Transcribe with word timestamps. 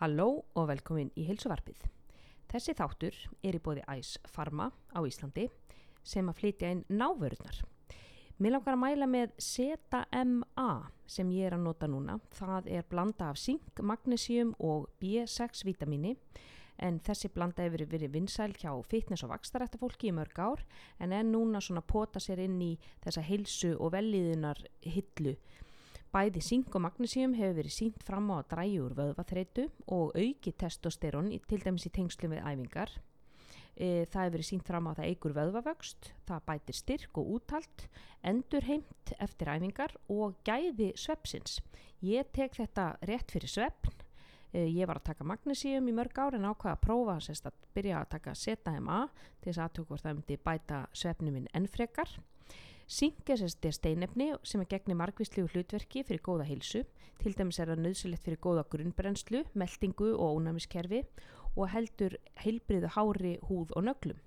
Halló 0.00 0.46
og 0.56 0.70
velkomin 0.70 1.10
í 1.20 1.26
heilsuvarpið. 1.28 1.82
Þessi 2.48 2.72
þáttur 2.72 3.16
er 3.44 3.56
í 3.58 3.58
bóði 3.60 3.82
Æs 3.92 4.14
Pharma 4.32 4.70
á 4.96 5.00
Íslandi 5.04 5.44
sem 6.00 6.30
að 6.30 6.38
flytja 6.38 6.70
inn 6.72 6.80
návörðnar. 6.88 7.58
Mér 8.40 8.54
langar 8.54 8.78
að 8.78 8.80
mæla 8.80 9.08
með 9.12 9.34
ZMA 9.44 10.70
sem 11.04 11.34
ég 11.36 11.50
er 11.50 11.58
að 11.58 11.66
nota 11.66 11.90
núna. 11.92 12.16
Það 12.32 12.70
er 12.78 12.88
blanda 12.88 13.28
af 13.28 13.42
zink, 13.42 13.84
magnesium 13.84 14.54
og 14.56 14.88
B6 15.04 15.66
vitamíni 15.68 16.14
en 16.80 16.96
þessi 17.04 17.28
blanda 17.34 17.66
hefur 17.66 17.84
verið 17.92 18.16
vinsæl 18.16 18.54
hjá 18.56 18.72
fitness 18.88 19.26
og 19.26 19.34
vakstarætta 19.34 19.76
fólki 19.82 20.08
í 20.08 20.16
mörg 20.16 20.40
ár 20.40 20.64
en 20.96 21.12
er 21.12 21.28
núna 21.28 21.60
svona 21.60 21.84
pota 21.84 22.24
sér 22.24 22.40
inn 22.46 22.56
í 22.64 22.70
þessa 23.04 23.28
heilsu 23.28 23.74
og 23.76 23.92
velliðunar 23.98 24.64
hillu 24.80 25.36
Bæði 26.10 26.40
zink 26.42 26.74
og 26.74 26.82
magnesium 26.82 27.36
hefur 27.38 27.60
verið 27.60 27.74
sínt 27.76 28.00
fram 28.02 28.32
á 28.34 28.40
að 28.40 28.48
dræju 28.50 28.80
úr 28.82 28.94
vöðvaþreitu 28.98 29.68
og 29.94 30.16
auki 30.18 30.52
testosterón 30.58 31.28
til 31.46 31.60
dæmis 31.62 31.86
í 31.86 31.92
tengslu 31.94 32.32
við 32.32 32.40
æfingar. 32.42 32.96
E, 33.78 34.08
það 34.10 34.24
hefur 34.24 34.34
verið 34.34 34.48
sínt 34.48 34.66
fram 34.66 34.88
á 34.88 34.90
að 34.90 34.98
það 34.98 35.10
eigur 35.12 35.36
vöðvavöxt, 35.36 36.08
það 36.26 36.42
bætir 36.50 36.78
styrk 36.80 37.20
og 37.22 37.30
úttalt, 37.36 37.84
endur 38.26 38.66
heimt 38.66 39.12
eftir 39.22 39.52
æfingar 39.54 39.94
og 40.10 40.34
gæði 40.42 40.90
svepsins. 40.98 41.60
Ég 42.02 42.34
tek 42.34 42.58
þetta 42.58 42.88
rétt 43.06 43.30
fyrir 43.30 43.54
svepn. 43.54 43.94
E, 44.50 44.66
ég 44.66 44.90
var 44.90 44.98
að 44.98 45.12
taka 45.12 45.28
magnesium 45.30 45.86
í 45.86 45.94
mörg 45.94 46.18
ár 46.18 46.34
en 46.34 46.50
ákvaða 46.50 46.74
að 46.74 46.82
prófa 46.88 47.16
sérst, 47.22 47.46
að 47.46 47.70
byrja 47.78 48.02
að 48.02 48.10
taka 48.16 48.34
ZMA 48.34 48.98
til 49.38 49.52
þess 49.52 49.62
aðtöku 49.62 49.92
hvort 49.92 50.08
það 50.08 50.18
myndi 50.18 50.42
bæta 50.42 50.82
svepnum 50.90 51.38
minn 51.38 51.50
ennfrekar. 51.54 52.18
Sink 52.90 53.28
er 53.30 53.38
steinefni 53.46 54.32
sem 54.42 54.64
er 54.64 54.66
gegni 54.66 54.96
margvíslegu 54.98 55.46
hlutverki 55.52 56.00
fyrir 56.02 56.24
góða 56.26 56.42
heilsu, 56.48 56.80
til 57.22 57.36
dæmis 57.38 57.60
er 57.62 57.70
það 57.70 57.84
nöðsilegt 57.84 58.24
fyrir 58.26 58.40
góða 58.42 58.64
grunnbrennslu, 58.72 59.44
meldingu 59.54 60.08
og 60.16 60.40
ónæmiskerfi 60.40 61.04
og 61.54 61.68
heldur 61.70 62.16
heilbriðu 62.42 62.90
hári, 62.96 63.36
húð 63.46 63.70
og 63.78 63.84
nöglum. 63.86 64.18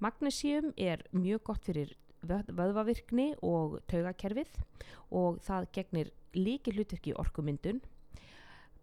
Magnesium 0.00 0.72
er 0.78 1.04
mjög 1.12 1.42
gott 1.44 1.68
fyrir 1.68 1.92
vöðvavirkni 2.24 3.34
og 3.44 3.82
taugakerfið 3.92 4.62
og 5.12 5.42
það 5.44 5.68
gegnir 5.76 6.12
líki 6.32 6.72
hlutverki 6.72 7.12
í 7.12 7.18
orkumyndun. 7.20 7.82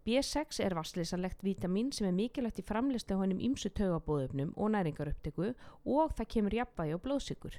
B6 0.05 0.59
er 0.61 0.75
vassleysanlegt 0.77 1.41
vítamin 1.41 1.89
sem 1.95 2.05
er 2.05 2.13
mikilvægt 2.13 2.61
í 2.61 2.67
framlistu 2.69 3.17
á 3.17 3.21
hennum 3.23 3.41
ímsu 3.41 3.73
taugabóðöfnum 3.73 4.53
og 4.53 4.75
næringaruptöku 4.75 5.55
og 5.85 6.13
það 6.19 6.29
kemur 6.35 6.57
jafnvægi 6.59 6.93
á 6.93 6.99
blóðsykur 7.01 7.57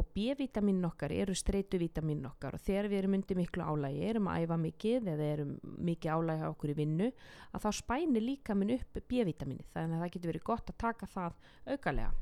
og 0.00 0.08
B-vitamin 0.14 0.80
okkar 0.88 1.12
eru 1.12 1.34
streytuvitamin 1.36 2.24
okkar. 2.30 2.56
Og 2.56 2.64
þegar 2.64 2.88
við 2.88 2.98
erum 3.02 3.16
undir 3.18 3.38
miklu 3.38 3.66
álægi, 3.66 4.02
erum 4.08 4.28
að 4.32 4.46
æfa 4.46 4.58
mikið 4.62 5.08
eða 5.12 5.28
erum 5.34 5.54
mikið 5.88 6.14
álægi 6.16 6.48
á 6.48 6.48
okkur 6.48 6.72
í 6.72 6.76
vinnu 6.80 7.08
að 7.52 7.64
þá 7.66 7.70
spænir 7.78 8.24
líka 8.24 8.56
minn 8.56 8.74
upp 8.78 9.00
B-vitamini 9.04 9.66
þannig 9.74 9.98
að 9.98 10.04
það 10.04 10.12
getur 10.16 10.32
verið 10.32 10.46
gott 10.48 10.72
að 10.72 10.80
taka 10.86 11.10
það 11.12 11.40
aukalega. 11.68 12.12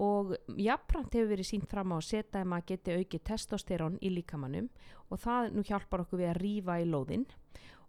Og 0.00 0.36
jafnframt 0.54 1.16
hefur 1.18 1.32
verið 1.32 1.48
sínt 1.50 1.70
fram 1.70 1.90
á 1.90 1.98
að 1.98 2.06
setja 2.06 2.44
að 2.44 2.50
maður 2.52 2.68
geti 2.70 2.98
aukið 3.00 3.24
testosterón 3.26 3.98
í 3.98 4.12
líkamannum 4.14 4.70
og 5.10 5.18
það 5.18 5.50
nú 5.56 5.66
hjálpar 5.66 6.04
okkur 6.04 6.22
við 6.22 6.30
að 6.30 6.42
rýfa 6.44 6.78
í 6.78 6.86
lóðinn 6.86 7.26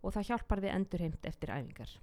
og 0.02 0.16
það 0.16 0.32
hjálpar 0.32 0.64
við 0.66 0.73
endurheimt 0.80 1.30
eftir 1.30 1.54
æfingar 1.54 1.94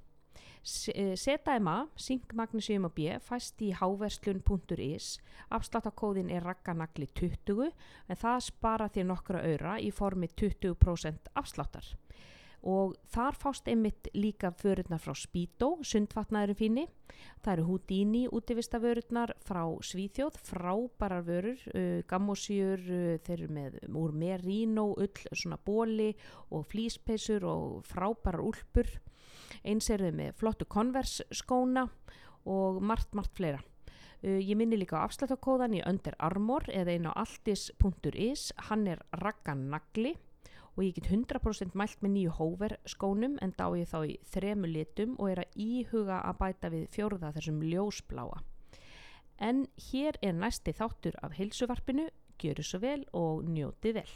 ZMA, 0.65 1.77
Sink 1.97 2.35
Magnesium 2.35 2.89
og 2.89 2.95
B 2.97 3.15
fæst 3.23 3.61
í 3.63 3.71
háverslun.is 3.77 5.19
afsláttakóðin 5.55 6.33
er 6.35 6.45
rakkanagli 6.47 7.09
20 7.15 7.71
en 7.71 8.19
það 8.19 8.45
spara 8.49 8.91
þér 8.93 9.09
nokkra 9.13 9.45
öyra 9.47 9.79
í 9.81 9.93
formi 9.95 10.29
20% 10.35 11.33
afsláttar. 11.39 11.87
Og 12.67 12.97
þar 13.07 13.37
fást 13.39 13.69
einmitt 13.71 14.09
líka 14.19 14.51
vörurnar 14.51 14.99
frá 14.99 15.15
Spító, 15.15 15.77
sundvatnaðurum 15.87 16.59
fínni 16.59 16.87
það 17.43 17.53
eru 17.53 17.67
Houdini 17.69 18.23
útivistavörurnar 18.35 19.33
frá 19.47 19.63
Svíþjóð 19.85 20.39
frábærar 20.43 21.25
vörur, 21.27 21.61
uh, 21.75 22.01
gammosjur 22.11 22.83
uh, 22.83 23.19
þeir 23.25 23.37
eru 23.37 23.51
með 23.55 23.79
úr 23.89 24.15
merino 24.15 24.89
ull, 24.97 25.23
svona 25.33 25.59
bóli 25.65 26.11
og 26.51 26.67
flíspeisur 26.73 27.47
og 27.47 27.87
frábærar 27.89 28.43
úlpur 28.43 28.91
eins 29.65 29.89
er 29.91 30.05
þau 30.05 30.15
með 30.21 30.37
flottu 30.41 30.69
konvers 30.69 31.19
skóna 31.35 31.89
og 32.49 32.81
margt, 32.83 33.13
margt 33.15 33.35
fleira. 33.37 33.61
Uh, 34.19 34.39
ég 34.43 34.57
minni 34.59 34.79
líka 34.79 34.99
á 34.99 35.07
afslættakóðan 35.07 35.77
í 35.79 35.85
Under 35.87 36.17
Armour 36.19 36.67
eða 36.73 36.95
einn 36.95 37.11
á 37.11 37.13
altis.is, 37.15 38.53
hann 38.69 38.87
er 38.91 39.05
ragganagli 39.23 40.17
og 40.79 40.85
ég 40.87 40.95
get 40.95 41.11
100% 41.11 41.75
mælt 41.75 41.99
með 42.03 42.15
nýju 42.15 42.35
hóver 42.39 42.77
skónum 42.87 43.35
en 43.43 43.55
dá 43.59 43.67
ég 43.75 43.91
þá 43.91 43.99
í 44.07 44.15
þremu 44.31 44.71
litum 44.71 45.17
og 45.19 45.33
er 45.33 45.43
að 45.43 45.59
íhuga 45.65 46.21
að 46.23 46.39
bæta 46.39 46.71
við 46.71 46.87
fjórða 46.95 47.33
þessum 47.35 47.59
ljósbláa. 47.67 48.39
En 49.43 49.67
hér 49.91 50.19
er 50.23 50.39
næsti 50.39 50.75
þáttur 50.75 51.19
af 51.23 51.35
heilsuvarpinu, 51.39 52.09
gjöru 52.39 52.63
svo 52.67 52.83
vel 52.83 53.03
og 53.15 53.47
njóti 53.51 53.95
vel. 53.95 54.11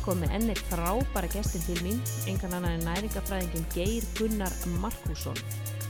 Er 0.00 0.06
ég 0.06 0.08
komið 0.08 0.32
ennir 0.32 0.60
frábæra 0.70 1.28
gestin 1.28 1.62
til 1.66 1.80
mín, 1.84 1.98
engan 2.26 2.54
annan 2.56 2.78
en 2.78 2.86
næringafræðingin 2.88 3.66
Geir 3.74 4.04
Gunnar 4.16 4.52
Markusson 4.80 5.36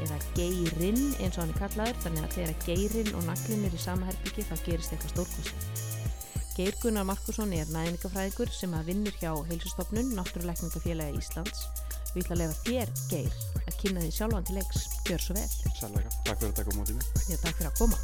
eða 0.02 0.16
Geirinn 0.34 1.14
eins 1.20 1.36
og 1.36 1.44
hann 1.44 1.52
er 1.52 1.58
kallaður, 1.60 2.00
þannig 2.02 2.24
að 2.24 2.34
þegar 2.34 2.56
Geirinn 2.64 3.14
og 3.14 3.22
naglinn 3.28 3.66
er 3.68 3.76
í 3.76 3.78
sama 3.78 4.08
herbyggi 4.08 4.46
þá 4.48 4.56
gerist 4.64 4.94
eitthvað 4.94 5.12
stórkvæmst. 5.14 5.84
Geir 6.56 6.74
Gunnar 6.82 7.06
Markusson 7.06 7.54
er 7.54 7.70
næringafræðingur 7.70 8.50
sem 8.50 8.74
að 8.74 8.90
vinnur 8.90 9.20
hjá 9.20 9.30
heilsustofnun 9.52 10.10
Náttúruleikningafélagi 10.18 11.20
Íslands. 11.20 11.68
Við 12.10 12.24
ætla 12.24 12.34
að 12.34 12.42
lefa 12.42 12.58
þér, 12.64 12.94
Geir, 13.12 13.38
að 13.62 13.78
kynna 13.84 14.02
því 14.02 14.12
sjálfan 14.16 14.48
til 14.48 14.58
leiks. 14.58 14.88
Gjör 15.06 15.26
svo 15.28 15.38
vel. 15.38 15.46
Sælvega, 15.78 16.10
takk 16.26 16.42
fyrir 16.42 16.50
að 16.50 16.58
taka 16.64 16.78
mótið 16.80 16.98
mér. 16.98 17.14
Já, 17.28 17.38
takk 17.44 17.60
fyrir 17.60 17.70
að 17.70 17.78
koma. 17.78 18.02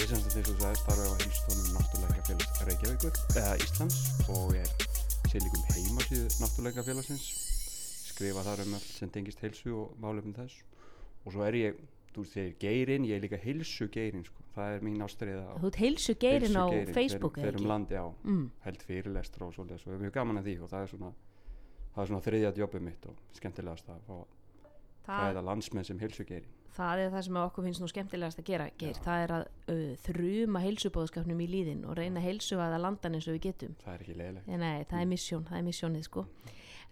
Ég 0.00 0.08
semst 0.10 0.26
að 0.26 0.40
þess 0.40 0.54
að 0.54 0.62
það 0.62 0.70
er 0.72 0.80
starfið 0.80 1.12
á 1.12 1.14
heilstónum 1.20 1.70
Náttúrleikafélags 1.76 2.66
Reykjavíkur 2.70 3.22
eða 3.36 3.56
Íslands 3.62 4.00
og 4.32 4.56
er 4.58 4.93
sér 5.34 5.42
líkum 5.42 5.64
heimasíðu 5.74 6.28
Náttúrleikafélagsins. 6.38 7.24
Skrifa 8.06 8.44
þar 8.46 8.60
um 8.64 8.76
allt 8.76 8.86
sem 8.94 9.10
tengist 9.10 9.40
heilsu 9.42 9.72
og 9.74 9.96
málefnum 9.98 10.34
þess. 10.36 10.60
Og 11.26 11.34
svo 11.34 11.42
er 11.48 11.56
ég, 11.58 11.80
þú 12.14 12.22
ég 12.28 12.36
er 12.44 12.52
geirinn, 12.62 13.06
ég 13.08 13.16
er 13.18 13.24
líka 13.24 13.40
heilsu 13.42 13.88
geirinn, 13.90 14.22
sko. 14.28 14.44
Það 14.54 14.76
er 14.76 14.84
mín 14.86 15.02
ástriða 15.02 15.56
Þú 15.58 15.66
ert 15.72 15.78
heilsu 15.82 16.14
Geirinn 16.22 16.54
á 16.54 16.66
Facebook, 16.94 17.38
eða 17.42 17.48
um 17.50 17.56
ekki? 17.58 17.66
landi 17.72 17.94
á, 17.98 18.06
Mm. 18.22 18.50
held 18.62 18.82
fyrirlestra 18.86 19.46
og 19.48 19.54
svolítið, 19.54 19.80
svo 19.82 19.90
er 19.92 19.98
mjög 19.98 20.12
gaman 20.14 20.38
að 20.38 20.44
því 20.46 20.54
og 20.62 20.70
það 20.70 20.82
er 20.82 20.86
svona, 20.94 21.12
það 21.96 22.02
er 22.02 22.06
svona 22.06 22.22
þriðja 22.26 22.54
jobbið 22.62 22.80
mitt 22.82 23.06
og 23.06 23.16
skemmtilegast 23.34 23.88
að 23.90 24.00
fá 24.06 24.14
að 24.14 24.26
Það, 25.04 25.34
fræða 25.34 25.42
landsmenn 25.44 25.84
sem 25.84 25.98
heilsu 25.98 26.24
geirinn. 26.24 26.54
Það 26.74 27.02
er 27.04 27.12
það 27.14 27.22
sem 27.28 27.38
okkur 27.44 27.64
finnst 27.68 27.82
nú 27.84 27.88
skemmtilegast 27.92 28.40
að 28.42 28.48
gera, 28.50 28.66
Geir. 28.80 28.98
Það 29.04 29.22
er 29.24 29.32
að 29.36 29.46
uh, 29.74 29.94
þruma 30.08 30.62
heilsubóðskapnum 30.64 31.40
í 31.44 31.48
líðin 31.50 31.84
og 31.88 31.96
reyna 31.98 32.20
að 32.20 32.28
heilsu 32.28 32.58
að 32.60 32.76
landan 32.82 33.14
eins 33.18 33.28
og 33.30 33.36
við 33.38 33.46
getum. 33.48 33.74
Það 33.84 33.94
er 33.94 34.04
ekki 34.04 34.18
leiðilegt. 34.20 34.52
Nei, 34.64 34.84
það 34.90 35.00
er 35.00 35.10
misjón, 35.14 35.48
það 35.48 35.58
er 35.60 35.66
misjónið, 35.70 36.06
sko. 36.10 36.26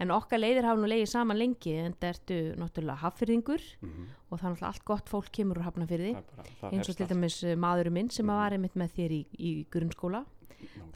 En 0.00 0.10
okkar 0.10 0.40
leiðir 0.40 0.64
hafa 0.64 0.80
nú 0.80 0.88
leiðið 0.88 1.10
saman 1.12 1.36
lengi 1.38 1.72
en 1.78 1.92
það 2.00 2.08
ertu 2.14 2.36
náttúrulega 2.58 3.02
hafyrðingur 3.04 3.64
Mm 3.84 4.06
og 4.32 4.40
það 4.40 4.46
er 4.46 4.52
náttúrulega 4.54 4.68
allt 4.72 4.84
gott 4.88 5.10
fólk 5.12 5.26
kemur 5.36 5.58
úr 5.60 5.66
hafnafyrði 5.66 6.12
Það 6.16 6.46
það 6.62 6.72
eins 6.72 6.88
og 6.88 6.96
til 6.96 7.06
dæmis 7.10 7.34
uh, 7.44 7.50
maðurinn 7.60 7.92
minn 7.92 8.08
sem 8.10 8.24
Mhm. 8.24 8.32
að 8.32 8.38
var 8.40 8.54
einmitt 8.56 8.76
með 8.80 8.94
þér 8.96 9.12
í, 9.12 9.18
í 9.36 9.50
grunnskóla 9.68 10.22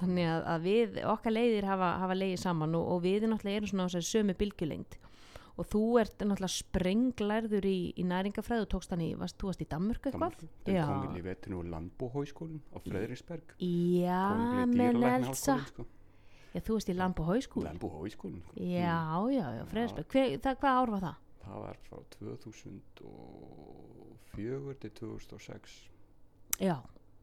þannig 0.00 0.26
að, 0.30 0.46
að 0.54 0.64
við, 0.64 0.96
okkar 1.12 1.34
leiðir 1.36 1.66
hafa, 1.68 1.90
hafa 2.00 2.16
leiðið 2.16 2.40
saman 2.40 2.74
og, 2.78 2.86
og 2.94 3.02
við 3.04 3.26
náttúrulega 3.28 3.60
erum 3.60 3.68
svona 3.68 3.84
á 3.84 3.88
þessari 3.92 4.08
sömu 4.08 4.36
bylgjulengd 4.40 4.96
og 5.56 5.64
þú 5.72 5.82
ert 6.02 6.18
náttúrulega 6.20 6.52
sprenglærður 6.52 7.64
í, 7.68 7.70
í 7.96 8.02
næringafræð 8.06 8.60
og 8.66 8.70
tókst 8.74 8.90
hann 8.92 9.04
í, 9.06 9.08
varst, 9.18 9.36
þú 9.40 9.44
varst 9.50 9.64
í 9.64 9.68
Danmörku 9.72 10.04
eitthvað? 10.10 10.32
Danmörku. 10.36 10.46
Já. 10.64 10.70
Þeir 10.70 10.86
komið 10.92 11.14
í 11.16 11.18
vetinu 11.26 11.54
úr 11.60 11.66
Landbúhóiskólinn 11.74 12.62
á 12.72 12.78
Fredriksberg. 12.84 13.46
Já, 13.60 14.24
menn 14.72 15.02
elsa 15.10 15.54
Sko. 15.70 15.82
Já, 16.52 16.58
þú 16.64 16.72
varst 16.78 16.88
í 16.88 16.94
Lambo 16.96 17.22
hauskúli 17.28 17.66
Landbúhóiskólinn. 17.68 18.42
Sko. 18.46 18.54
Já, 18.64 19.00
já, 19.32 19.46
já, 19.58 19.62
Freðsberg 19.72 20.08
Hver, 20.12 20.26
það, 20.40 20.54
Hvað 20.62 20.74
ár 20.80 20.90
var 20.96 21.02
það? 21.08 21.16
það 21.46 21.58
var 21.62 21.76
frá 21.86 21.98
2004 22.18 24.74
til 24.82 24.90
2006 25.00 25.72
já, 26.60 26.76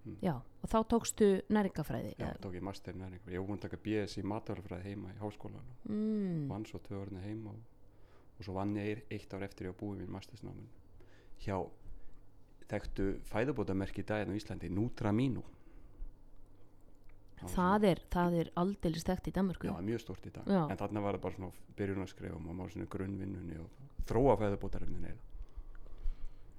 Mm. 0.03 0.19
já 0.19 0.35
og 0.35 0.67
þá 0.67 0.83
tókstu 0.91 1.27
næringafræði 1.47 2.11
já, 2.19 2.35
tók 2.43 2.55
ég 2.55 2.61
master 2.61 2.93
næringu 2.93 3.31
ég 3.31 3.39
að 3.39 3.59
taka 3.59 3.77
BS 3.77 4.17
í 4.19 4.23
matarfræði 4.23 4.83
heima 4.83 5.13
í 5.13 5.17
háskólanum 5.21 5.75
mm. 5.87 6.49
vann 6.49 6.65
svo 6.65 6.79
tvö 6.83 6.95
orðinu 7.05 7.21
heima 7.23 7.49
og, 7.53 7.59
og 8.43 8.49
svo 8.49 8.59
vann 8.59 8.75
ég 8.75 9.05
eitt 9.07 9.31
ár 9.31 9.45
eftir 9.47 9.69
ég 9.69 9.73
að 9.73 9.79
búið 9.79 10.01
mín 10.01 10.11
mastersnámin 10.11 10.69
hjá 11.43 11.57
þekktu 12.67 13.09
fæðubótamerki 13.29 14.03
daginn 14.07 14.33
á 14.35 14.39
Íslandi 14.39 14.69
Nutramino. 14.71 15.43
Það 17.43 17.85
er, 17.89 17.99
það 18.11 18.37
er 18.39 18.49
aldeilis 18.59 19.03
stegt 19.03 19.27
í 19.27 19.33
Danmörku. 19.35 19.67
Já, 19.67 19.75
mjög 19.83 19.99
stort 19.99 20.27
í 20.27 20.31
dag. 20.31 20.47
Já. 20.47 20.63
en 20.63 20.79
þarna 20.79 21.03
var 21.03 21.17
það 21.17 21.23
bara 21.25 21.35
svona 21.37 21.75
byrjun 21.75 22.03
að 22.05 22.11
skrifa 22.13 22.39
og 22.39 22.43
maður 22.47 22.75
svona 22.75 22.91
grunnvinnunni 22.93 23.59
og 23.59 24.03
þróa 24.07 24.35
fæðubótarefnin 24.39 25.07
eða 25.11 25.29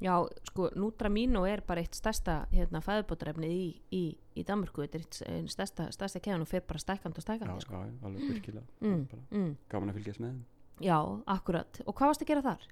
Já, 0.04 0.18
sko, 0.50 0.66
Nutramino 0.76 1.44
er 1.48 1.62
bara 1.64 1.80
eitt 1.80 1.96
stærsta 1.96 2.42
hérna, 2.52 2.82
fæðubótarefnið 2.84 3.52
í, 3.54 3.68
í, 3.94 4.02
í 4.36 4.42
Danmörku, 4.44 4.82
þetta 4.84 4.98
er 4.98 5.04
eitt 5.38 5.52
stærsta, 5.54 5.86
stærsta 5.94 6.20
keðan 6.20 6.44
og 6.44 6.50
fer 6.50 6.64
bara 6.66 6.82
stækandi 6.82 7.22
og 7.22 7.22
já, 7.22 7.28
stækandi 7.28 7.64
sko. 7.64 7.78
já, 7.78 7.94
alveg 8.04 8.26
virkilega. 8.32 8.66
Mm, 8.82 9.06
mm. 9.30 9.54
gaman 9.72 9.94
að 9.94 10.00
fylgjast 10.00 10.20
með 10.20 10.34
þeim 10.34 10.42
Já, 10.80 10.98
akkurat. 11.26 11.80
Og 11.86 11.94
hvað 11.94 12.10
varst 12.10 12.22
að 12.22 12.32
gera 12.32 12.42
þar? 12.42 12.64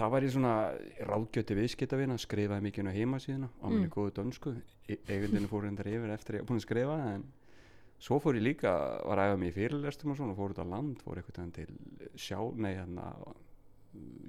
það 0.00 0.10
var 0.14 0.22
ég 0.24 0.30
svona 0.32 0.52
ráðgjöti 1.10 1.54
viðskiptavina 1.58 2.14
skrifaði 2.16 2.62
mikið 2.64 2.80
inn 2.84 2.88
á 2.88 2.94
heimasíðuna 2.94 3.48
á 3.60 3.66
minni 3.68 3.88
Mm. 3.88 3.92
góðu 3.92 4.12
dönsku 4.16 4.52
eigundinu 4.88 5.48
fór 5.50 5.64
reyndar 5.66 5.86
yfir 5.90 6.12
eftir 6.14 6.34
ég 6.38 6.40
var 6.40 6.48
búin 6.48 6.60
að 6.60 6.64
skrifa 6.64 6.94
en 7.14 7.24
svo 8.00 8.18
fór 8.22 8.38
ég 8.38 8.42
líka 8.46 8.70
var 9.04 9.18
að 9.18 9.28
æfa 9.34 9.38
mig 9.42 9.50
í 9.50 9.56
fyrirlestum 9.58 10.10
og 10.12 10.16
svona 10.16 10.36
fór 10.38 10.54
út 10.54 10.62
á 10.62 10.66
land 10.72 11.02
fór 11.04 11.18
eitthvað 11.20 11.52
til 11.52 11.68
sjá 12.16 12.38
nei 12.56 12.74
hérna 12.78 13.10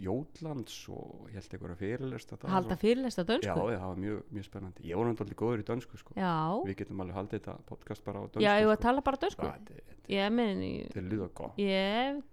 Jótlands 0.02 0.76
og 0.90 1.28
held 1.30 1.44
eitthvað 1.54 1.76
fyrirlesta 1.78 2.38
Halda 2.50 2.74
og- 2.74 2.80
fyrirlesta 2.82 3.22
já, 3.22 3.28
dönsku? 3.30 3.54
það 3.70 3.86
var 3.86 4.00
mjög, 4.02 4.22
mjög 4.34 4.46
spennandi 4.48 4.88
ég 4.90 4.96
voru 4.98 5.12
náttúrulega 5.14 5.42
góður 5.44 5.62
í 5.62 5.68
dönsku 5.68 5.98
sko. 6.02 6.14
Já, 6.18 6.34
við 6.66 6.76
getum 6.82 7.02
alveg 7.04 7.16
haldið 7.20 7.40
þetta 7.40 7.58
podcast 7.70 8.04
bara 8.04 8.20
á 8.20 8.24
dönsku 8.26 8.42
já, 8.42 8.54
ég 8.58 8.66
var 8.66 8.76
að 8.76 8.80
sko. 8.80 8.88
tala 8.88 9.02
bara 9.02 9.18
dönsku. 9.22 9.46
Þetta- 9.46 9.76
þetta- 9.78 9.98
Já, 10.12 10.28
þetta 10.90 10.98
er 10.98 11.04
lyða 11.08 11.28
gott 11.34 11.58
ég, 11.58 12.24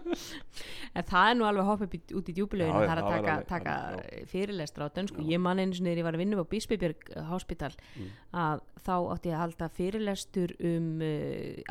en 0.98 1.06
það 1.08 1.30
er 1.30 1.34
nú 1.38 1.46
alveg 1.48 1.64
hopp 1.64 1.84
upp 1.86 1.94
í, 1.96 2.00
út 2.18 2.28
í 2.28 2.34
djúbileginu, 2.36 2.74
Já, 2.74 2.82
já, 2.82 2.88
það 2.90 2.98
er 2.98 3.00
það 3.00 3.14
að 3.14 3.24
var 3.24 3.46
taka, 3.48 4.26
fyrirlestra 4.34 4.84
á 4.84 4.94
dönsku. 4.98 5.22
Já. 5.24 5.30
Ég 5.32 5.40
man 5.40 5.62
einu 5.62 5.72
sinni 5.78 5.94
þegar 5.94 6.02
ég 6.02 6.08
var 6.10 6.18
að 6.18 6.22
vinna 6.24 6.42
á 6.44 6.50
Bísbybjörg 6.52 7.08
Háspital 7.30 7.72
Mm. 7.94 8.10
að 8.34 8.60
þá 8.84 8.94
átti 9.14 9.30
ég 9.30 9.34
að 9.38 9.42
halda 9.44 9.68
fyrirlestur 9.78 10.54
um 10.60 11.00
uh, 11.00 11.62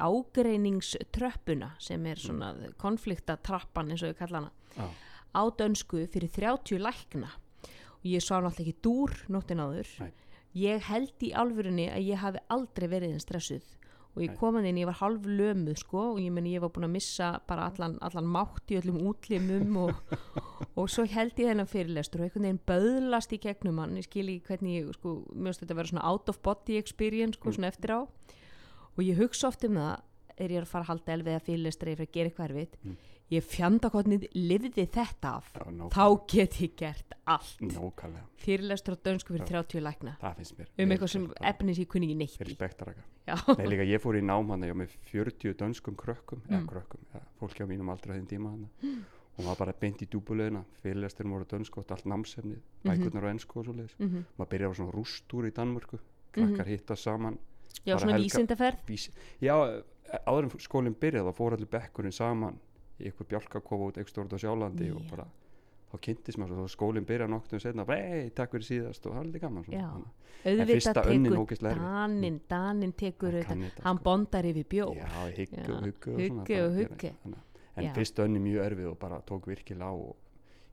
ágreiningströppuna 1.33 1.75
sem 1.79 2.05
er 2.05 2.17
svona 2.19 2.53
mm. 2.53 2.73
konfliktatrappan 2.77 3.91
eins 3.91 4.03
og 4.03 4.13
ég 4.13 4.17
kalla 4.17 4.41
hana 4.41 4.51
já, 4.77 4.89
á 5.33 5.41
dönsku 5.57 6.07
fyrir 6.07 6.29
30 6.29 6.79
lækna. 6.79 7.29
Og 8.03 8.05
ég 8.05 8.21
sá 8.21 8.39
náttúrulega 8.39 8.67
ekki 8.67 8.81
dúr 8.83 9.11
nóttin 9.29 9.59
áður. 9.63 9.87
Nei. 9.99 10.13
ég 10.53 10.83
held 10.85 11.23
í 11.23 11.31
alvörunni 11.33 11.87
að 11.89 12.03
ég 12.11 12.19
hafi 12.21 12.39
aldrei 12.49 12.87
verið 12.87 13.13
en 13.13 13.19
stressuð. 13.23 13.63
Og 14.13 14.21
ég 14.21 14.35
kom 14.37 14.59
að 14.59 14.67
inn, 14.69 14.77
ég 14.77 14.85
var 14.85 14.99
halv 14.99 15.25
lömuð 15.25 15.79
sko 15.81 16.11
og 16.11 16.19
ég 16.21 16.29
meni 16.29 16.51
ég 16.53 16.61
var 16.61 16.69
búin 16.69 16.85
að 16.85 16.91
missa 16.93 17.39
bara 17.47 17.65
allan, 17.71 17.95
allan 18.05 18.27
mátt 18.29 18.69
í 18.69 18.77
öllum 18.77 18.99
útlimum 19.09 19.79
og, 19.87 19.95
og 20.77 20.85
svo 20.85 21.07
held 21.09 21.33
ég 21.41 21.49
þennan 21.49 21.65
fyrirlestur 21.71 22.21
og 22.21 22.27
einhvern 22.27 22.45
veginn 22.45 22.61
böðlast 22.69 23.33
í 23.33 23.39
gegnum 23.41 23.81
hann. 23.81 23.97
Ég 23.97 24.05
skil 24.05 24.27
ekki 24.29 24.51
hvernig 24.51 24.75
ég, 24.77 24.93
sko, 24.99 25.15
finnst 25.33 25.63
þetta 25.63 25.73
að 25.73 25.81
vera 25.81 25.93
svona 25.95 26.05
out 26.11 26.29
of 26.29 26.41
body 26.45 26.77
experience 26.77 27.39
sko, 27.39 27.49
Mm. 27.49 27.55
svona 27.57 27.73
eftir 27.73 27.95
á. 27.97 27.99
Og 28.93 29.01
ég 29.01 29.17
hugsa 29.17 29.47
oft 29.47 29.65
um 29.65 29.81
það 29.81 29.95
er 30.37 30.49
ég 30.49 30.61
að 30.61 30.67
fara 30.67 30.83
að 30.83 30.87
halda 30.93 31.13
elvið 31.13 31.35
að 31.37 31.43
fyrirlestur 31.47 31.87
eða 31.93 32.03
að 32.07 32.11
gera 32.13 32.29
eitthvað 32.29 32.49
erfitt. 32.49 32.77
Mm. 32.83 32.97
ég 33.33 33.43
fjandakotnið 33.49 34.25
lifði 34.35 34.83
þetta 34.93 35.29
af. 35.39 35.47
Já, 35.55 35.87
þá 35.89 36.05
get 36.29 36.57
ég 36.61 36.73
gert 36.77 37.13
allt. 37.25 37.61
Nákvæmlega. 37.65 38.25
Fyrirlestur 38.43 38.93
á 38.93 38.97
dönsku 39.07 39.33
fyrir 39.33 39.47
Já. 39.47 39.63
30 39.63 39.81
lækna. 39.81 40.11
Um 40.21 40.91
eitthvað 40.91 41.09
sem 41.09 41.25
efnis 41.41 41.79
ég 41.79 41.87
kunni 41.89 42.07
ekki 42.11 42.17
neitt 42.19 42.35
fyrir 42.37 42.53
spektaraka. 42.53 43.01
Nei, 43.57 43.65
líka 43.71 43.87
ég 43.89 44.01
fór 44.03 44.19
í 44.19 44.21
nám 44.21 44.49
hann 44.51 44.61
ég 44.67 44.75
var 44.75 44.85
með 44.85 44.93
40 45.09 45.53
dönskum 45.57 45.95
krökkum 45.95 46.41
eða 46.49 46.59
Mm. 46.61 46.67
krökkum, 46.67 46.99
eða, 47.15 47.23
fólki 47.39 47.63
á 47.63 47.67
mínum 47.71 47.89
aldrei 47.89 48.13
á 48.13 48.19
þeim 48.19 48.27
tíma 48.27 48.49
hann 48.51 48.67
og 49.37 49.45
maður 49.45 49.57
bara 49.57 49.73
beint 49.79 50.01
í 50.03 50.05
dúbulegina 50.05 50.63
fyrirlestur 50.83 51.25
voru 51.25 51.45
dönsku 51.45 51.79
og 51.79 51.89
allt 51.89 52.05
námsefnið 52.05 52.59
bækurnar 52.83 53.23
á 53.25 53.31
ennsku 53.33 53.59
og 53.59 53.65
svo 53.65 53.73
leiðis 53.73 53.95
Mhm. 53.97 54.25
maður 54.37 54.49
byrjar 54.51 54.69
á 54.69 54.75
svona 54.77 54.91
rústúr 54.93 55.47
í 55.49 55.51
Danmörku 55.55 55.97
krakkar 56.33 56.67
hitta 56.67 56.95
saman 56.95 57.39
já, 57.85 57.97
svona 57.97 58.17
vísindaferð. 58.19 58.77
vís, 58.85 59.09
já, 59.41 59.81
áður 60.27 60.47
en 60.49 60.59
skólinn 60.59 60.97
byrjaði 60.99 61.29
þá 61.31 61.37
fór 61.37 61.55
allir 61.57 61.71
bekkurinn 61.73 62.15
saman 62.15 62.59
í 62.99 63.07
eitthvað 63.09 63.31
bjálkakofa 63.33 63.89
út 63.91 63.97
ekstra 64.03 64.25
út 64.25 64.35
á 64.35 64.39
sjálandi 64.43 64.89
og 64.93 65.01
Já. 65.01 65.09
bara 65.13 65.25
þá 65.93 65.95
kynntist 66.07 66.39
maður 66.41 66.63
þá 66.63 66.73
skólinn 66.73 67.05
byrjaði 67.09 67.31
noktum 67.33 67.61
setna 67.61 67.85
bara 67.85 68.01
hei, 68.01 68.29
takk 68.35 68.53
fyrir 68.55 68.67
síðast 68.67 69.05
og 69.05 69.13
það 69.13 69.19
er 69.19 69.25
alveg 69.27 69.43
gaman 69.45 69.65
svona. 69.67 70.11
Auðvitað 70.43 70.71
fyrsta 70.73 71.03
önnin 71.13 71.37
ógeðslega 71.37 71.73
erfið. 71.73 71.87
Danin, 71.93 72.39
Danin 72.49 72.93
tekur 72.99 73.37
Hann 73.47 73.61
þetta, 73.67 73.83
hann 73.85 73.99
sko. 73.99 74.03
bondar 74.09 74.47
yfir 74.49 74.65
hyggu 74.65 74.97
Já, 74.97 75.07
og 75.21 75.37
og 76.13 76.25
svona 76.27 76.41
og 76.41 76.79
eitthvað, 76.83 77.15
þannig. 77.23 77.43
en 77.75 77.85
Já. 77.87 77.93
fyrst 77.97 78.19
önni 78.25 78.41
mjög 78.43 78.65
erfið 78.67 78.89
og 78.91 78.97
bara 78.99 79.21
tók 79.21 79.47
virkilega 79.47 79.89
á 79.89 79.93
og 79.93 80.15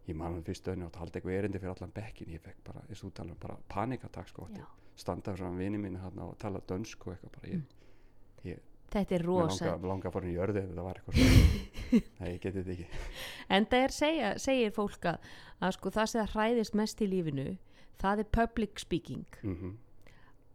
ég 0.08 0.16
man 0.16 0.40
að 0.40 0.48
fyrst 0.50 0.68
önni 0.72 0.84
átt 0.88 0.96
að 0.96 1.04
halda 1.04 1.20
eitthvað 1.20 1.38
erindi 1.38 1.60
fyrir 1.62 1.74
allan 1.76 1.92
bekkin 1.94 2.32
ég 2.34 2.40
fekk 2.42 2.64
bara, 2.64 2.82
eins 2.88 3.04
og 3.04 3.10
þú 3.10 3.14
tala 3.20 3.30
um 3.36 3.40
bara 3.44 3.58
panikatak 3.68 4.28
sko, 4.32 4.48
átti 4.48 4.64
Já. 4.64 4.66
standa 4.96 5.36
frá 5.36 5.50
vini 5.56 5.78
mín 5.78 6.00
og 6.00 6.36
tala 6.38 6.60
dönsku 6.60 7.10
og 7.10 7.14
eitthvað 7.14 7.36
bara 7.36 7.52
ég, 7.52 7.62
ég 8.44 8.58
þetta 8.92 9.16
er 9.16 9.24
mér 9.24 9.28
rosa 9.30 9.66
langa, 9.66 9.90
langa 9.92 10.08
að 10.10 10.16
fara 10.16 10.26
inn 10.26 10.32
í 10.32 10.38
jörði 10.38 10.62
ef 10.62 10.72
það 10.74 10.88
var 10.88 11.00
eitthvað 11.00 11.20
svona. 11.20 11.68
Nei, 12.20 12.30
ég 12.30 12.40
geti 12.40 12.56
þetta 12.58 12.74
ekki. 12.76 13.04
En 13.56 13.68
það 13.70 13.84
er 13.84 13.94
segja, 13.96 14.32
segir 14.42 14.74
fólk 14.76 15.06
að, 15.10 15.30
að 15.60 15.76
sko, 15.76 15.94
það 15.98 16.10
sem 16.12 16.24
það 16.24 16.34
hræðist 16.36 16.80
mest 16.82 17.04
í 17.04 17.08
lífinu 17.10 17.46
það 18.00 18.24
er 18.24 18.34
public 18.40 18.82
speaking. 18.82 19.26
Mm 19.42 19.78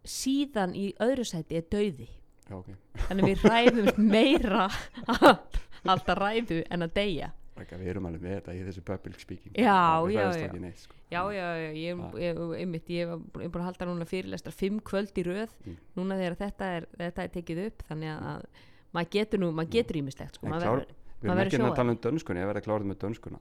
síðan 0.06 0.76
í 0.78 0.92
öðru 1.02 1.26
sæti 1.28 1.60
er 1.60 1.66
dauði. 1.72 2.08
Já, 2.46 2.60
ok, 2.60 2.68
þannig 3.08 3.32
við 3.32 3.46
ræðum 3.50 4.04
meira 4.14 4.68
að 5.10 5.58
alltaf 5.86 6.20
ræðu 6.20 6.60
en 6.70 6.86
að 6.86 6.94
deyja 6.94 7.32
Rækka, 7.56 7.78
við 7.80 7.88
erum 7.94 8.06
alveg 8.10 8.22
með 8.26 8.34
þetta 8.36 8.54
í 8.58 8.64
þessu 8.68 8.82
public 8.84 9.20
speaking 9.24 9.54
Já, 9.56 9.76
já, 10.12 10.26
já. 10.36 10.52
neitt, 10.60 10.80
sko. 10.84 10.96
já, 11.12 11.22
já, 11.32 11.46
ég, 11.72 12.00
Ah. 12.04 12.12
ég, 12.20 12.42
einmitt, 12.60 12.90
ég 12.92 13.08
var 13.08 13.18
búin 13.20 13.44
ég 13.44 13.48
er 13.48 13.54
búin 13.54 13.64
að 13.64 13.70
halda 13.70 13.86
núna 13.88 14.06
fyrirlestra 14.10 14.52
fimm 14.52 14.82
kvöld 14.82 15.14
í 15.16 15.24
röð 15.24 15.50
Mm. 15.66 15.78
núna 15.96 16.18
þegar 16.20 16.36
þetta 16.42 16.66
er, 16.78 16.88
þetta 17.00 17.24
er 17.24 17.30
tekið 17.30 17.66
upp 17.68 17.84
þannig 17.88 18.12
að 18.20 18.46
maður 18.94 19.10
getur 19.16 19.40
nú, 19.40 19.52
maður 19.56 19.72
getur 19.78 19.96
ímislegt 20.02 20.36
sko, 20.36 20.48
maður 20.48 20.68
verður- 20.68 20.94
við 21.22 21.32
erum 21.32 21.40
ekki 21.46 21.62
að 21.64 21.76
tala 21.76 21.92
um 21.92 21.98
dönskuna 21.98 22.40
ég 22.44 22.48
verði 22.52 22.62
að 22.62 22.68
klára 22.68 22.84
með 22.92 23.00
dönskuna 23.06 23.40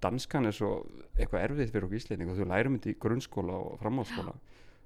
danskan 0.00 0.46
er 0.46 0.52
svo 0.52 0.86
eitthvað 1.18 1.42
erfið 1.48 1.70
fyrir 1.72 1.84
okkur 1.88 1.98
íslending 1.98 2.30
og 2.30 2.36
þú 2.38 2.46
lærum 2.46 2.78
þetta 2.78 2.90
í 2.94 2.98
grunnskóla 3.02 3.52
og 3.58 3.78
framhaldsskóla 3.82 4.34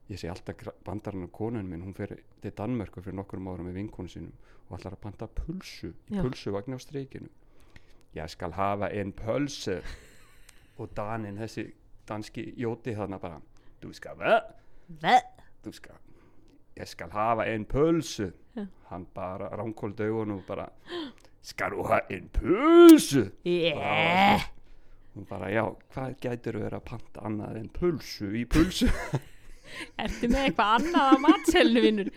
ég 0.09 0.17
sé 0.19 0.29
alltaf 0.33 0.73
bandarinn 0.85 1.25
og 1.25 1.33
konun 1.33 1.69
minn 1.69 1.83
hún 1.85 1.95
fer 1.95 2.17
til 2.41 2.51
Danmörku 2.53 3.03
fyrir 3.05 3.15
nokkur 3.21 3.39
árum 3.39 3.69
með 3.69 3.75
vinkonu 3.77 4.09
sínum 4.09 4.33
og 4.71 4.79
ætlar 4.81 4.97
að 4.97 5.01
panta 5.05 5.27
pulsu 5.29 5.93
í 6.11 6.17
pulsuvagn 6.21 6.73
á 6.73 6.79
streikinu 6.81 7.29
ég 8.15 8.29
skal 8.29 8.53
hafa 8.53 8.89
en 8.93 9.13
pulsu 9.13 9.79
og 10.79 10.91
Danin 10.97 11.39
þessi 11.41 11.67
danski 12.09 12.53
jóti 12.59 12.95
þarna 12.97 13.19
bara 13.23 13.41
du 13.83 13.93
skal? 13.93 14.17
Ve- 15.03 15.23
du 15.65 15.73
skal 15.73 15.97
ég 16.77 16.89
skal 16.89 17.11
hafa 17.13 17.47
en 17.53 17.65
pulsu 17.69 18.31
Já. 18.57 18.67
hann 18.91 19.07
bara 19.15 19.49
ránkóld 19.57 20.01
augun 20.01 20.31
og 20.37 20.43
bara 20.47 20.69
skal 21.43 21.71
du 21.71 21.83
hafa 21.83 22.01
en 22.11 22.29
pulsu 22.29 23.31
yeah. 23.47 24.43
hún 25.15 25.27
bara 25.29 25.49
já, 25.53 25.65
hvað 25.95 26.17
gætur 26.21 26.59
verið 26.61 26.79
að 26.79 26.85
panta 26.89 27.25
annað 27.29 27.57
en 27.61 27.69
pulsu 27.69 28.31
í 28.37 28.45
pulsu 28.49 28.89
ertu 30.05 30.31
með 30.31 30.47
eitthvað 30.47 30.73
annað 30.79 31.11
á 31.13 31.17
matselnu 31.27 31.83
vinnur 31.85 32.11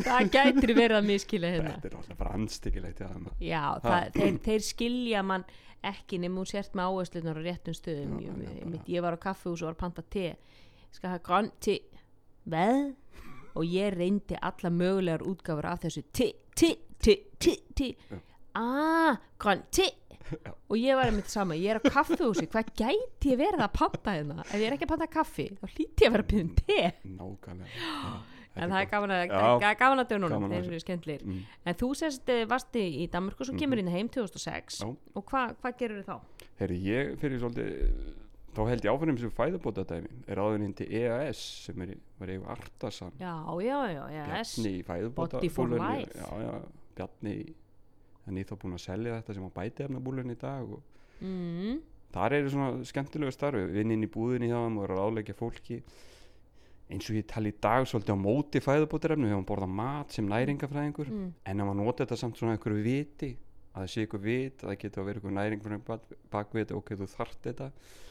það 0.00 0.30
gætir 0.36 0.74
verið 0.76 0.96
að 0.98 1.08
miskila 1.08 1.50
hérna. 1.54 1.74
Þetta 1.76 1.90
er 1.90 1.98
alltaf 2.00 2.20
bara 2.20 2.36
anstíkilegt 2.38 3.02
já, 3.40 3.64
það, 3.84 4.14
þeir, 4.16 4.38
þeir 4.46 4.64
skilja 4.66 5.24
mann 5.26 5.46
ekki 5.86 6.18
nema 6.20 6.40
hún 6.42 6.48
sért 6.48 6.74
með 6.76 6.90
áherslunar 6.90 7.40
á 7.40 7.42
réttum 7.44 7.76
stöðum 7.76 8.18
Já, 8.20 8.26
ég, 8.28 8.40
já, 8.44 8.64
ég, 8.74 8.88
ég 8.96 9.04
var 9.04 9.16
á 9.16 9.18
kaffehús 9.20 9.62
og 9.64 9.70
var 9.70 9.78
panta 9.80 10.04
te. 10.04 10.34
Skal 10.92 11.14
hafa 11.14 11.24
grøn 11.24 11.50
te. 11.62 11.78
Veð 12.50 12.90
og 13.56 13.64
ég 13.66 13.94
reyndi 13.96 14.36
alla 14.40 14.70
mögulegar 14.72 15.24
útgáfur 15.26 15.68
af 15.70 15.84
þessu 15.84 16.04
te, 16.12 16.30
te, 16.56 16.74
te, 17.00 17.16
te, 17.40 17.56
te. 17.76 17.90
Ah, 18.58 19.16
grøn 19.40 19.64
te. 19.72 19.88
Og 20.70 20.76
ég 20.78 20.98
var 20.98 21.10
einmitt 21.10 21.30
sama, 21.32 21.56
ég 21.58 21.74
er 21.74 21.80
á 21.80 21.82
kaffehúsi 21.84 22.48
hvað 22.50 22.74
gæti 22.78 23.32
ég 23.32 23.40
verið 23.40 23.64
að 23.64 23.72
panta 23.76 24.16
hérna? 24.16 24.44
Ef 24.46 24.58
ég 24.58 24.66
er 24.68 24.76
ekki 24.76 24.88
að 24.88 24.92
panta 24.94 25.08
kaffi, 25.10 25.48
þá 25.60 25.64
hlýti 25.70 26.04
ég 26.04 26.10
að 26.10 26.16
vera 26.16 26.26
að 26.26 26.30
byrja 26.32 26.44
um 26.44 26.52
te. 26.60 26.82
Nákvæmlega. 27.16 28.12
En 28.58 28.72
það 28.72 28.80
er 28.80 28.88
gaman 28.90 29.12
að, 29.14 29.20
ga- 29.62 29.74
gaman 29.78 30.02
að 30.02 30.08
dönunum 30.10 30.46
að 30.46 30.54
þeir 30.54 30.64
þessu. 30.64 30.70
eru 30.72 30.82
skemmtlir 30.82 31.20
mm. 31.22 31.42
en 31.70 31.76
þú 31.78 31.90
sérst 32.00 32.32
eh, 32.34 32.40
varst 32.50 32.78
í 32.80 32.82
í 33.04 33.06
Danmörku 33.12 33.46
svo 33.46 33.54
kemur 33.56 33.78
inn 33.78 33.90
heim 33.92 34.08
2006 34.10 34.80
Já. 34.82 34.88
og 34.90 35.26
hvað 35.30 35.54
hva 35.62 35.72
gerur 35.78 36.02
þá? 36.08 36.16
Herri, 36.58 36.80
ég 36.82 37.14
fyrir 37.22 37.38
svolítið 37.40 37.70
þá 38.56 38.60
held 38.66 38.84
ég 38.86 38.90
áfram 38.90 39.20
sem 39.20 39.32
fæðubóta 39.34 39.84
dæmi 39.86 40.10
er 40.26 40.42
áður 40.42 40.66
inn 40.66 40.74
til 40.76 40.88
EAS 40.98 41.40
sem 41.68 41.84
er, 41.84 41.94
var 42.18 42.34
eigu 42.34 42.50
Artasan. 42.50 43.14
Já, 43.20 43.34
já, 43.62 43.78
já, 43.94 44.02
yes. 44.34 44.56
Bjarni 44.58 44.74
í 44.74 44.82
já, 46.42 46.54
Bjarni 46.98 47.36
í 47.38 47.48
en 48.30 48.40
ég 48.40 48.48
þá 48.48 48.54
búin 48.62 48.76
að 48.76 48.84
selja 48.86 49.16
þetta 49.18 49.36
sem 49.36 49.48
á 49.48 49.56
bæti 49.56 49.86
efnabúlun 49.86 50.32
í 50.32 50.38
dag 50.40 50.70
og 50.76 51.26
mm, 51.26 51.80
þar 52.14 52.36
eru 52.38 52.52
svona 52.54 52.86
skemmtilegu 52.88 53.34
starfi. 53.34 53.66
Vinn 53.74 53.94
inn 53.94 54.06
í 54.06 54.10
búðinni 54.10 54.50
hjá 54.50 54.58
þeim 54.58 54.78
og 54.78 54.86
eru 54.86 54.96
að 54.96 55.02
ráleggja 55.04 55.36
fólki. 55.38 55.80
Eins 56.90 57.06
og 57.06 57.20
ég 57.20 57.28
tali 57.30 57.52
í 57.52 57.58
dag 57.62 57.86
svolítið 57.86 58.16
á 58.18 58.24
móti 58.24 58.62
fæðubótarefnu 58.64 59.28
þegar 59.28 59.38
hann 59.38 59.46
borða 59.46 59.68
mat 59.70 60.16
sem 60.16 60.26
næringafræðingur 60.26 61.10
mm, 61.12 61.28
en 61.46 61.62
ef 61.62 61.68
maður 61.68 61.78
nota 61.84 62.02
þetta 62.02 62.18
samt 62.18 62.40
svona 62.40 62.56
einhverju 62.56 62.82
viti 62.82 63.30
að 63.70 63.84
það 63.84 63.90
sé 63.92 64.04
einhver 64.04 64.22
vit, 64.24 64.62
að 64.64 64.72
það 64.72 64.80
getur 64.80 65.02
að 65.02 65.06
vera 65.06 65.20
einhver 65.20 65.36
næringafræðing 65.36 65.84
bak, 65.86 66.08
bakvið 66.32 66.64
þetta, 66.64 66.78
ok, 66.80 66.96
þú 66.98 67.08
þart 67.12 67.44
þetta. 67.44 67.68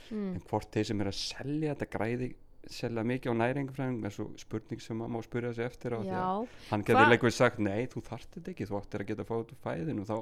Mm, 0.09 0.29
en 0.37 0.45
hvort 0.47 0.69
þeir 0.73 0.87
sem 0.87 1.03
er 1.03 1.09
að 1.11 1.17
selja 1.19 1.73
þetta 1.73 1.89
græði 1.97 2.29
selja 2.69 3.05
mikið 3.07 3.33
á 3.33 3.39
næringafræðing 3.39 4.03
með 4.03 4.15
svo 4.17 4.27
spurning 4.41 4.83
sem 4.83 4.99
maður 4.99 5.15
má 5.15 5.25
spyrja 5.25 5.55
sig 5.55 5.65
eftir 5.69 5.95
á 5.95 5.99
því 6.03 6.11
að 6.11 6.19
já, 6.19 6.61
hann 6.69 6.85
getur 6.85 7.11
leikvið 7.13 7.35
sagt 7.35 7.59
nei, 7.63 7.81
þú 7.89 8.03
þart 8.09 8.37
þetta 8.37 8.53
ekki, 8.53 8.69
þú 8.69 8.79
áttir 8.79 9.03
að 9.03 9.11
geta 9.11 9.25
að 9.25 9.29
fá 9.29 9.35
þetta 9.37 9.55
úr 9.55 9.61
fæðinu. 9.65 10.05
Þá 10.09 10.17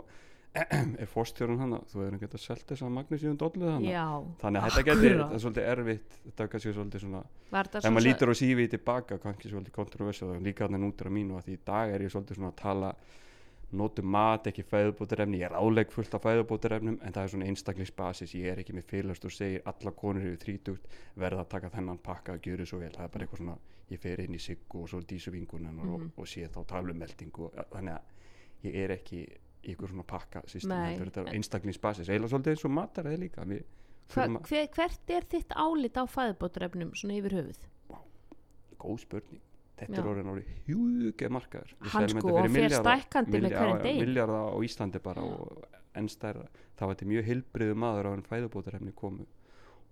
er 1.01 1.09
fórstjórun 1.11 1.59
hann 1.61 1.75
þú 1.91 2.01
hefur 2.01 2.21
geta 2.21 2.39
selt 2.41 2.63
þess 2.69 2.85
að 2.85 2.93
Magnúsíðun 2.95 3.37
dollu 3.41 3.67
hann 3.69 3.85
þannig 4.41 4.63
að 4.63 4.69
þetta 4.69 4.85
getur, 4.87 5.17
það 5.19 5.35
er 5.35 5.43
svolítið 5.43 5.69
erfitt 5.73 6.17
þetta 6.23 6.45
er 6.45 6.51
kannski 6.53 6.73
svolítið 6.73 7.03
svona 7.03 7.21
ef 7.81 7.91
maður 7.91 8.05
lítur 8.07 8.31
á 8.31 8.35
sífið 8.39 8.71
tilbaka 8.73 9.19
kannski 9.21 9.51
svolítið 9.51 9.75
kontroversið 9.75 10.33
og 10.33 10.45
líka 10.47 10.65
hann 10.65 10.87
út 10.87 11.03
á 11.03 11.09
mínu 11.13 11.37
að 11.37 11.51
í 11.53 11.57
dag 11.67 11.93
er 11.93 12.05
ég 12.05 12.13
svolítið 12.13 12.39
svona 12.39 12.53
að 12.53 12.59
tala 12.63 12.93
notum 13.71 14.05
mat, 14.07 14.47
ekki 14.47 14.63
fæðubótarefni. 14.63 15.41
Ég 15.41 15.49
er 15.49 15.55
álegg 15.59 15.91
fullt 15.91 16.13
af 16.15 16.23
fæðubótarefnum 16.23 16.99
en 17.03 17.13
það 17.13 17.23
er 17.23 17.31
svona 17.33 17.47
einstaklingsbasis, 17.51 18.33
ég 18.39 18.51
er 18.53 18.61
ekki 18.61 18.75
með 18.77 18.85
fylgast 18.87 19.25
og 19.27 19.31
segir 19.35 19.65
alla 19.67 19.91
konur 19.91 20.23
yfir 20.23 20.37
þrítugt 20.45 20.87
verða 21.19 21.43
að 21.43 21.49
taka 21.55 21.69
þennan 21.75 21.99
pakka 22.03 22.37
að 22.37 22.41
gjöru 22.47 22.65
svo 22.69 22.79
vel. 22.79 22.91
Það 22.95 23.03
er 23.03 23.11
bara 23.15 23.25
eitthvað 23.27 23.41
svona, 23.43 23.57
ég 23.91 23.99
fer 23.99 24.21
inn 24.23 24.37
í 24.37 24.39
siggu 24.39 24.83
og 24.83 24.89
svo 24.91 25.01
dísu 25.01 25.31
vingunan 25.31 25.79
og, 25.79 25.99
Mhm. 25.99 26.11
og 26.17 26.25
sé 26.27 26.47
þá 26.47 26.65
talumeldingu 26.67 27.43
og 27.45 27.53
þannig 27.71 27.93
að 27.93 28.01
ég 28.63 28.75
er 28.75 28.89
ekki 28.97 29.27
í 29.27 29.75
ykkur 29.75 29.89
svona 29.89 30.03
pakka 30.03 30.39
er 31.27 31.33
einstaklingsbasis. 31.33 32.07
Eiginlega 32.09 32.29
svolítið 32.31 32.55
eins 32.55 32.65
og 32.65 32.71
mataræði 32.71 33.19
líka. 33.19 33.43
Við 33.43 33.63
Hva, 34.07 34.39
hver, 34.47 34.67
hvert 34.71 35.09
er 35.09 35.21
þitt 35.27 35.49
álit 35.51 35.97
á 35.99 36.07
fæðubótarefnum 36.07 36.95
svona 36.95 37.19
yfir 37.19 37.33
höfuð? 37.35 37.59
Góð 38.79 38.99
spurning 38.99 39.41
þetta 39.77 39.95
Já. 39.95 40.01
er 40.01 40.09
orðin 40.11 40.31
orðið 40.33 40.51
hjúge 40.67 41.29
markaður. 41.29 41.73
Við 41.81 41.89
Hann 41.93 42.09
sko 42.09 42.21
fyrir 42.27 42.37
og 42.43 42.53
milljarða- 42.57 42.83
stækkandi 42.83 43.41
með 43.41 43.55
hverjum 43.57 43.81
degi. 43.83 43.99
milljarða 44.05 44.39
á 44.49 44.55
Íslandi 44.67 45.01
bara 45.03 45.21
og 45.21 45.65
enn 45.95 46.09
stærra. 46.09 46.47
Það 46.77 46.87
var 46.87 46.95
þetta 46.95 47.09
mjög 47.11 47.27
hilbriðu 47.31 47.75
maður 47.75 48.05
á 48.05 48.13
hann 48.13 48.23
fæðubótarefni 48.29 48.93
komu. 48.95 49.25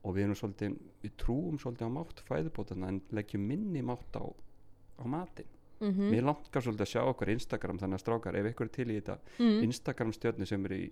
Og 0.05 0.15
við 0.15 0.23
erum 0.27 0.35
svolítið 0.37 0.77
við 1.03 1.11
trúum 1.17 1.57
svolítið 1.57 1.87
á 1.89 1.91
mátt 1.97 2.21
fæðubótarna 2.29 2.87
en 2.87 3.01
leggjum 3.11 3.47
minni 3.47 3.81
mátt 3.81 4.13
á, 4.17 4.25
á 4.25 5.05
matinn. 5.05 5.49
Mm 5.81 6.11
mér 6.11 6.23
langar 6.23 6.61
svolítið 6.63 6.85
að 6.85 6.91
sjá 6.93 7.01
okkar 7.03 7.29
Instagram 7.33 7.77
þannig 7.77 7.97
að 7.97 8.03
strákar 8.05 8.35
ef 8.39 8.45
ykkur 8.53 8.65
er 8.65 8.71
til 8.71 8.85
í 8.87 8.95
þetta 8.95 9.17
mm. 9.39 9.63
Instagram 9.65 10.13
stjörni 10.15 10.47
sem 10.47 10.65
er 10.65 10.71
í 10.71 10.91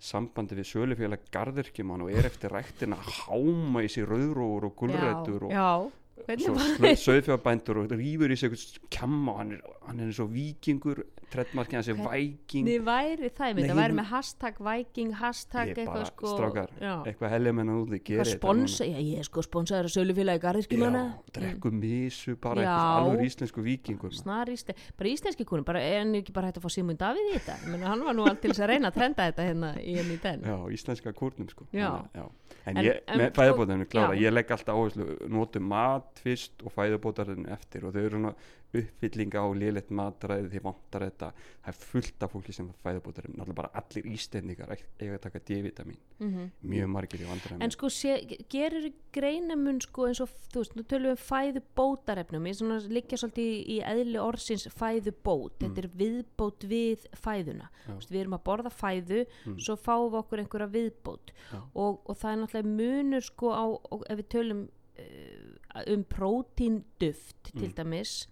sambandi 0.00 0.56
við 0.56 0.68
sölufélag 0.70 1.26
garðirkjumann 1.30 2.02
og 2.06 2.10
er 2.10 2.24
eftir 2.28 2.50
ræktina 2.50 2.96
að 2.96 3.10
háma 3.28 3.84
í 3.84 3.88
sig 3.92 4.06
rauðróur 4.08 4.64
og 4.64 4.74
gulrætur 4.80 5.44
og 5.44 5.52
já, 5.52 5.90
söðfjárbændur 6.24 7.78
og 7.82 7.92
rýfur 7.94 8.32
í 8.32 8.38
sig 8.38 8.52
eitthvað 8.52 8.88
kjamma 8.94 9.32
og 9.34 9.40
hann 9.42 9.52
er, 9.56 9.64
hann 9.88 10.00
er 10.00 10.10
eins 10.10 10.20
og 10.22 10.30
vikingur 10.32 11.02
trettmarkið 11.34 11.78
hans 11.78 11.88
er 11.90 11.98
væking 11.98 12.68
Þið 12.68 12.84
væri 12.86 13.30
það, 13.34 13.48
ég 13.50 13.56
myndi 13.58 13.66
Nei, 13.66 13.72
að 13.74 13.80
væri 13.80 13.96
með 13.98 14.08
hashtag 14.12 14.60
viking, 14.68 15.12
hashtag 15.18 15.72
eitthvað 15.72 16.06
sko 16.10 16.32
strákar, 16.34 16.74
eitthvað 17.08 17.34
heljumennan 17.34 17.80
út 17.82 17.94
eitthvað 17.96 18.30
sponsa, 18.30 18.86
já 18.88 18.98
ég 19.00 19.22
er 19.22 19.28
sko 19.28 19.44
sponsaður 19.44 19.88
að 19.90 19.94
sölufélagi 19.96 20.42
garðirkjumanna 20.44 21.02
já, 21.04 21.34
drekku 21.38 21.72
misu 21.74 22.36
bara 22.44 22.64
Já. 22.64 22.70
eitthvað 22.70 23.08
alveg 23.10 23.28
íslensku 23.30 23.64
vikingur 23.66 24.14
snar 24.14 24.52
ísle, 24.54 24.76
bara 24.98 25.12
íslenski 25.12 25.48
konum 25.48 25.66
bara 25.66 25.82
er 25.82 26.00
hann 26.02 26.14
ekki 26.20 26.34
bara 26.36 26.50
hægt 26.50 26.60
að 26.60 26.68
fá 26.68 26.74
Simon 26.76 27.00
Davíð 27.00 27.30
í 27.32 27.36
þetta? 27.38 27.58
Meina 27.72 27.90
hann 27.92 28.06
var 28.06 28.18
nú 28.18 28.28
allt 28.28 28.42
til 28.44 28.52
þess 28.54 28.64
að 28.64 28.72
reyna 28.74 28.92
að 28.92 29.00
trenda 29.00 29.28
þetta 29.30 29.48
hérna 29.50 29.74
í 29.82 29.96
henni 29.98 30.18
í 30.18 30.22
den 30.22 30.46
já, 30.46 30.56
íslenska 30.78 31.14
kúrnum 31.16 31.50
sko. 31.50 31.66
Já. 31.74 31.90
Já. 32.14 32.24
en, 32.64 32.76
En- 32.76 32.84
ég, 32.84 33.00
en 33.08 33.20
með 33.24 33.88
sko- 33.90 34.12
ég 34.20 34.34
legg 34.34 34.54
alltaf 34.54 34.74
áherslu 34.78 35.08
notum 35.32 35.66
mat 35.68 36.03
fyrst 36.24 36.62
og 36.64 36.72
fæðubótarinn 36.74 37.48
eftir 37.52 37.84
og 37.84 37.94
þau 37.94 38.02
eru 38.04 38.18
svona 38.18 38.34
uppfyllinga 38.74 39.38
á 39.38 39.46
lélegt 39.54 39.90
matræði 39.94 40.48
því 40.50 40.60
vantar 40.64 41.04
þetta. 41.06 41.28
Það 41.62 41.68
er 41.70 41.76
fullt 41.78 42.24
af 42.26 42.32
fólki 42.32 42.54
sem 42.56 42.70
fæðubótarinn 42.82 43.36
náttúrulega 43.38 43.58
bara 43.60 43.70
allir 43.78 44.08
ístendingar 44.10 44.72
eiga 44.74 45.14
að 45.14 45.22
taka 45.28 45.42
D-vitamin 45.46 45.98
mm 46.18 46.48
mjög 46.64 46.88
margir 46.90 47.22
í 47.22 47.28
vandræðum. 47.28 47.62
En 47.62 47.70
sko, 47.70 47.88
sé, 47.92 48.16
gerir 48.50 48.88
greinamun 49.14 49.78
sko 49.84 50.08
eins 50.08 50.20
og, 50.24 50.32
þú 50.50 50.62
veist, 50.62 50.74
nú 50.74 50.82
tölum 50.90 51.12
við 51.12 51.14
um 51.14 51.22
fæðu 51.22 51.62
bótarefnum, 51.78 52.46
ég 52.50 52.58
svona 52.58 52.78
liggja 52.90 53.18
svolítið 53.20 53.50
í, 53.52 53.58
í 53.76 53.78
eðli 53.84 54.18
orðsins 54.22 54.66
fæðu 54.74 55.14
bót, 55.22 55.58
þetta 55.62 55.84
er 55.84 55.90
viðbót 56.02 56.66
við 56.70 57.06
fæðuna, 57.14 57.70
Mm. 57.84 57.98
Veist, 57.98 58.10
við 58.10 58.20
erum 58.22 58.34
að 58.38 58.44
borða 58.48 58.70
fæðu, 58.72 59.26
Mm. 59.44 59.58
svo 59.60 59.74
fáum 59.76 60.10
við 60.10 60.18
okkur 60.22 60.40
einhverja 60.40 60.68
viðbót. 60.72 61.32
Og, 61.74 62.00
og 62.08 62.16
það 62.16 62.30
er 62.32 62.38
náttúrulega 62.40 62.74
munur 62.78 63.22
sko 63.22 63.50
á, 63.52 63.64
og 63.92 64.04
ef 64.08 64.18
við 64.18 64.28
tölum 64.34 64.62
uh, 64.98 65.63
um 65.86 66.04
prótínduft 66.04 67.52
til 67.52 67.70
Mm. 67.70 67.74
dæmis, 67.74 68.28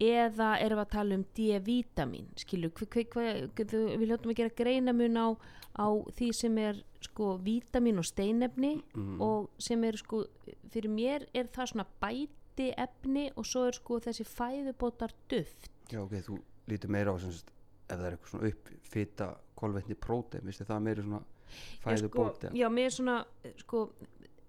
eða 0.00 0.60
erum 0.62 0.78
við 0.78 0.84
að 0.84 0.90
tala 0.90 1.14
um 1.14 1.24
D-vitamin 1.34 2.28
skilur, 2.36 2.70
við 2.70 4.06
hljóttum 4.06 4.30
að 4.30 4.36
gera 4.36 4.54
greinamun 4.54 5.16
á, 5.18 5.26
á 5.74 5.86
því 6.14 6.28
sem 6.34 6.58
er 6.58 6.82
sko 7.02 7.38
vítamin 7.42 7.98
og 7.98 8.06
steinefni 8.06 8.82
mm. 8.94 9.20
og 9.20 9.50
sem 9.58 9.82
er 9.84 9.98
sko 9.98 10.24
fyrir 10.70 10.90
mér 10.90 11.26
er 11.34 11.50
það 11.54 11.72
svona 11.72 11.86
bæti 12.02 12.70
efni 12.76 13.30
og 13.36 13.46
svo 13.46 13.66
er 13.68 13.78
sko 13.78 13.98
þessi 14.02 14.26
fæðubótar 14.26 15.14
duft 15.30 15.70
Já, 15.90 16.02
ok, 16.02 16.14
þú 16.26 16.38
lítur 16.68 16.92
meira 16.92 17.14
á 17.14 17.16
sem 17.18 17.32
sagt, 17.32 17.52
ef 17.88 17.96
það 17.96 18.06
er 18.06 18.16
eitthvað 18.16 18.32
svona 18.34 18.52
uppfita 18.52 19.28
kolvetni 19.58 19.96
prótein, 19.98 20.46
viðstu 20.46 20.66
það 20.68 20.84
meiri 20.86 21.06
svona 21.06 21.22
fæðu 21.82 22.10
sko, 22.10 22.24
bót 22.26 22.48
já, 22.52 22.68
mér 22.70 22.90
er 22.90 22.94
svona 22.98 23.16
eh, 23.42 23.54
sko, 23.62 23.84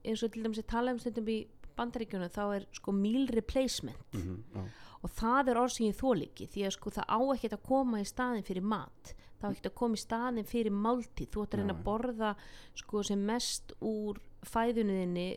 eins 0.04 0.24
og 0.26 0.34
til 0.34 0.46
dæmis 0.46 0.62
að 0.62 0.70
tala 0.74 0.94
um 0.94 1.02
stundum 1.02 1.32
í 1.32 1.40
bandaríkjunum 1.80 2.36
þá 2.36 2.44
er 2.60 2.70
sko 2.78 2.94
meal 2.96 3.28
replacement. 3.34 4.06
Mm 4.14 4.44
já, 4.54 4.70
og 5.00 5.12
það 5.16 5.52
er 5.52 5.60
orð 5.62 5.76
sem 5.76 5.88
ég 5.88 6.00
þól 6.00 6.18
ekki 6.26 6.48
því 6.52 6.66
að 6.68 6.76
sko 6.76 6.92
það 6.98 7.06
á 7.08 7.20
ekkert 7.36 7.56
að 7.56 7.68
koma 7.70 8.02
í 8.02 8.08
staðin 8.08 8.48
fyrir 8.48 8.66
mat. 8.68 9.14
Það 9.40 9.46
á 9.48 9.52
ekkert 9.54 9.70
að 9.70 9.78
koma 9.80 9.96
í 9.96 10.02
staðin 10.02 10.50
fyrir 10.50 10.76
máltíð. 10.76 11.30
Þú 11.32 11.46
ætti 11.46 11.56
að 11.56 11.62
reyna 11.62 11.78
að 11.78 11.86
borða 11.86 12.34
sko 12.82 13.04
sem 13.08 13.24
mest 13.30 13.74
úr 13.80 14.20
fæðuninni 14.50 15.30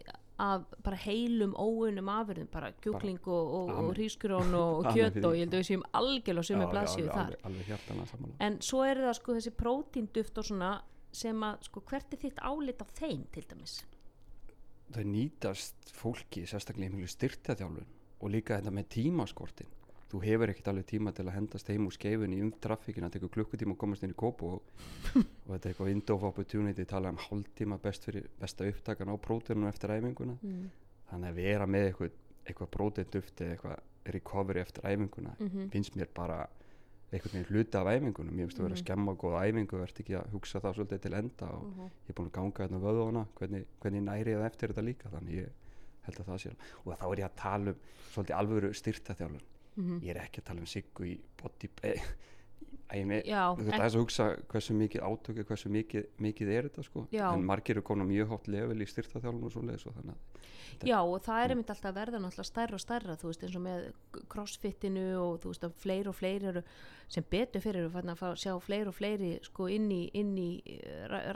af 0.42 0.64
bara 0.82 0.98
heilum 0.98 1.52
óunum 1.54 2.08
afurðum, 2.10 2.48
bara 2.50 2.72
kjúkling 2.82 3.20
og, 3.30 3.52
og, 3.58 3.72
og 3.78 3.90
hrískurón 3.94 4.54
og, 4.58 4.80
og 4.80 4.86
Amen 4.90 4.96
kjöt 4.96 5.18
fyrir 5.18 5.28
og 5.28 5.36
ég 5.36 5.44
held 5.44 5.54
að 5.54 5.60
við 5.60 5.68
séum 5.68 5.84
algjörlega 6.00 6.48
sem 6.48 6.62
er 6.64 6.72
blaðsíðu 6.72 7.12
þar. 7.12 7.36
alveg, 7.46 7.74
alveg 7.92 8.40
en 8.48 8.56
svo 8.64 8.82
er 8.88 9.02
það 9.04 9.18
sko 9.20 9.36
þessi 9.38 9.52
prótínduft 9.60 10.40
og 10.42 10.48
svona 10.48 10.72
sem 11.14 11.46
að 11.46 11.68
sko 11.68 11.84
hvert 11.92 12.16
er 12.16 12.22
þitt 12.24 12.42
álit 12.42 12.82
á 12.82 12.86
þeim 12.96 13.26
til 13.30 13.44
dæmis 13.52 13.76
það 14.96 15.12
nýtast 15.12 15.94
fólki 15.96 16.46
sérstaklega 16.48 16.92
í 16.92 16.98
mjög 17.00 17.14
styrtaþjálfun 17.16 17.88
og 18.22 18.32
líka 18.32 18.58
þetta 18.58 18.74
með 18.74 18.90
tímaskortin 18.96 19.72
þú 20.12 20.20
hefur 20.26 20.52
ekkert 20.52 20.68
alveg 20.72 20.88
tíma 20.90 21.12
til 21.16 21.24
að 21.24 21.36
hendast 21.38 21.70
heim 21.72 21.86
úr 21.88 21.94
skeifunni 21.96 22.40
um 22.44 22.50
traffíkina, 22.62 23.08
það 23.08 23.14
tekur 23.16 23.32
klukkutíma 23.36 23.72
að 23.72 23.80
komast 23.80 24.04
inn 24.04 24.12
í 24.12 24.18
kópu 24.18 24.50
og, 24.58 24.82
og 25.16 25.54
þetta 25.54 25.56
er 25.56 25.70
eitthvað 25.70 25.88
window 25.88 26.18
of 26.18 26.26
opportunity 26.28 26.84
tala 26.88 27.12
um 27.12 27.20
hálftíma 27.22 27.78
best 27.82 28.04
fyrir 28.08 28.26
besta 28.40 28.68
upptakan 28.68 29.12
á 29.12 29.16
próteinum 29.16 29.70
eftir 29.70 29.94
æfinguna. 29.96 30.36
Mm. 30.42 30.66
þannig 31.12 31.30
að 31.30 31.40
vera 31.40 31.68
með 31.68 31.86
eitthvað, 31.86 32.18
eitthvað 32.44 32.72
próteinduft 32.76 33.40
eða 33.40 33.56
eitthvað 33.56 34.12
recovery 34.18 34.60
eftir 34.60 34.90
æfinguna 34.90 35.36
Mm 35.38 35.70
finnst 35.72 35.96
mér 35.96 36.12
bara 36.14 36.42
einhvern 37.12 37.32
veginn 37.34 37.48
hluti 37.50 37.76
af 37.78 37.86
æfingunum. 37.92 38.36
Ég 38.40 38.46
finnst 38.48 38.58
að 38.58 38.64
vera 38.66 38.74
að 38.74 38.78
Mhm. 38.78 38.84
skemma 38.84 39.14
góða 39.20 39.42
æfingu 39.48 39.78
verð 39.82 39.98
ekki 40.02 40.14
að 40.18 40.30
hugsa 40.32 40.60
það 40.60 40.74
svolítið 40.76 41.00
til 41.02 41.14
enda 41.14 41.46
og 41.52 41.64
ég 41.76 42.08
er 42.08 42.14
búin 42.14 42.30
að 42.30 42.36
ganga 42.38 42.62
hérna 42.64 42.80
vöðuna 42.80 43.26
hvernig, 43.38 43.64
hvernig 43.82 44.02
næri 44.02 44.30
ég 44.32 44.38
það 44.40 44.46
eftir 44.50 44.68
þetta 44.72 44.84
líka? 44.88 45.10
Þannig 45.12 45.34
ég 45.42 45.48
held 46.02 46.18
að 46.18 46.26
það 46.26 46.38
sé 46.42 46.50
og 46.86 46.98
þá 46.98 47.04
er 47.12 47.16
ég 47.22 47.28
að 47.28 47.36
tala 47.36 47.70
um 47.70 47.76
svolítið 48.12 48.36
alvöru 48.40 48.72
styrtaþjálfun. 48.74 49.40
Mm 49.76 50.00
ég 50.02 50.10
er 50.16 50.20
ekki 50.22 50.40
að 50.40 50.44
tala 50.44 50.60
um 50.60 50.66
siggu 50.66 51.04
í 51.04 51.18
body 51.42 51.68
eh, 51.82 52.02
mig, 53.06 53.24
Já, 53.24 53.54
þú 53.56 53.64
veist 53.64 53.74
en- 53.74 53.86
að 53.86 53.96
hugsa 54.00 54.24
hversu 54.52 54.74
mikið 54.76 55.00
átöku 55.06 55.44
hversu 55.48 55.70
mikið, 55.72 56.06
mikið 56.20 56.48
er 56.52 56.68
þetta 56.68 56.84
sko 56.84 57.06
Já. 57.12 57.32
en 57.32 57.44
margir 57.44 57.76
eru 57.78 57.82
á 57.82 58.04
mjög 58.04 58.28
hátt 58.28 58.48
level 58.48 58.76
í 58.82 58.86
styrtaþjálfun 58.88 59.44
og 59.48 59.52
svoleiðis 59.52 59.86
og 59.86 59.94
þannig 59.96 60.14
að 60.14 60.88
Já 60.88 60.98
og 61.04 61.20
það 61.22 61.44
er 61.44 61.50
einmitt 61.52 61.70
alltaf 61.70 61.90
að 61.90 61.98
verða 62.00 62.18
náttúrulega 62.20 62.48
stærra 62.48 62.74
og 62.74 62.80
stærra 62.80 63.16
þú 63.16 63.28
veist 63.30 63.42
eins 63.44 63.56
og 63.56 63.62
með 63.62 63.82
crossfitinu 64.32 65.04
og 65.20 65.40
þú 65.42 65.52
veist 65.52 65.66
að 65.68 65.74
fleiri 65.82 66.08
og 66.08 66.16
fleiri 66.16 66.48
eru 66.52 66.62
sem 67.12 67.24
betur 67.30 67.60
fyrir 67.60 67.88
að 67.92 68.16
fá, 68.16 68.28
sjá 68.36 68.54
fleiri 68.60 68.88
og 68.88 68.96
fleiri 68.96 69.32
sko 69.44 69.68
inn 69.68 69.90
í, 69.92 70.10
inn 70.14 70.32
í 70.38 70.50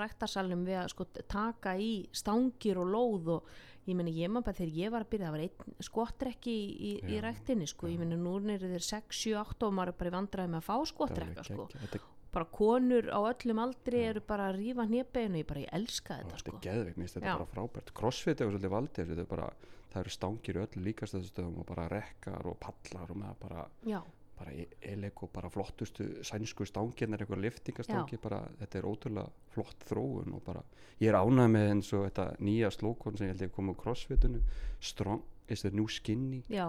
ræktarsalum 0.00 0.64
við 0.66 0.81
að 0.83 0.88
sko 0.95 1.07
taka 1.28 1.76
í 1.76 2.09
stangir 2.16 2.81
og 2.81 2.88
lóð 2.93 3.33
og 3.37 3.50
ég 3.87 3.97
meni 3.99 4.12
ég 4.16 4.31
maður 4.33 4.49
bara 4.49 4.59
þegar 4.59 4.76
ég 4.81 4.93
var 4.93 5.05
að 5.05 5.11
byrja 5.12 5.26
það 5.28 5.37
var 5.37 5.45
einn 5.47 5.87
skottrekki 5.87 6.52
í, 6.52 6.66
í, 6.75 6.90
í 7.07 7.16
Já, 7.16 7.23
ræktinni 7.25 7.69
sko. 7.71 7.88
Ég 7.93 8.02
meni 8.02 8.19
nú 8.19 8.35
er 8.40 8.66
þeir 8.66 8.87
6, 8.88 9.21
7, 9.23 9.35
8 9.43 9.69
og 9.69 9.76
maður 9.76 9.93
er 9.93 9.99
bara 10.00 10.12
í 10.12 10.16
vandræði 10.16 10.52
með 10.52 10.61
að 10.61 10.66
fá 10.66 10.75
þetta 10.75 10.90
skottrekka 10.93 11.47
sko. 11.47 11.69
þetta 11.76 12.02
bara 12.37 12.49
konur 12.52 13.09
á 13.09 13.21
öllum 13.31 13.62
aldri 13.62 14.02
Já. 14.02 14.11
eru 14.11 14.23
bara 14.28 14.50
að 14.50 14.59
rífa 14.61 14.85
hnébeginu 14.90 15.40
ég 15.40 15.49
bara 15.49 15.62
ég 15.62 15.73
elska 15.78 16.19
þetta 16.19 16.35
þetta 16.35 16.43
sko. 16.43 16.57
er 16.57 16.66
geðveik, 16.66 16.99
mér 16.99 17.07
finnst 17.07 17.16
þetta 17.16 17.31
Já. 17.31 17.37
bara 17.38 17.52
frábært. 17.55 17.93
Crossfit 17.97 18.43
er 18.43 18.50
svolítið 18.50 18.75
valdið 18.75 19.11
þetta 19.12 19.25
er 19.25 19.31
bara, 19.31 19.49
það 19.95 20.02
eru 20.02 20.12
stangir 20.16 20.59
í 20.59 20.62
öllu 20.66 20.85
líkastöðstöðum 20.90 21.62
og 21.62 21.69
bara 21.71 21.88
rekkar 21.95 22.50
og 22.50 22.59
pallar 22.61 23.14
og 23.14 23.21
með 23.23 23.38
bara 23.47 23.64
Já, 23.88 24.00
bara 24.38 24.52
eleg 24.83 25.23
og 25.25 25.31
bara 25.33 25.49
flottustu 25.50 26.07
sænsku 26.26 26.66
stangirnar, 26.69 27.23
eitthvað 27.25 27.40
liftingastangi 27.47 28.19
bara, 28.23 28.43
þetta 28.61 28.78
er 28.83 28.88
ótrúlega 28.90 29.31
flott 29.55 29.87
þróun 29.88 30.35
og 30.37 30.43
bara, 30.45 30.62
ég 31.00 31.09
er 31.09 31.16
ánægð 31.21 31.52
með 31.55 31.71
eins 31.73 31.93
og 31.97 32.05
þetta 32.09 32.26
nýja 32.45 32.71
slókon 32.75 33.16
sem 33.16 33.28
ég 33.28 33.33
held 33.35 33.47
ég 33.47 33.55
kom 33.57 33.71
á 33.73 33.75
crossfitinu, 33.81 34.43
strong 34.81 35.23
is 35.49 35.62
the 35.62 35.71
new 35.71 35.87
skinny. 35.88 36.43
Já, 36.52 36.66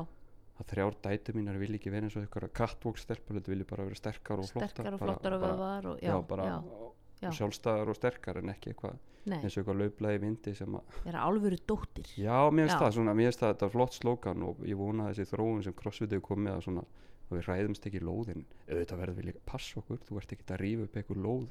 að 0.58 0.70
þrjár 0.72 0.96
dætu 1.04 1.36
mínar 1.36 1.60
vil 1.60 1.76
ekki 1.78 1.92
vera 1.94 2.08
eins 2.08 2.16
og 2.18 2.24
eitthvað 2.24 2.54
catwalk 2.56 2.98
stelpur, 3.02 3.36
þetta 3.40 3.52
vilja 3.54 3.68
bara 3.70 3.86
vera 3.90 4.00
sterkar 4.00 4.40
og 4.42 4.48
flottar 4.50 4.72
sterkar 4.74 4.94
og 4.94 5.00
bara- 5.00 5.14
flottar 5.18 5.34
og 5.36 5.42
bara- 5.42 5.58
vöðvar 5.58 5.86
og, 5.92 6.00
já, 6.02 6.10
já, 6.14 6.22
bara 6.28 6.48
já, 6.48 6.58
já. 7.28 7.32
sjálfstæðar 7.42 7.90
og 7.92 7.96
sterkar 8.00 8.38
en 8.42 8.50
ekki 8.56 8.72
eitthvað 8.74 8.98
eins 9.28 9.58
og 9.60 9.68
eitthvað 9.68 10.16
í 10.16 10.22
vindi 10.24 10.54
sem 10.56 10.72
að 10.80 11.02
vera 11.04 11.20
alvöru 11.28 11.58
dóttir. 11.68 12.08
Já, 12.16 12.48
mér 12.50 12.70
finnst 12.70 12.80
það, 12.80 12.94
svona, 12.96 13.14
mér 13.14 13.28
finnst 13.28 13.42
það 13.44 13.54
þetta 13.54 13.66
er 13.68 13.74
flott 13.76 13.98
slókan 13.98 14.44
og 14.48 14.64
ég 14.64 14.78
vona 14.80 15.10
þessi 15.12 15.26
þróun 15.34 15.64
sem 15.64 15.74
CrossFit 15.74 16.12
hefur 16.16 16.28
komið 16.32 16.54
að 16.56 16.64
svona 16.64 16.86
og 17.28 17.38
við 17.38 17.48
ræðumst 17.50 17.88
ekki 17.90 18.04
lóðin. 18.04 18.46
Auðvitað 18.70 19.02
verðum 19.04 19.18
við 19.22 19.30
líka 19.32 19.42
að 19.44 19.50
passa 19.52 19.80
okkur. 19.82 20.04
Þú 20.08 20.20
ert 20.22 20.36
ekki 20.36 20.48
að 20.52 20.62
rífa 20.64 20.88
upp 20.88 21.00
eitthvað 21.02 21.24
lóð 21.26 21.48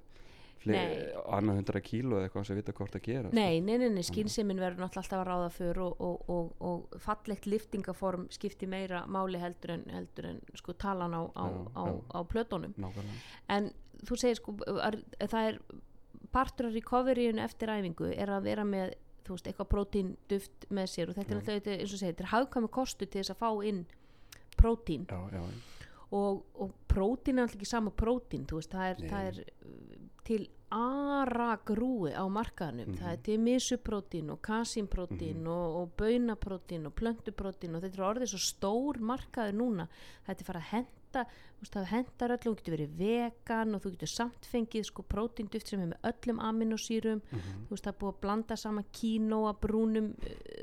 annað 0.66 1.59
hundra 1.61 1.80
kíló 1.85 2.16
eða 2.18 2.26
eitthvað 2.26 2.47
sem 2.49 2.59
vita 2.59 2.75
hvort 2.75 2.97
að 2.99 3.04
gera 3.06 3.30
Nei, 3.37 3.61
nei, 3.62 3.76
nei, 3.78 3.88
nei. 3.92 4.02
Skynseimin 4.06 4.59
verður 4.59 4.83
náttúrulega 4.83 5.02
alltaf 5.04 5.21
að 5.21 5.28
ráða 5.28 5.50
för 5.54 5.80
og, 5.85 6.00
og, 6.02 6.30
og, 6.33 6.49
og 6.66 6.99
fallegt 7.02 7.47
liftingaform 7.47 8.26
skiptir 8.35 8.71
meira 8.73 9.04
máli 9.06 9.38
heldur 9.42 9.76
en, 9.76 9.85
heldur 9.92 10.30
en 10.33 10.40
sko 10.59 10.75
talan 10.80 11.14
á, 11.14 11.23
á, 11.37 11.45
Já, 11.47 11.59
á, 11.76 11.85
já. 11.87 11.97
á 12.11 12.18
plötunum. 12.33 12.75
Nákvæmlega. 12.83 13.21
En 13.56 13.71
þú 14.06 14.21
segir 14.21 14.40
sko 14.40 14.56
að, 14.75 15.00
að 15.21 15.35
það 15.35 15.50
er 15.52 15.61
partur 16.35 16.71
af 16.71 16.76
recoveryun 16.76 17.42
eftir 17.42 17.71
æfingu 17.73 18.11
er 18.16 18.33
að 18.35 18.49
vera 18.50 18.66
með 18.66 18.97
þú 19.26 19.37
veist, 19.37 19.47
eitthvað 19.50 19.71
prótín 19.73 20.16
duft 20.30 20.66
með 20.71 20.90
sér. 20.92 21.11
Og 21.11 21.16
þetta 21.18 21.30
er 21.30 21.37
Já. 21.37 21.40
náttúrulega 21.42 21.78
eins 21.80 21.92
og 21.95 22.00
segir, 22.02 22.14
þetta 22.14 22.26
er 22.26 22.33
hagkvæmi 22.35 22.73
kostu 22.75 23.06
til 23.06 23.23
þess 23.23 23.35
að 23.35 23.40
fá 23.42 23.50
inn 23.66 23.85
prótín. 24.66 25.06
Já, 25.08 25.23
já, 25.32 25.42
og, 26.11 26.44
og 26.54 26.75
prótín 26.90 27.38
er 27.38 27.46
alltaf 27.46 27.56
ekki 27.58 27.66
sama 27.70 27.90
prótín 27.90 28.44
veist, 28.50 28.70
það 28.70 28.90
er, 28.92 29.00
það 29.11 29.30
er 29.30 29.40
uh, 29.42 30.04
til 30.26 30.44
aragrúi 30.75 32.11
á 32.14 32.25
markaðanum 32.26 32.88
Mhm. 32.90 32.99
það 32.99 33.12
er 33.12 33.20
til 33.23 33.38
misuprótín 33.40 34.30
og 34.30 34.40
kasínprótín 34.42 35.46
og, 35.46 35.76
og 35.80 35.96
baunaprótín 35.96 36.87
og 36.87 36.94
plöntuprótín 36.99 37.76
og 37.76 37.82
þetta 37.82 37.99
er 37.99 38.08
orðið 38.11 38.32
svo 38.32 38.38
stór 38.42 38.99
markaður 38.99 39.54
núna. 39.61 39.88
Þetta 40.26 40.40
er 40.42 40.49
fara 40.50 40.61
að 40.61 40.70
henda 40.73 40.96
þú 41.25 41.62
veist, 41.64 41.73
það 41.76 41.87
hendar 41.92 42.35
öllum, 42.37 42.52
þú 42.52 42.56
getur 42.61 42.76
verið 42.76 42.96
vegan 43.00 43.75
og 43.75 43.82
þú 43.87 43.92
getur 43.94 44.12
samt 44.12 44.49
fengið 44.52 44.85
sko 44.90 45.02
prótínduft 45.08 45.68
sem 45.73 45.80
er 45.80 45.90
með 45.94 46.11
öllum 46.12 46.42
aminosýrum 46.50 47.23
Mhm. 47.32 47.66
þú 47.66 47.70
veist 47.75 47.85
það 47.87 47.92
er 47.94 48.00
búið 48.02 48.12
að 48.14 48.20
blanda 48.20 48.56
saman 48.56 48.85
kínóa 48.92 49.54
brúnum, 49.61 50.12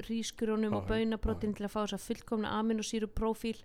rískurunum 0.10 0.72
Já, 0.72 0.78
og 0.78 0.84
já, 0.84 0.90
baunaprótín 0.94 1.56
til 1.56 1.66
að 1.66 1.74
fá 1.74 1.82
þess 1.88 1.98
að 1.98 2.08
fullkomna 2.08 2.54
aminosýru 2.60 3.08
prófíl 3.08 3.58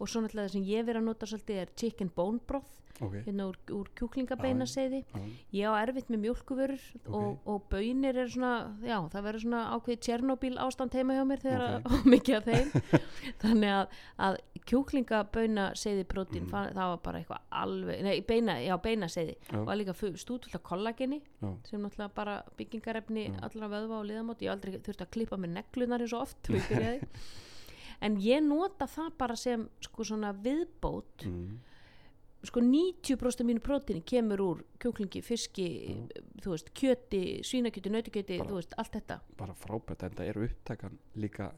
og 0.00 0.08
svo 0.08 0.20
náttúrulega 0.22 0.48
það 0.48 0.52
sem 0.52 0.64
ég 0.64 0.84
verið 0.86 1.00
að 1.02 1.08
nota 1.10 1.26
svolítið 1.26 1.56
er 1.60 1.68
chicken 1.76 2.08
bone 2.16 2.40
broth 2.46 2.76
ok. 3.00 3.12
hérna 3.26 3.46
úr, 3.50 3.56
úr 3.72 3.88
kjúklingabeinaseiði. 3.96 5.04
Já, 5.12 5.20
ég 5.52 5.68
á 5.68 5.72
erfitt 5.84 6.08
með 6.12 6.20
mjólkuvörur 6.24 6.80
og, 7.08 7.38
og 7.46 7.68
bönir 7.70 8.16
er 8.16 8.28
svona 8.32 8.76
já, 8.84 8.96
það 9.12 9.22
verður 9.28 9.44
svona 9.44 9.62
ákveðið 9.76 10.00
Tjernobyl 10.06 10.56
ástand 10.58 10.92
heima 10.96 11.14
hjá 11.18 11.24
mér 11.28 11.40
þegar 11.44 11.64
Ok. 11.80 11.84
okay. 11.92 12.10
mikið 12.10 12.36
af 12.36 12.44
þeim. 12.44 13.00
Þannig 13.44 13.70
að, 13.76 13.86
að 14.18 14.36
kjúklingabeinaseiði 14.70 16.04
prótín, 16.08 16.44
Mhm. 16.46 16.50
það, 16.50 16.72
það 16.74 16.90
var 16.92 17.00
bara 17.04 17.18
eitthvað 17.20 17.40
alveg, 17.62 18.02
nei, 18.02 18.20
beina, 18.20 18.52
já, 18.62 18.76
beinaseiði. 18.80 19.36
Já. 19.50 19.64
var 19.64 19.76
líka 19.76 19.94
stúdfullt 19.94 20.54
af 20.54 20.62
kollageni 20.62 21.20
já, 21.42 21.56
sem 21.64 21.80
náttúrulega 21.82 22.14
bara 22.14 22.42
byggingarefni 22.56 23.26
Já. 23.30 23.40
allra 23.42 23.68
vöðva 23.68 24.00
og 24.00 24.06
liðamót, 24.06 24.40
ég 24.42 24.50
aldrei 24.52 24.78
þurfti 24.78 25.04
að 25.06 25.10
klippa 25.10 25.36
með 25.36 25.54
neglunar 25.58 26.00
eins 26.00 26.12
og 26.14 26.22
oft 26.22 26.50
og 26.50 26.54
en 28.02 28.16
ég 28.16 28.42
nota 28.42 28.86
það 28.86 29.10
bara 29.18 29.36
sem 29.36 29.68
sko 29.80 30.02
svona 30.04 30.32
viðbót. 30.32 31.26
Mm, 31.26 31.58
sko 32.42 32.60
90% 32.60 33.40
af 33.42 33.46
mínu 33.46 33.60
prótíni 33.60 34.00
kemur 34.02 34.38
úr 34.40 34.62
kjúklingi, 34.80 35.20
fiski 35.22 36.08
þú 36.40 36.54
veist, 36.54 36.70
kjöti, 36.72 37.40
svínakjöti, 37.44 37.90
nautikjöti 37.92 38.38
þú 38.40 38.54
veist, 38.56 38.72
allt 38.78 38.92
þetta. 38.92 39.20
bara 39.36 39.52
frábært 39.52 40.02
en 40.04 40.10
það 40.16 40.28
er 40.28 40.38
upptakan 40.48 40.98
líka 41.16 41.50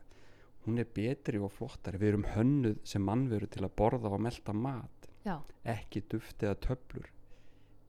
hún 0.66 0.82
er 0.82 0.88
betri 0.94 1.40
og 1.42 1.52
flottari. 1.54 2.00
Við 2.00 2.12
erum 2.12 2.28
hönnuð 2.34 2.78
sem 2.88 3.02
mannveru 3.04 3.48
til 3.50 3.64
að 3.66 3.74
borða 3.78 4.12
og 4.12 4.22
melta 4.22 4.54
mat 4.56 5.08
já, 5.26 5.36
ekki 5.74 6.04
duft 6.10 6.42
eða 6.42 6.58
töflur. 6.66 7.08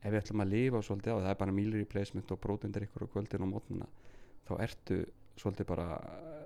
Ef 0.03 0.11
við 0.11 0.19
ætlum 0.19 0.43
að 0.43 0.53
lifa 0.53 0.81
svolítið 0.83 1.15
á 1.15 1.17
það 1.21 1.29
er 1.31 1.41
bara 1.43 1.55
meal 1.55 1.75
replacement 1.77 2.33
og 2.33 2.41
prótindir 2.43 2.87
ykkur 2.87 3.05
á 3.07 3.13
kvöldin 3.13 3.45
og 3.45 3.53
mótnuna 3.53 3.87
þá 4.47 4.53
ertu 4.65 4.97
svolítið 5.39 5.69
bara 5.69 5.87
eh, 5.95 6.41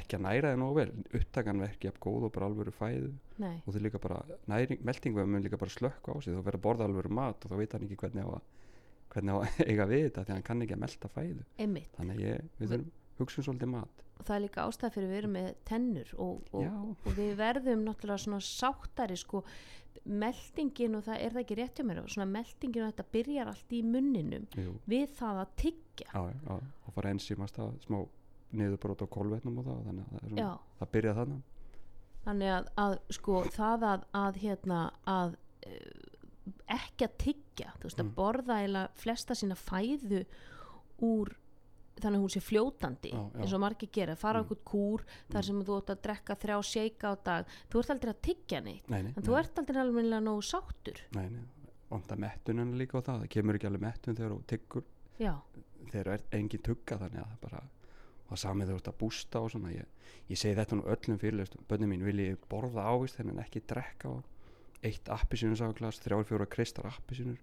ekki 0.00 0.18
að 0.18 0.24
næra 0.26 0.52
þig 0.52 0.60
nógu 0.60 0.78
vel. 0.80 0.88
Upptakan 1.20 1.62
verki 1.62 1.90
af 1.92 2.00
góð 2.02 2.26
og 2.28 2.34
bara 2.34 2.50
alvöru 2.50 2.74
fæðu. 2.74 3.12
Nei, 3.42 3.54
og 3.62 3.76
þau 3.76 3.82
líka 3.84 4.02
bara, 4.02 4.20
næring, 4.50 4.82
meltingum 4.84 5.30
mun 5.30 5.44
líka 5.44 5.60
bara 5.60 5.72
slökka 5.72 6.12
á 6.12 6.16
sig, 6.18 6.34
þú 6.34 6.42
verður 6.42 6.58
að 6.58 6.66
borða 6.66 6.88
alvöru 6.90 7.12
mat 7.14 7.46
og 7.46 7.52
þá 7.52 7.60
veit 7.60 7.76
hann 7.76 7.86
ekki 7.86 8.00
hvernig 8.02 8.26
á 8.26 8.30
að 8.34 8.52
hvernig 9.14 9.32
á 9.32 9.36
að 9.38 9.60
eiga 9.70 9.86
við 9.88 10.02
þetta 10.08 10.26
því 10.26 10.34
hann 10.34 10.48
kann 10.50 10.66
ekki 10.66 10.76
að 10.76 10.82
melta 10.82 11.12
fæðu. 11.14 11.46
Einmitt. 11.62 11.94
Þannig 11.96 12.18
að 12.18 12.26
ég, 12.26 12.50
við 12.58 12.74
þurfum 12.74 12.92
hugsun 13.20 13.46
svolítið 13.46 13.72
mat. 13.72 14.02
og 14.02 14.05
það 14.24 14.34
er 14.36 14.44
líka 14.46 14.64
ástæð 14.66 14.94
fyrir 14.96 15.10
við 15.12 15.18
erum 15.22 15.34
með 15.36 15.48
tennur 15.68 16.12
og, 16.18 16.46
og, 16.52 16.94
og 17.06 17.16
við 17.18 17.34
verðum 17.38 17.82
náttúrulega 17.86 18.22
svona 18.24 18.40
sáttari 18.44 19.16
sko. 19.20 19.42
Meldingin 20.06 20.94
og 20.94 21.02
það 21.06 21.22
er 21.24 21.32
það 21.34 21.40
ekki 21.42 21.56
rétt 21.58 21.80
hjá 21.80 21.84
mér? 21.88 21.98
Svona 22.12 22.28
meldingin 22.30 22.84
og 22.84 22.92
þetta 22.92 23.06
byrjar 23.16 23.48
allt 23.50 23.72
í 23.74 23.80
munninum 23.82 24.44
Jú, 24.54 24.74
við 24.86 25.06
það 25.18 25.40
að 25.42 25.54
tyggja. 25.62 26.08
Já, 26.12 26.22
já, 26.46 26.56
og 26.86 26.94
fara 26.94 27.10
enzýmast 27.16 27.58
að 27.64 27.72
smá 27.86 27.98
niðurbrót 28.56 29.02
á 29.02 29.06
kolvetnum 29.10 29.56
og 29.58 29.66
það 29.66 29.80
þannig 29.88 30.04
að 30.06 30.12
það, 30.20 30.28
svona, 30.30 30.50
það 30.78 30.92
byrja 30.94 31.14
þannig 31.16 31.40
þannig 32.26 32.52
að, 32.56 32.68
að 32.84 32.94
sko 33.16 33.40
það 33.56 33.86
að, 33.90 34.04
að 34.20 34.38
hérna 34.44 34.78
að 35.10 35.34
uh, 35.66 36.04
ekki 36.76 37.08
að 37.08 37.16
tyggja 37.24 37.72
þú 37.80 37.88
veist 37.88 38.00
að 38.00 38.06
Mm. 38.06 38.14
borða 38.20 38.60
eða 38.68 38.84
flesta 39.02 39.34
sína 39.38 39.56
fæðu 39.58 40.22
úr 41.02 41.34
þannig 42.00 42.18
að 42.18 42.24
hún 42.26 42.32
sé 42.34 42.40
fljótandi 42.44 43.10
Já, 43.12 43.18
já. 43.18 43.40
eins 43.42 43.52
og 43.56 43.60
margir 43.62 43.88
gera, 43.92 44.16
fara 44.16 44.40
á 44.40 44.42
Mm. 44.42 44.48
einhvern 44.48 44.64
kúr 44.64 45.04
þar 45.32 45.44
sem 45.44 45.62
þú 45.64 45.76
ert 45.80 45.90
að 45.94 46.02
drekka 46.06 46.36
þrjá 46.36 46.56
seika 46.64 47.12
á 47.12 47.14
dag. 47.24 47.46
Þú 47.70 47.78
ert 47.80 47.90
aldrei 47.94 48.12
að 48.12 48.20
tyggja 48.22 48.60
neitt 48.62 48.88
nei, 48.90 49.02
nei, 49.02 49.12
en 49.16 49.22
þú 49.22 49.38
ert 49.38 49.58
aldrei 49.58 49.80
alveg 49.80 50.10
nógu 50.22 50.42
sáttur. 50.42 51.00
Nei, 51.16 51.28
nei, 51.30 51.44
vanda 51.90 52.16
mettunan 52.16 52.76
líka 52.78 52.98
á 52.98 53.06
það 53.06 53.22
það 53.24 53.28
kemur 53.36 53.54
ekki 53.58 53.66
alveg 53.70 53.80
mettun 53.86 54.16
þegar 54.16 54.34
þú 54.36 54.42
tyggur. 54.52 54.84
Já, 55.18 55.34
þegar 55.90 56.12
er 56.12 56.22
engin 56.32 56.62
tugga 56.62 56.98
þannig 56.98 57.22
að 57.22 57.30
það 57.32 57.40
bara 57.46 57.62
og 58.28 58.36
samið 58.42 58.68
þú 58.72 58.76
ert 58.76 58.88
að 58.90 58.98
bústa 58.98 59.40
og 59.40 59.50
svona 59.52 59.70
ég, 59.70 59.86
ég 60.28 60.36
segi 60.40 60.56
þetta 60.58 60.76
nú 60.76 60.82
öllum 60.90 61.18
fyrirlestum 61.22 61.64
bönni 61.70 61.86
mín 61.86 62.02
vil 62.04 62.16
ég 62.18 62.36
borða 62.50 62.82
ávist 62.90 63.20
en 63.20 63.38
ekki 63.38 63.62
drekka 63.62 64.08
á 64.10 64.14
eitt 64.82 65.08
appisinu 65.08 65.54
sagaglas, 65.56 66.00
þrjár 66.02 66.24
fjóra 66.26 66.46
kristar 66.50 66.86
appisinur 66.90 67.38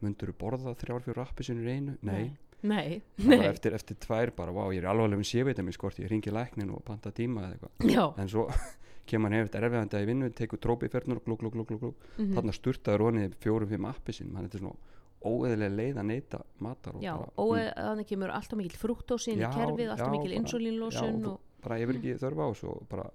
mundur 0.00 0.30
þú 0.30 0.36
borða 0.38 0.76
þrjár 0.78 1.02
fjóra 1.02 1.26
appisinur 1.26 1.66
í 1.66 1.74
einu? 1.74 1.96
Nei, 2.02 2.36
nei, 2.66 2.98
nei. 3.22 3.38
eftir, 3.46 3.76
eftir 3.76 3.98
tvær 4.02 4.32
bara, 4.36 4.54
vá, 4.54 4.64
ég 4.74 4.82
er 4.82 4.90
alvarlega 4.90 5.20
með 5.20 5.30
sévitamin 5.30 5.76
skort, 5.76 6.00
ég 6.02 6.10
ringi 6.10 6.32
læknin 6.34 6.72
og 6.74 6.82
panta 6.86 7.12
tíma 7.14 7.46
eða 7.46 7.56
eitthvað. 7.56 7.90
Já. 7.92 8.04
En 8.18 8.30
svo 8.32 8.48
kemur 9.08 9.30
hann 9.30 9.38
hefur 9.38 9.62
erfiðandi 9.62 9.98
að 9.98 10.04
í 10.04 10.08
vinnu 10.10 10.30
tekur 10.36 10.62
trópiferðnur 10.64 11.22
glúk 11.24 11.44
mhm. 11.72 12.32
þarna 12.36 12.54
sturtaður 12.56 13.06
honið 13.08 13.36
fjórum, 13.42 13.70
fimm 13.70 13.88
appisin 13.88 14.34
hann 14.36 14.48
er 14.48 14.58
svona 14.58 14.96
óeðilega 15.18 15.74
leið 15.74 15.96
að 15.98 16.08
neyta 16.12 16.40
matar 16.62 16.98
og 16.98 17.02
já, 17.02 17.14
og 17.18 17.54
mm, 17.56 17.70
þannig 17.74 18.08
kemur 18.12 18.32
alltaf 18.36 18.60
mikil 18.60 18.78
frúktósin 18.78 19.40
í 19.40 19.48
kerfið, 19.50 19.90
alltaf 19.90 20.06
já, 20.06 20.14
mikil 20.14 20.36
insulínlósun 20.36 21.24
bara 21.64 21.78
ég 21.80 21.90
vil 21.90 21.98
ekki 21.98 22.18
þörfa 22.20 22.46
á 22.46 22.50
þessu 22.52 23.08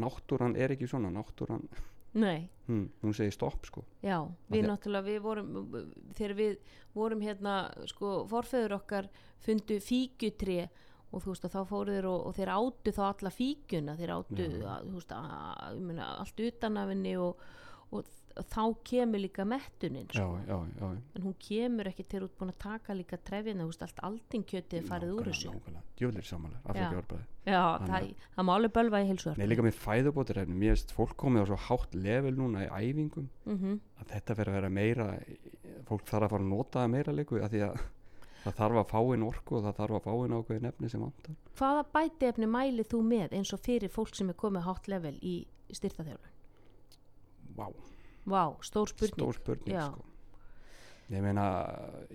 náttúran 0.00 0.56
er 0.56 0.72
ekki 0.72 0.88
svona 0.88 1.10
náttúran, 1.12 1.66
nei. 2.18 2.48
Hm, 2.66 2.86
hún 3.02 3.14
segir 3.16 3.34
stopp 3.34 3.66
sko. 3.66 3.82
Já, 4.04 4.18
við 4.50 4.68
náttúrulega, 4.68 5.06
við 5.06 5.20
vorum 5.24 5.50
þegar 6.14 6.36
við 6.38 6.76
vorum 6.94 7.24
hérna 7.24 7.56
sko, 7.90 8.12
forfeður 8.30 8.76
okkar 8.80 9.10
fundu 9.44 9.80
fíkjutri 9.82 10.62
og 11.10 11.24
þú 11.24 11.32
veist 11.32 11.46
að 11.48 11.54
þá 11.56 11.60
fóru 11.66 11.94
þeir 11.96 12.08
og, 12.10 12.20
og 12.28 12.36
þeir 12.36 12.52
áttu 12.54 12.94
þá 12.94 13.02
alla 13.08 13.32
fíkjuna 13.34 13.96
þeir 13.98 14.12
áttu, 14.14 14.48
að, 14.70 14.90
veist, 14.94 15.14
að, 15.16 15.80
meina, 15.88 16.10
allt 16.22 16.42
utan 16.46 16.78
af 16.78 16.92
henni 16.92 17.14
og, 17.18 17.42
og 17.90 18.12
þá 18.48 18.62
kemur 18.90 19.22
líka 19.22 19.44
mettunin 19.48 20.06
já, 20.08 20.20
sko. 20.20 20.38
já, 20.46 20.56
já, 20.80 20.88
en 21.16 21.26
hún 21.26 21.36
kemur 21.42 21.90
ekki 21.90 22.06
til 22.08 22.22
út 22.26 22.34
búin 22.38 22.52
að 22.54 22.58
taka 22.64 22.96
líka 22.96 23.18
veist, 23.20 23.82
allt 23.82 24.02
aldingkjötið 24.08 24.88
farið 24.88 25.14
úr 25.16 25.30
þessu. 25.30 25.52
djöflir 25.98 26.24
samanlega, 26.24 26.74
það, 27.44 28.10
það 28.36 28.48
má 28.48 28.54
alveg 28.54 28.72
bölva 28.72 29.02
í 29.02 29.08
heilsuar 29.10 29.38
Nei, 29.38 29.46
líka 29.46 29.66
með 29.66 29.78
fæðubótir 29.84 30.42
mér 30.46 30.74
veist 30.74 30.92
fólk 30.96 31.16
komið 31.16 31.44
á 31.44 31.46
svo 31.50 31.60
hátt 31.68 31.94
level 31.94 32.34
núna 32.36 32.66
í 32.66 32.90
æfingum 32.90 33.30
mm 33.44 33.78
að 34.00 34.06
þetta 34.14 34.34
verður 34.34 34.50
að 34.50 34.60
vera 34.60 34.68
meira 34.72 35.06
fólk 35.88 36.06
þarf 36.08 36.24
að 36.24 36.30
fara 36.30 36.44
að 36.44 36.48
nota 36.48 36.78
það 36.80 36.92
meira 36.94 37.12
líku 37.12 37.40
að 37.40 37.50
því 37.52 37.60
að 37.66 37.82
það 38.40 38.56
þarf 38.60 38.80
að 38.80 38.90
fá 38.90 39.00
inn 39.14 39.26
orku 39.26 39.56
og 39.58 39.64
það 39.66 39.78
þarf 39.80 39.96
að 39.98 40.06
fá 40.06 40.12
inn 40.24 40.36
ákveðin 40.38 40.68
efni 40.70 40.90
sem 40.90 41.04
vantar. 41.04 41.38
Hvaða 41.60 41.84
bætiefni 41.96 42.48
mælið 42.50 42.90
þú 42.92 43.00
með 43.10 43.36
eins 43.36 43.54
og 43.56 43.62
fyrir 43.66 43.92
fólk 43.92 44.16
sem 44.16 44.32
er 44.32 44.38
komið 44.40 44.66
hátt 44.68 44.88
level 44.92 45.16
í 45.20 45.34
styrtaþjálfun? 45.76 46.36
Vá, 47.58 47.66
Vá, 48.30 48.44
stór 48.62 48.88
spurning. 48.92 49.16
Stór 49.18 49.34
spurning 49.40 49.76
sko. 49.80 50.04
Ég 51.10 51.22
meina, 51.24 51.44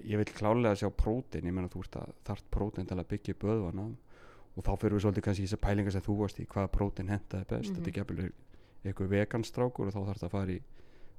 ég 0.08 0.16
vil 0.22 0.30
klálega 0.32 0.76
sjá 0.80 0.88
prótein, 0.96 1.44
ég 1.50 1.52
meina 1.54 1.68
þú 1.68 1.82
ert 1.84 1.98
að 2.00 2.14
þart 2.30 2.46
prótein 2.56 2.88
til 2.88 2.96
að 3.02 3.10
byggja 3.12 3.34
upp 3.36 3.44
öðvana 3.52 3.88
og 4.56 4.64
þá 4.64 4.72
fyrir 4.80 4.96
við 4.96 5.04
svolítið 5.04 5.26
kannski 5.26 5.44
í 5.44 5.48
þessar 5.50 5.64
pælingar 5.66 5.92
sem 5.92 6.06
þú 6.06 6.16
varst 6.22 6.40
í 6.40 6.46
hvaða 6.48 6.72
prótein 6.72 7.10
hentaði 7.12 7.48
best, 7.50 7.70
Mhm. 7.72 7.76
þetta 7.76 7.88
er 7.92 7.98
gefnileg 8.00 8.32
eitthvað 8.86 9.12
veganstrákur 9.12 9.88
og 9.88 9.94
þá 9.94 10.00
þarf 10.08 10.20
það 10.22 10.30
að 10.30 10.36
fara 10.38 10.52
í 10.56 10.62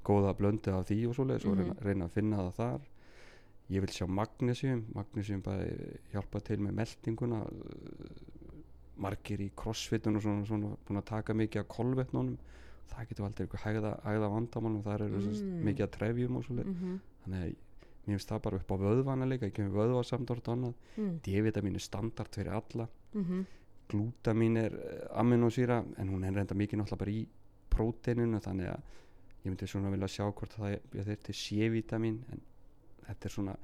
góða 0.06 0.34
blöndu 0.38 0.72
af 0.72 0.86
því 0.88 0.98
og 1.08 1.14
svoleiðis 1.16 1.44
og 1.44 1.56
Mhm. 1.56 1.60
reyna, 1.60 1.74
reyna 1.84 2.04
að 2.06 2.10
finna 2.16 2.36
það 2.38 2.54
þar. 2.56 2.80
Ég 3.68 3.80
vil 3.80 3.90
sjá 3.90 4.06
magnesium. 4.08 4.84
Magnesium 4.94 5.40
bara 5.42 5.64
hjálpa 6.14 6.40
til 6.44 6.56
með 6.58 6.72
meldinguna 6.72 7.46
margir 8.96 9.40
í 9.44 9.50
crossfitun 9.54 10.16
og 10.16 10.22
svona, 10.22 10.46
svona 10.48 10.76
búin 10.88 11.00
að 11.02 11.04
taka 11.10 11.34
mikið 11.34 11.60
af 11.60 11.68
kolvetnunum 11.68 12.38
það 12.92 13.08
getur 13.10 13.26
aldrei 13.26 13.44
eitthvað 13.46 13.64
hægða, 13.66 13.92
hægða 14.06 14.30
vandamálum 14.36 14.82
þar 14.86 15.04
eru 15.06 15.20
Mm. 15.26 15.62
mikið 15.68 15.84
að 15.86 15.94
trefjum 15.98 16.36
og 16.36 16.44
svoleið 16.46 16.66
mm 16.72 16.98
þannig 17.26 17.42
að 17.42 17.54
mér 18.06 18.14
finnst 18.14 18.28
það 18.30 18.42
bara 18.42 18.56
upp 18.60 18.70
á 18.70 18.76
vöðvana 18.78 19.26
líka 19.26 19.46
ekki 19.50 19.64
með 19.66 19.72
vöðvasamdort 19.80 20.48
og 20.48 20.52
annað. 20.54 20.74
Mm, 20.96 21.14
D-vitamin 21.26 21.74
er 21.74 21.82
standard 21.82 22.34
fyrir 22.36 22.52
alla. 22.54 22.88
Mm 23.14 23.46
glútamin 23.86 24.56
er 24.58 24.72
uh, 24.74 25.20
aminosýra 25.20 25.84
en 25.98 26.08
hún 26.10 26.24
er 26.26 26.34
reynda 26.34 26.54
mikið 26.58 26.80
náttúrulega 26.80 26.98
bara 27.04 27.12
í 27.14 27.26
próteininu 27.70 28.40
þannig 28.42 28.70
að 28.72 28.80
ég 29.44 29.52
myndi 29.52 29.68
svona 29.70 29.92
vilja 29.92 30.08
sjá 30.10 30.24
hvort 30.32 30.56
það 30.58 30.72
er 31.06 31.20
til 31.22 31.34
C-vitamin 31.38 32.16
en 32.34 32.40
þetta 33.06 33.28
er 33.28 33.34
svona 33.36 33.54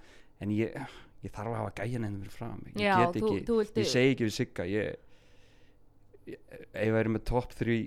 en 0.43 0.53
ég, 0.55 0.77
ég 1.25 1.33
þarf 1.35 1.51
að 1.51 1.59
hafa 1.59 1.73
gæjan 1.81 2.07
henni 2.07 2.21
fyrir 2.23 2.37
fram 2.37 2.63
ég 2.71 2.79
Já, 2.85 2.95
get 3.03 3.19
þú, 3.19 3.33
ekki, 3.33 3.47
þú 3.49 3.57
vildi 3.59 3.83
ég 3.83 3.91
segi 3.91 4.13
ekki 4.15 4.29
við 4.29 4.37
Sigga 4.37 4.69
ég, 4.71 4.95
ef 6.31 6.87
ég 6.87 6.95
væri 6.95 7.15
með 7.17 7.25
topp 7.33 7.57
3 7.59 7.79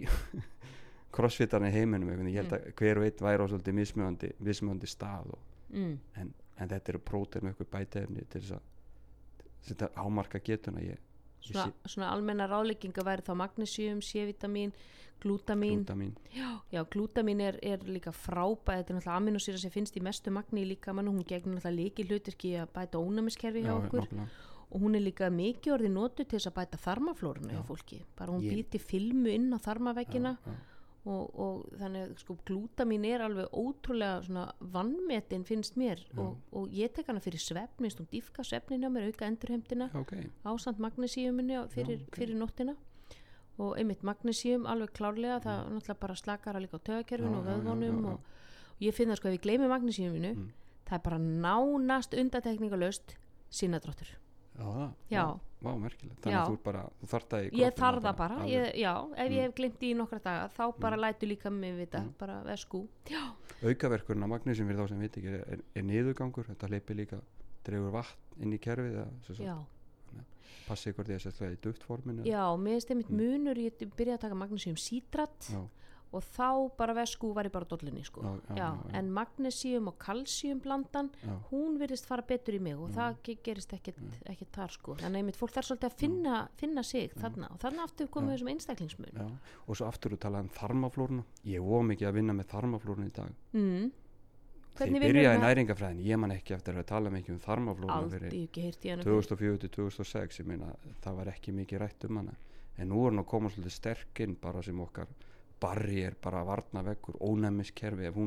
crossfitarni 1.15 1.71
heiminum 1.73 2.09
veginn, 2.11 2.27
ég 2.33 2.41
held 2.43 2.51
Mm. 2.51 2.57
að 2.57 2.73
hver 2.81 2.97
og 3.01 3.05
einn 3.07 3.25
væri 3.27 3.43
á 3.43 3.47
svolítið 3.51 3.77
mismjöndi, 3.79 4.31
mismjöndi 4.39 4.87
stað 4.91 5.31
og, 5.33 5.39
mm, 5.71 5.97
en, 6.21 6.33
en 6.57 6.69
þetta 6.69 6.89
eru 6.93 6.99
prótein 6.99 7.43
með 7.43 7.53
eitthvað 7.55 7.71
bætefni 7.79 8.25
til 8.29 8.41
þess 8.41 8.57
að 8.57 8.61
þetta 9.69 9.89
ámarka 9.97 10.39
getuna 10.43 10.81
ég, 10.83 10.97
ég 10.99 11.53
svona, 11.53 11.71
svona 11.85 12.11
almenna 12.13 12.47
ráleikinga 12.47 13.03
væri 13.05 13.21
þá 13.25 13.33
magnesium, 13.35 14.01
C-vitamin 14.01 14.73
glútamin, 15.23 15.85
glútamin 15.85 16.15
já 16.73 16.83
glútamin 16.91 17.41
er, 17.41 17.57
er 17.63 17.79
líka 17.87 18.11
frábæð 18.11 18.81
þetta 18.81 18.91
er 18.93 18.97
náttúrulega 18.99 19.15
aminosýra 19.21 19.57
sem 19.61 19.71
finnst 19.71 19.95
í 19.97 20.03
mestu 20.03 20.31
magni 20.31 20.65
líka 20.67 20.93
mann 20.93 21.07
og 21.07 21.15
hún 21.15 21.25
gegnir 21.25 21.55
náttúrulega 21.55 21.79
líki 21.79 22.05
hlutirki 22.09 22.51
að 22.59 22.73
bæta 22.75 22.99
ónæmiskerfi 22.99 23.63
hjá 23.63 23.73
okkur 23.79 24.03
nákvæmlega. 24.05 24.27
og 24.75 24.81
hún 24.81 24.95
er 24.99 25.01
líka 25.05 25.29
mikið 25.31 25.73
orðið 25.77 25.93
notu 25.95 26.23
til 26.25 26.37
þess 26.37 26.49
að 26.51 26.57
bæta 26.59 26.77
þarmaflóruna 26.83 27.53
hjá 27.55 27.61
Já. 27.63 27.67
fólki 27.71 28.01
bara 28.17 28.31
hún 28.35 28.43
býr 28.43 28.65
til 28.69 28.79
filmu 28.81 29.29
inn 29.31 29.53
á 29.55 29.57
þarmaveggina 29.57 30.35
Já, 30.35 30.51
já. 30.51 30.55
Og, 31.05 31.39
og 31.39 31.65
þannig 31.79 32.01
að 32.07 32.13
sko 32.23 32.35
glútamin 32.47 33.05
er 33.05 33.21
alveg 33.21 33.51
ótrúlega 33.53 34.23
svona 34.25 34.45
vannmetin 34.73 35.43
finnst 35.45 35.77
mér 35.77 36.01
Já. 36.01 36.17
og, 36.23 36.39
og 36.51 36.73
ég 36.73 36.93
tek 36.95 37.07
hana 37.11 37.21
fyrir 37.21 37.41
svefn 37.43 37.83
minnst 37.85 38.01
hún 38.01 38.09
dýfka 38.09 38.43
svefnin 38.43 38.85
á 38.85 38.89
mér 38.89 39.11
auka 39.11 39.27
endurheimtina 39.29 39.91
Já, 39.93 39.99
ok, 40.01 40.15
ásand 40.49 40.81
magnesíuminni 40.81 41.59
fyrir, 41.69 42.01
ok. 42.07 42.17
fyrir 42.17 42.35
nóttina 42.41 42.75
og 43.57 43.77
einmitt 43.79 44.01
magnesíum 44.03 44.65
alveg 44.67 44.91
klárlega 44.97 45.37
það 45.45 45.61
náttúrulega 45.75 45.99
bara 46.01 46.15
slakara 46.19 46.59
líka 46.59 46.81
á 46.81 46.85
tögakerfinu 46.89 47.37
og 47.39 47.45
já, 47.45 47.49
já, 47.49 47.53
vöðvonum 47.53 48.01
já, 48.01 48.09
já. 48.09 48.11
og, 48.11 48.19
og 48.75 48.81
ég 48.89 48.97
finn 48.97 49.13
það 49.13 49.21
sko 49.21 49.29
ef 49.29 49.37
ég 49.37 49.45
gleymi 49.45 49.69
magnesíuminu 49.71 50.33
Mm. 50.35 50.49
það 50.89 50.97
er 50.97 51.03
bara 51.05 51.17
nánast 51.21 52.13
undatekningalöst 52.17 53.15
sinadráttur 53.49 54.09
já, 54.57 54.63
það, 54.63 54.91
Já. 55.11 55.25
vá, 55.61 55.71
merkilegt 55.79 56.21
þannig 56.21 56.35
Já. 56.35 56.41
að 56.43 56.49
þú 56.49 56.53
er 56.53 56.63
bara, 56.63 56.83
þú 57.01 57.07
þarft 57.13 57.29
það 57.29 57.41
í 57.41 57.45
ég 57.45 57.51
kroppinn 57.51 57.83
þarf 57.83 58.01
það 58.05 58.17
bara, 58.17 58.35
alveg. 58.35 58.49
ég, 58.55 58.75
já, 58.79 58.93
ef 59.15 59.27
Mm. 59.29 59.35
ég 59.35 59.41
hef 59.45 59.55
glimt 59.55 59.79
í 59.83 59.95
nokkra 59.95 60.19
daga 60.23 60.49
þá 60.57 60.79
bara 60.79 60.97
lætu 60.97 61.27
líka 61.27 61.49
mig 61.51 61.75
vita, 61.77 61.99
Mm. 61.99 62.13
bara 62.19 62.41
vesku 62.43 62.87
já, 63.09 63.23
aukaverkurinn 63.63 64.23
af 64.23 64.29
magnesium 64.29 64.67
fyrir 64.67 64.79
þá 64.79 64.87
sem 64.89 64.99
veit 64.99 65.17
ekki 65.17 65.27
er, 65.27 65.45
er, 65.53 65.59
er 65.75 65.83
niðurgangur, 65.83 66.45
þetta 66.45 66.69
leipi 66.69 66.93
líka 66.95 67.21
dregur 67.63 67.91
vatn 67.91 68.41
inn 68.41 68.53
í 68.53 68.59
kerfið 68.59 69.05
já, 69.39 69.57
passi 70.67 70.89
ykkur 70.91 71.05
því 71.05 71.15
að 71.15 71.33
það 71.39 71.51
í 71.53 71.57
duftformin 71.61 72.19
eða- 72.23 72.25
já, 72.31 72.43
mér 72.57 72.73
finnst 72.73 72.89
einmitt 72.91 73.09
Mm. 73.09 73.17
munur 73.17 73.55
ég 73.55 73.73
byrja 73.97 74.13
að 74.17 74.21
taka 74.21 74.35
magnesíum 74.35 74.77
sítrat 74.77 75.39
já, 75.51 75.61
og 76.15 76.23
þá 76.35 76.47
bara 76.77 76.93
vesku 76.97 77.33
var 77.35 77.45
ég 77.49 77.51
bara 77.53 77.65
dollunni 77.69 78.03
sko. 78.07 78.21
Já, 78.23 78.33
já, 78.49 78.55
já, 78.57 78.69
en 78.99 79.09
magnesíum 79.13 79.87
og 79.91 79.97
kalsíum 79.99 80.59
blandan 80.63 81.09
hún 81.51 81.77
virðist 81.81 82.05
fara 82.07 82.21
betur 82.23 82.55
í 82.55 82.59
mig 82.61 82.75
og 82.79 82.89
Mm. 82.89 82.95
það 82.95 83.15
ge- 83.23 83.37
gerist 83.43 83.73
ekkert, 83.73 83.99
ekkert 84.25 84.51
þar 84.51 84.71
sko. 84.71 84.95
Þannig 84.95 85.15
að 85.15 85.21
einmitt 85.23 85.35
fólk 85.41 85.51
þarf 85.51 85.67
svolítið 85.69 85.89
að 85.91 85.97
finna, 85.99 86.47
finna 86.57 86.83
sig 86.83 87.11
þarna 87.15 87.51
og 87.51 87.59
þarna 87.59 87.83
aftur 87.83 88.07
komum 88.07 88.29
við 88.29 88.37
þessum 88.39 88.51
einstaklingsmun. 88.55 89.13
Já 89.13 89.27
og 89.67 89.75
svo 89.75 89.85
aftur 89.87 90.11
þú 90.11 90.17
talaði 90.17 90.41
um 90.41 90.49
þarmaflóruna. 90.49 91.23
Ég 91.45 91.61
of 91.61 91.83
mikið 91.85 92.07
að 92.07 92.13
vinna 92.13 92.33
með 92.33 92.45
þarmaflóruna 92.55 93.05
í 93.07 93.13
dag. 93.13 93.31
Mm. 93.53 93.91
þegar 94.75 94.89
Hvernig 94.91 95.01
ég 95.01 95.13
byrjaði 95.13 95.39
næringafræðin 95.39 95.99
ég 96.05 96.19
man 96.19 96.31
ekki 96.31 96.53
eftir 96.53 96.73
að 96.75 96.85
tala 96.85 97.09
mikið 97.09 97.29
um 97.29 97.39
þarmaflóruna 97.39 97.95
aldrei 97.95 98.19
fyrir 98.19 98.31
hef 98.31 98.49
ekki 98.49 98.61
heyrt 98.65 98.85
í 98.85 98.89
hana 98.91 99.03
2004 99.03 99.57
til 99.59 99.69
2006 99.69 100.39
ég 100.41 100.45
meina 100.45 100.75
það 101.01 101.15
var 101.15 101.25
ekki 101.31 101.53
mikið 101.55 101.79
rætt 101.79 102.03
um 102.09 102.17
hana. 102.17 102.33
En 102.77 102.89
nú 102.89 103.05
er 103.07 103.11
hann 103.11 103.23
að 103.23 103.27
koma 103.31 103.47
svolítið 103.49 103.71
sterkinn 103.71 104.35
bara 104.41 104.61
sem 104.61 104.77
okkar 104.83 105.07
barri 105.65 106.03
er 106.05 106.15
bara 106.21 106.43
að 106.43 106.49
varna 106.51 106.83
vekkur 106.91 107.17
ónæmiskerfi. 107.25 108.05
Ef 108.11 108.19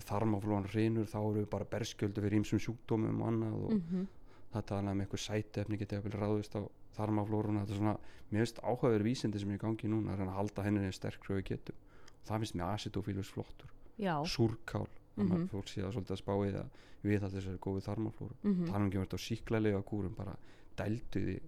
ef 0.00 0.06
þarmaflóan 0.08 0.64
hrinur 0.72 1.04
þá 1.06 1.18
eru 1.20 1.40
við 1.42 1.48
bara 1.52 1.66
berskjöldu 1.68 2.22
fyrir 2.24 2.38
ýmsum 2.40 2.60
sjúkdómum 2.64 3.18
og 3.22 3.28
annað 3.28 3.56
og 3.66 3.72
mm 3.78 4.06
það 4.52 4.64
talaði 4.68 4.92
um 4.92 5.00
eitthvað 5.00 5.20
sætefni 5.24 5.76
getið 5.80 5.98
að 5.98 6.02
vilja 6.04 6.18
ráðist 6.20 6.54
á 6.56 6.62
þarmaflóruna. 6.96 7.60
Þetta 7.64 7.72
er 7.72 7.78
svona, 7.78 7.94
finnst 8.32 8.58
áhugaður 8.60 9.04
vísindi 9.06 9.40
sem 9.40 9.48
er 9.50 9.56
í 9.56 9.60
gangi 9.62 9.88
núna 9.88 10.12
að 10.12 10.18
að 10.28 10.36
halda 10.36 10.64
henni 10.66 10.82
eins 10.84 10.98
sterk 11.00 11.24
og 11.30 11.38
við 11.38 11.44
getum. 11.48 11.78
Og 12.20 12.26
það 12.28 12.42
finnst 12.42 12.56
mér 12.60 12.72
acidofílus 12.74 13.30
flottur. 13.32 13.70
Já, 13.96 14.12
súrkál, 14.28 14.88
þannig 15.16 15.32
Mhm. 15.32 15.46
að 15.46 15.48
fólk 15.54 15.68
sé 15.72 15.80
að 15.80 15.92
svolítið 15.96 16.12
að 16.16 16.20
spá 16.20 16.32
það 16.52 16.68
við 17.02 17.22
allir 17.22 17.32
þessari 17.32 17.58
góðu 17.64 17.80
þarmaflóru. 17.88 18.36
Mm 18.44 18.64
tala 18.66 18.84
um 18.84 18.90
ekki 18.90 19.00
verið 19.00 19.16
á 19.16 19.26
síklalega 19.28 19.82
kúrum 19.88 20.14
bara 20.16 20.36
dældu 20.76 21.18
því 21.24 21.40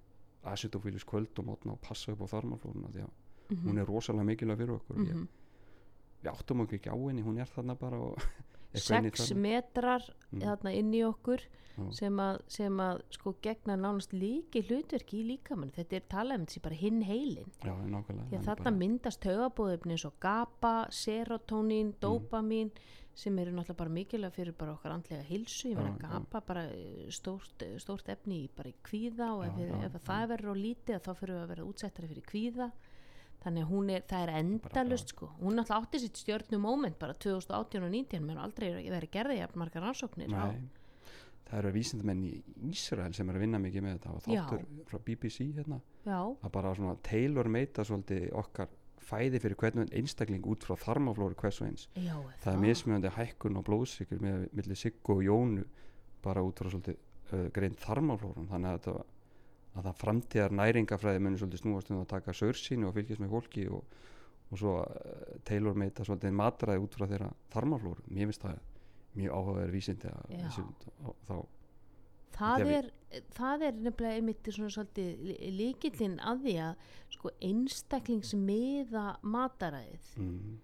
acidofílus 0.45 1.05
kvöld 1.05 1.39
og 1.39 1.45
mótna 1.45 1.73
og 1.73 1.81
passa 1.81 2.13
upp 2.13 2.21
á 2.25 2.27
þarmaflóruna 2.33 2.89
því 2.93 3.05
að 3.05 3.11
Mhm. 3.57 3.69
hún 3.71 3.79
er 3.81 3.87
rosalega 3.87 4.25
mikilvæg 4.25 4.59
fyrir 4.59 4.75
okkur 4.81 4.97
mm 4.97 5.05
Mhm. 5.09 5.29
við 6.25 6.33
áttum 6.33 6.61
okkur 6.65 6.79
ekki 6.79 6.91
á 6.91 6.97
henni, 6.97 7.23
hún 7.23 7.39
er 7.41 7.47
þarna 7.47 7.75
bara 7.79 7.99
og 8.01 8.17
eitthvað 8.75 8.99
inn 8.99 9.05
í 9.05 9.11
sex 9.17 9.31
þarna. 9.31 9.41
metrar 9.41 10.03
Mm. 10.33 10.41
þarna 10.41 10.71
inn 10.75 10.93
í 10.95 11.03
okkur 11.05 11.41
sem 11.91 12.17
að, 12.17 12.41
sem 12.47 12.77
að 12.79 13.01
sko 13.11 13.35
gegna 13.43 13.77
nánast 13.77 14.13
líki 14.13 14.63
hlutverki 14.63 15.21
í 15.23 15.27
líkamann 15.27 15.73
þetta 15.75 15.97
er 15.97 16.03
talað 16.09 16.39
um 16.39 16.47
þessi 16.47 16.63
bara 16.63 16.75
hinn 16.75 17.03
heilin 17.03 17.51
já, 17.65 17.75
því 17.75 18.39
að 18.39 18.45
þarna 18.45 18.65
bara- 18.65 18.77
myndast 18.77 19.21
tögabóðefni 19.21 19.91
eins 19.93 20.05
og 20.05 20.13
GABA, 20.21 20.87
Mm. 20.87 20.91
serotonín, 20.91 21.95
dopamin 22.01 22.71
sem 23.15 23.39
eru 23.39 23.51
náttúrulega 23.53 23.77
bara 23.77 23.91
mikilvæg 23.91 24.33
fyrir 24.33 24.53
bara 24.57 24.73
okkar 24.75 24.93
andlega 24.93 25.23
hilsu, 25.23 25.69
ég 25.71 25.77
meina 25.77 25.97
Já, 25.99 26.03
já. 26.03 26.09
GABA 26.11 26.41
bara 26.47 26.63
eh, 26.71 27.07
stórt, 27.11 27.63
eh, 27.63 27.77
stórt 27.79 28.09
efni 28.09 28.45
í 28.45 28.51
bara 28.57 28.71
í 28.71 28.75
kvíða 28.85 29.35
og 29.37 29.45
ef, 29.45 29.53
Já, 29.53 29.59
við, 29.59 29.71
já, 29.71 29.85
ef 29.87 29.93
já. 29.93 29.99
það 29.99 30.29
verður 30.29 30.51
á 30.51 30.57
lítið 30.57 31.01
þá 31.03 31.15
fyrir 31.17 31.35
við 31.35 31.43
að 31.45 31.49
vera 31.49 31.65
útsettari 31.65 32.09
fyrir 32.09 32.25
kvíða 32.25 32.73
þannig 33.45 33.67
að 33.67 33.75
hún 33.75 33.91
er, 33.93 34.07
það 34.09 34.23
er 34.25 34.33
endalust 34.41 35.13
sko. 35.13 35.29
hún 35.41 35.59
náttúrulega 35.59 35.83
átti 35.83 36.01
sitt 36.03 36.23
stjörnu 36.23 36.61
moment 36.63 36.97
bara 37.01 37.17
2018 37.17 37.85
og 37.85 37.93
19 37.93 38.25
menn 38.25 38.41
aldrei 38.41 38.71
verið 38.79 39.13
gerði 39.13 39.39
jafn 39.41 39.61
margar 39.61 39.85
rannsóknir 39.85 40.33
Nei, 40.33 40.63
það 41.49 41.59
eru 41.61 41.75
vísindamenn 41.75 42.23
í 42.27 42.33
Ísrael 42.71 43.13
sem 43.17 43.29
eru 43.29 43.41
að 43.41 43.47
vinna 43.47 43.61
mikið 43.63 43.85
með 43.85 43.99
þetta 43.99 44.15
og 44.15 44.25
Já. 44.25 44.41
þáttur 44.41 44.89
frá 44.89 45.03
BBC 45.07 45.51
hérna. 45.55 45.81
Já, 46.05 46.19
að 46.19 46.55
bara 46.57 46.75
svona 46.79 46.97
tailor 47.05 47.51
meita 47.53 47.85
svolítið 47.87 48.27
okkar 48.41 48.73
fæði 49.05 49.41
fyrir 49.45 49.59
hvern 49.61 49.91
einstakling 49.93 50.47
út 50.49 50.65
frá 50.65 50.79
þarmaflóru 50.81 51.37
hvers 51.39 51.61
og 51.61 51.69
eins. 51.69 51.89
Já, 52.01 52.17
það 52.43 52.53
er 52.55 52.63
mismunandi 52.63 53.13
hækkun 53.19 53.61
og 53.61 53.67
blóðsikur 53.69 54.23
með 54.25 54.47
milli 54.57 54.79
Siggu 54.81 55.19
og 55.19 55.25
Jónu 55.27 55.67
bara 56.25 56.45
út 56.47 56.63
frá 56.63 56.71
svolítið 56.73 56.97
uh, 56.97 57.49
greint 57.55 57.83
þarmaflórun 57.85 58.49
þannig 58.49 58.71
að, 58.71 58.79
þetta, 58.79 59.14
að 59.75 59.89
það 59.89 60.01
framtíðar 60.01 60.57
næringafræði 60.61 61.23
munir 61.23 61.43
svolítið 61.43 61.63
snúast 61.65 61.91
um 61.91 62.03
að 62.03 62.11
taka 62.15 62.35
sörsínu 62.37 62.89
og 62.89 62.95
fylgjast 62.97 63.23
með 63.23 63.35
fólki 63.35 63.67
og, 63.75 63.97
og 64.51 64.61
svo 64.61 64.77
uh, 64.83 65.35
tailor 65.47 65.79
meita 65.79 66.07
svolítið 66.07 66.39
matræði 66.39 66.85
út 66.85 66.99
frá 66.99 67.09
þeirra 67.11 67.33
þarmaflóru. 67.55 68.07
Mér 68.11 68.31
finnst 68.31 68.47
það 68.47 68.63
mjög 69.15 69.37
áhugaður 69.39 69.75
vísindi 69.75 70.11
að 70.11 70.63
og 71.07 71.19
þá 71.29 71.37
það 72.35 72.69
er, 72.75 72.87
það 73.37 73.65
er 73.69 73.77
nefnilega 73.79 74.19
einmitt 74.19 74.49
svona 74.51 74.75
svolítið 74.75 75.51
líkillinn 75.55 76.17
að 76.19 76.47
því 76.47 76.55
að 76.67 76.87
sko 77.15 77.31
einstaklingsmiða 77.49 79.05
mataræðið. 79.23 80.09
Mm, 80.19 80.57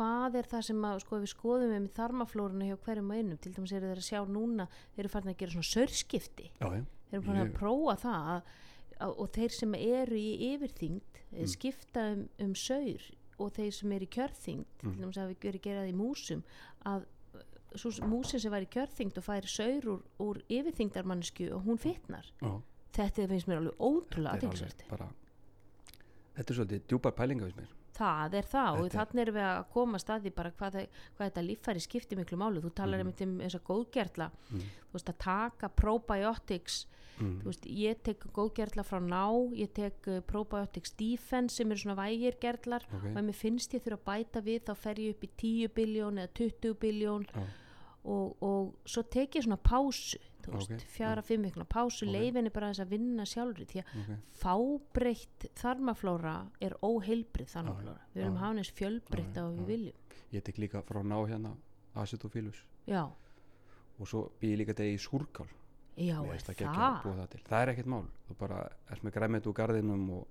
hvað 0.00 0.38
er 0.40 0.48
það 0.50 0.66
sem 0.68 0.86
að 0.86 1.02
sko 1.04 1.20
við 1.20 1.32
skoðum 1.34 1.74
með 1.74 1.90
þarmaflóruna 1.98 2.70
hjá 2.70 2.78
hverjum 2.84 3.12
og 3.12 3.20
einum 3.20 3.40
til 3.42 3.52
dæmis 3.56 3.74
eru 3.76 3.90
þeir 3.90 4.02
að 4.02 4.06
sjá 4.06 4.20
núna 4.28 4.66
þeir 4.94 5.04
eru 5.04 5.12
farin 5.12 5.32
að 5.32 5.38
gera 5.42 5.54
svona 5.56 5.70
sörskipti 5.70 6.48
já, 6.50 6.68
já, 6.78 6.84
þeir 7.10 7.18
eru 7.18 7.26
farin 7.28 7.44
að 7.44 7.54
prófa 7.58 7.96
það 8.04 8.32
að, 8.34 8.50
að, 8.98 9.14
og 9.14 9.30
þeir 9.36 9.56
sem 9.58 9.78
eru 9.78 10.18
í 10.18 10.30
yfirþyngd 10.54 11.22
mm. 11.22 11.38
Mm. 11.40 11.46
skipta 11.54 12.06
um, 12.14 12.26
um 12.46 12.54
saur 12.54 13.08
og 13.40 13.54
þeir 13.56 13.72
sem 13.72 13.92
eru 13.96 14.06
í 14.08 14.12
kjörþyngd 14.16 14.66
Mm. 14.80 14.92
til 14.94 15.00
dæmis 15.04 15.18
að 15.20 15.32
við 15.32 15.40
gerum 15.44 15.64
gerað 15.64 15.90
í 15.90 15.96
músum 15.96 16.42
að 16.88 17.06
svo 17.78 17.92
músin 18.10 18.40
sem 18.42 18.50
væri 18.52 18.66
í 18.66 18.72
kjörþyngd 18.74 19.18
og 19.20 19.24
færi 19.24 19.48
saur 19.48 19.88
úr, 19.92 20.00
úr 20.18 20.40
yfirþyngdarmannsku 20.50 21.50
og 21.54 21.66
hún 21.68 21.78
fitnar 21.78 22.26
já 22.42 22.54
þetta 22.96 23.28
finnst 23.30 23.46
mér 23.46 23.60
alveg 23.60 23.76
ótrúlega 23.78 24.34
þetta 24.34 24.46
er 24.46 24.50
aðeinsvært 24.50 24.80
þetta 26.34 26.52
er 26.52 26.58
svolítið 26.58 26.88
djúpar 26.90 27.14
pælinga 27.14 27.46
við 27.46 27.60
mér 27.60 27.76
það 28.00 28.38
er 28.40 28.48
það 28.50 28.80
og 28.80 28.94
þannig 28.94 29.22
erum 29.24 29.38
við 29.38 29.48
að 29.48 29.66
koma 29.74 30.00
staði 30.02 30.32
bara 30.36 30.54
hvað, 30.56 30.78
hvað 31.16 31.26
þetta 31.26 31.44
líffæri 31.46 31.84
skiptir 31.84 32.20
miklu 32.20 32.40
máli. 32.40 32.62
Þú 32.64 32.72
talar 32.80 33.02
einmitt 33.02 33.20
um 33.26 33.36
þess 33.42 33.60
að 33.60 33.68
góðgerla. 33.68 34.30
Mm. 34.50 34.64
þú 34.88 34.98
veist 34.98 35.12
að 35.12 35.20
taka 35.26 35.70
probiotics. 35.82 36.80
Mm. 37.20 37.34
þú 37.42 37.50
veist, 37.50 37.66
ég 37.68 37.98
tek 38.06 38.22
góðgerla 38.32 38.84
frá 38.86 38.96
ná 39.04 39.26
ég 39.52 39.68
tek 39.76 40.06
uh, 40.08 40.22
probiotics 40.24 40.94
defense 40.96 41.58
sem 41.58 41.68
eru 41.68 41.82
svona 41.82 41.98
vægir 41.98 42.38
gerlar 42.40 42.86
og 42.94 43.10
ef 43.10 43.26
mér 43.26 43.36
finnst 43.36 43.74
ég 43.76 43.82
þurfa 43.84 43.98
að 43.98 44.06
bæta 44.06 44.42
við 44.46 44.62
þá 44.64 44.72
fer 44.86 45.02
ég 45.04 45.12
upp 45.18 45.26
í 45.26 45.30
10 45.42 45.74
biljón 45.76 46.22
eða 46.22 46.32
20 46.40 46.78
biljón 46.80 47.26
Já. 47.28 47.44
Og, 48.04 48.42
og 48.42 48.74
svo 48.88 49.02
tek 49.12 49.36
ég 49.36 49.44
svona 49.44 49.58
pásu 49.60 50.18
þú 50.40 50.54
veist, 50.54 50.72
Ok, 50.72 50.84
fjara, 50.88 51.22
fimm 51.22 51.44
vikna 51.44 51.66
pásu 51.68 52.06
Ok. 52.06 52.12
leifinni 52.14 52.50
bara 52.52 52.70
þess 52.72 52.84
að 52.86 52.92
vinna 52.94 53.26
sjálfri 53.28 53.66
því 53.68 53.82
að 53.82 53.90
ok, 54.00 54.12
fábreytt 54.40 55.46
þarmaflóra 55.60 56.34
er 56.60 56.76
óheilbreytt 56.82 57.52
þarmaflóra. 57.52 58.00
Við 58.14 58.22
erum 58.24 58.38
já. 58.38 58.40
hafa 58.40 58.58
eins 58.62 58.72
fjölbreytt 58.80 59.40
að 59.42 59.58
við 59.58 59.66
viljum. 59.74 59.96
Ég 60.32 60.44
tek 60.46 60.58
líka 60.58 60.82
frá 60.86 61.02
ná 61.04 61.18
hérna 61.28 61.54
acetopilus 61.94 62.64
já, 62.86 63.04
og 63.98 64.08
svo 64.08 64.30
býð 64.40 64.54
ég 64.54 64.60
líka 64.62 64.72
þetta 64.74 64.88
í 64.88 64.98
súrkál. 64.98 65.48
Já, 66.00 66.16
er 66.24 66.40
það 66.40 66.56
það? 67.44 67.60
er 67.60 67.68
ekkert 67.74 67.90
mál, 67.92 68.06
þú 68.28 68.36
bara 68.38 68.60
ert 68.88 69.02
með 69.04 69.12
græmmet 69.12 69.46
úr 69.50 69.56
garðinum 69.58 70.10
og 70.16 70.26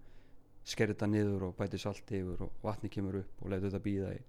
skerði 0.65 0.95
þetta 0.95 1.09
niður 1.11 1.43
og 1.49 1.55
bæti 1.59 1.77
salti 1.81 2.21
yfir 2.23 2.41
og 2.47 2.63
vatni 2.63 2.89
kemur 2.89 3.19
upp 3.21 3.43
og 3.43 3.51
letur 3.53 3.69
þetta 3.69 3.83
býða 3.85 4.13
í 4.15 4.23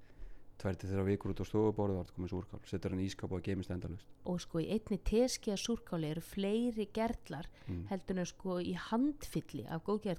tverti 0.61 0.91
þeirra 0.91 1.07
vikur 1.09 1.33
út 1.33 1.43
á 1.43 1.47
stofuborðu 1.49 1.97
og 1.99 2.07
það 2.07 2.17
komið 2.17 2.33
súrkál, 2.35 2.61
setur 2.69 2.95
hann 2.95 3.03
í 3.03 3.09
ískap 3.09 3.33
og 3.33 3.45
geimist 3.45 3.73
endalust 3.75 4.11
og 4.29 4.41
sko 4.45 4.61
í 4.61 4.69
einni 4.75 5.01
teski 5.11 5.55
að 5.55 5.63
súrkáli 5.65 6.11
eru 6.13 6.25
fleiri 6.25 6.89
gerlar 6.95 7.49
mm. 7.67 7.87
heldur 7.91 8.21
en 8.21 8.29
sko 8.29 8.59
í 8.61 8.75
handfylli 8.89 9.67
af 9.71 9.89
já, 9.89 10.15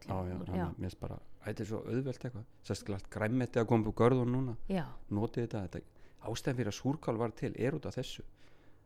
já. 0.57 0.67
mér 0.77 0.89
finnst 0.89 0.99
bara, 0.99 1.17
þetta 1.45 1.63
er 1.63 1.69
svo 1.69 1.81
auðvelt 1.85 2.25
eitthvað. 2.25 2.45
Sérstaklega 2.67 3.13
græmmetti 3.15 3.61
að 3.61 3.67
koma 3.71 3.89
upp 3.89 3.97
görðun 4.01 4.31
núna. 4.35 4.55
Notið 5.09 5.47
þetta, 5.47 5.63
þetta 5.67 6.29
ástæðan 6.31 6.59
fyrir 6.59 6.71
að 6.71 6.77
súrkál 6.77 7.17
var 7.21 7.35
til 7.37 7.51
er 7.57 7.77
út 7.77 7.87
af 7.89 7.97
þessu 7.97 8.25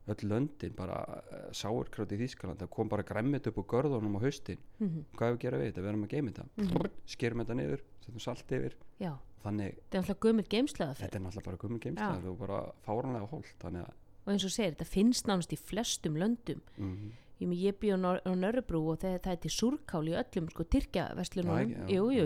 öll 0.07 0.27
löndin 0.29 0.75
bara 0.77 0.99
uh, 1.01 1.51
sáurkrátt 1.51 2.11
í 2.13 2.19
Þýskaland 2.21 2.59
það 2.61 2.69
kom 2.75 2.89
bara 2.91 3.03
græmmit 3.03 3.47
upp 3.49 3.57
úr 3.57 3.65
görðunum 3.73 4.17
á 4.17 4.25
haustin. 4.25 4.59
Mm 4.79 5.05
hvað 5.17 5.31
við 5.33 5.39
gera 5.45 5.57
við 5.57 5.71
þetta, 5.71 5.81
við 5.81 5.89
erum 5.89 6.03
að 6.05 6.13
geima 6.13 6.31
þetta. 6.31 6.45
Mhm. 6.57 6.91
skerum 7.05 7.39
þetta 7.41 7.55
niður, 7.55 7.81
setjum 8.05 8.19
salt 8.21 8.51
yfir. 8.51 8.75
Já. 8.99 9.13
Þannig, 9.45 9.75
þetta 9.77 9.97
er 9.97 10.01
alltaf 10.01 10.19
gömul 10.25 10.43
geimslega 10.49 10.93
þetta 10.97 11.15
er 11.15 11.21
náttúrulega 11.21 11.45
bara 11.45 11.57
gummi 11.61 11.79
geimsla 11.79 12.05
Já. 12.09 12.15
það 12.21 12.31
er 12.31 12.39
bara 12.39 12.59
fáranlega 12.85 13.25
að 13.25 13.29
og 14.25 14.31
eins 14.33 14.43
og 14.47 14.49
segir, 14.55 14.71
þetta 14.73 14.85
finnst 14.89 15.27
nánast 15.27 15.53
í 15.53 15.57
flestum 15.61 16.15
löndum. 16.17 16.61
Mm, 16.81 17.11
ég, 17.39 17.47
með, 17.51 17.59
ég 17.61 17.75
býð 17.77 17.93
á, 17.93 18.33
Nörrebrú 18.33 18.79
og 18.89 18.97
það, 19.03 19.19
það 19.21 19.31
er 19.35 19.41
til 19.43 19.51
súrkál 19.53 20.01
í 20.09 20.15
öllum 20.17 20.49
sko 20.49 20.63
tyrkjaverslunum, 20.73 21.53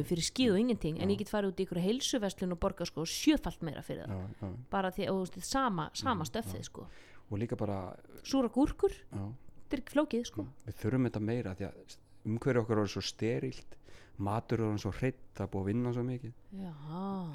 fyrir 0.07 0.23
skíð 0.23 0.53
og 0.53 0.59
ingenting 0.61 0.95
en 1.01 1.09
Já. 1.09 1.13
ég 1.13 1.17
get 1.19 1.31
farið 1.33 1.51
út 1.51 1.59
í 1.59 1.65
ykkur 1.67 1.81
heilsuverslun 1.83 2.55
og 2.55 2.59
borga 2.63 2.85
sko 2.87 3.03
sjöfalt 3.03 3.61
meira 3.67 3.81
fyrir 3.83 4.05
það. 4.07 4.15
Já, 4.15 4.47
já, 4.47 4.53
bara 4.71 4.91
því 4.95 5.03
að 5.09 5.11
þú 5.11 5.19
veist, 5.25 5.43
sama, 5.49 5.89
sama 5.93 6.23
Mhm, 6.23 6.29
stöffið 6.31 6.61
já. 6.61 6.63
sko 6.71 6.87
og 7.29 7.41
líka 7.41 7.57
bara 7.59 7.79
súra 8.25 8.49
gúrkur, 8.53 8.93
þetta 9.13 9.77
er 9.77 9.83
ekki 9.83 9.95
flókið 9.95 10.29
sko. 10.29 10.47
Við 10.65 10.79
þurfum 10.81 11.09
þetta 11.09 11.25
meira 11.25 11.55
því 11.57 11.69
að 11.69 11.97
umhverju 12.29 12.63
okkar 12.63 12.83
er 12.83 12.91
svo 12.91 13.03
sterilt 13.05 13.79
matur 14.19 14.63
er 14.65 14.79
svo 14.81 14.91
hreitt, 14.93 15.19
það 15.37 15.51
búið 15.53 15.61
að 15.61 15.69
vinna 15.69 15.91
svo 15.95 16.03
mikið. 16.03 16.31
Já, 16.59 16.71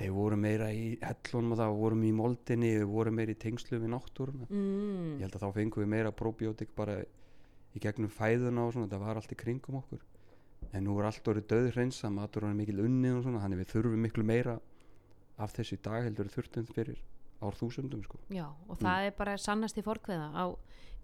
þeir 0.00 0.14
voru 0.14 0.38
meira 0.40 0.68
í 0.74 0.84
hellunum 1.00 1.54
og 1.54 1.60
það 1.60 1.76
vorum 1.80 2.02
í 2.04 2.10
moldinni, 2.18 2.72
við 2.76 2.90
vorum 2.92 3.16
meira 3.18 3.32
í 3.32 3.38
tengslu 3.40 3.80
við 3.80 3.92
náttúruna. 3.94 4.48
Mm, 4.50 5.14
ég 5.16 5.24
held 5.24 5.38
að 5.38 5.46
þá 5.46 5.58
fengum 5.58 5.84
við 5.84 5.90
meira 5.94 6.12
probiotik 6.12 6.74
bara 6.76 6.98
í 7.00 7.82
gegnum 7.82 8.12
fæðuna 8.12 8.66
og 8.66 8.76
svona, 8.76 8.90
það 8.92 9.06
var 9.06 9.20
allt 9.20 9.32
í 9.32 9.40
kringum 9.40 9.80
okkur. 9.80 10.04
En 10.74 10.86
nú 10.86 10.98
er 10.98 11.08
allt 11.08 11.32
orðið 11.32 11.48
döðhreinsa 11.54 12.12
matur 12.12 12.48
er 12.48 12.56
mikil 12.58 12.84
unnið 12.84 13.18
og 13.18 13.26
svona 13.26 13.42
þannig 13.44 13.62
við 13.62 13.72
þurfum 13.72 14.04
miklu 14.04 14.26
meira 14.28 14.58
af 15.40 15.56
þessu 15.56 15.80
dag 15.82 16.04
heldur 16.04 16.30
þurftum 16.30 16.68
fyrir 16.70 17.00
árþúsundum 17.48 18.02
sko. 18.06 18.18
já, 18.32 18.46
og 18.68 18.78
það 18.80 19.08
er 19.08 19.14
bara 19.18 19.36
sannast 19.38 19.78
í 19.78 19.84
forkveða. 19.86 20.30
Á 20.34 20.44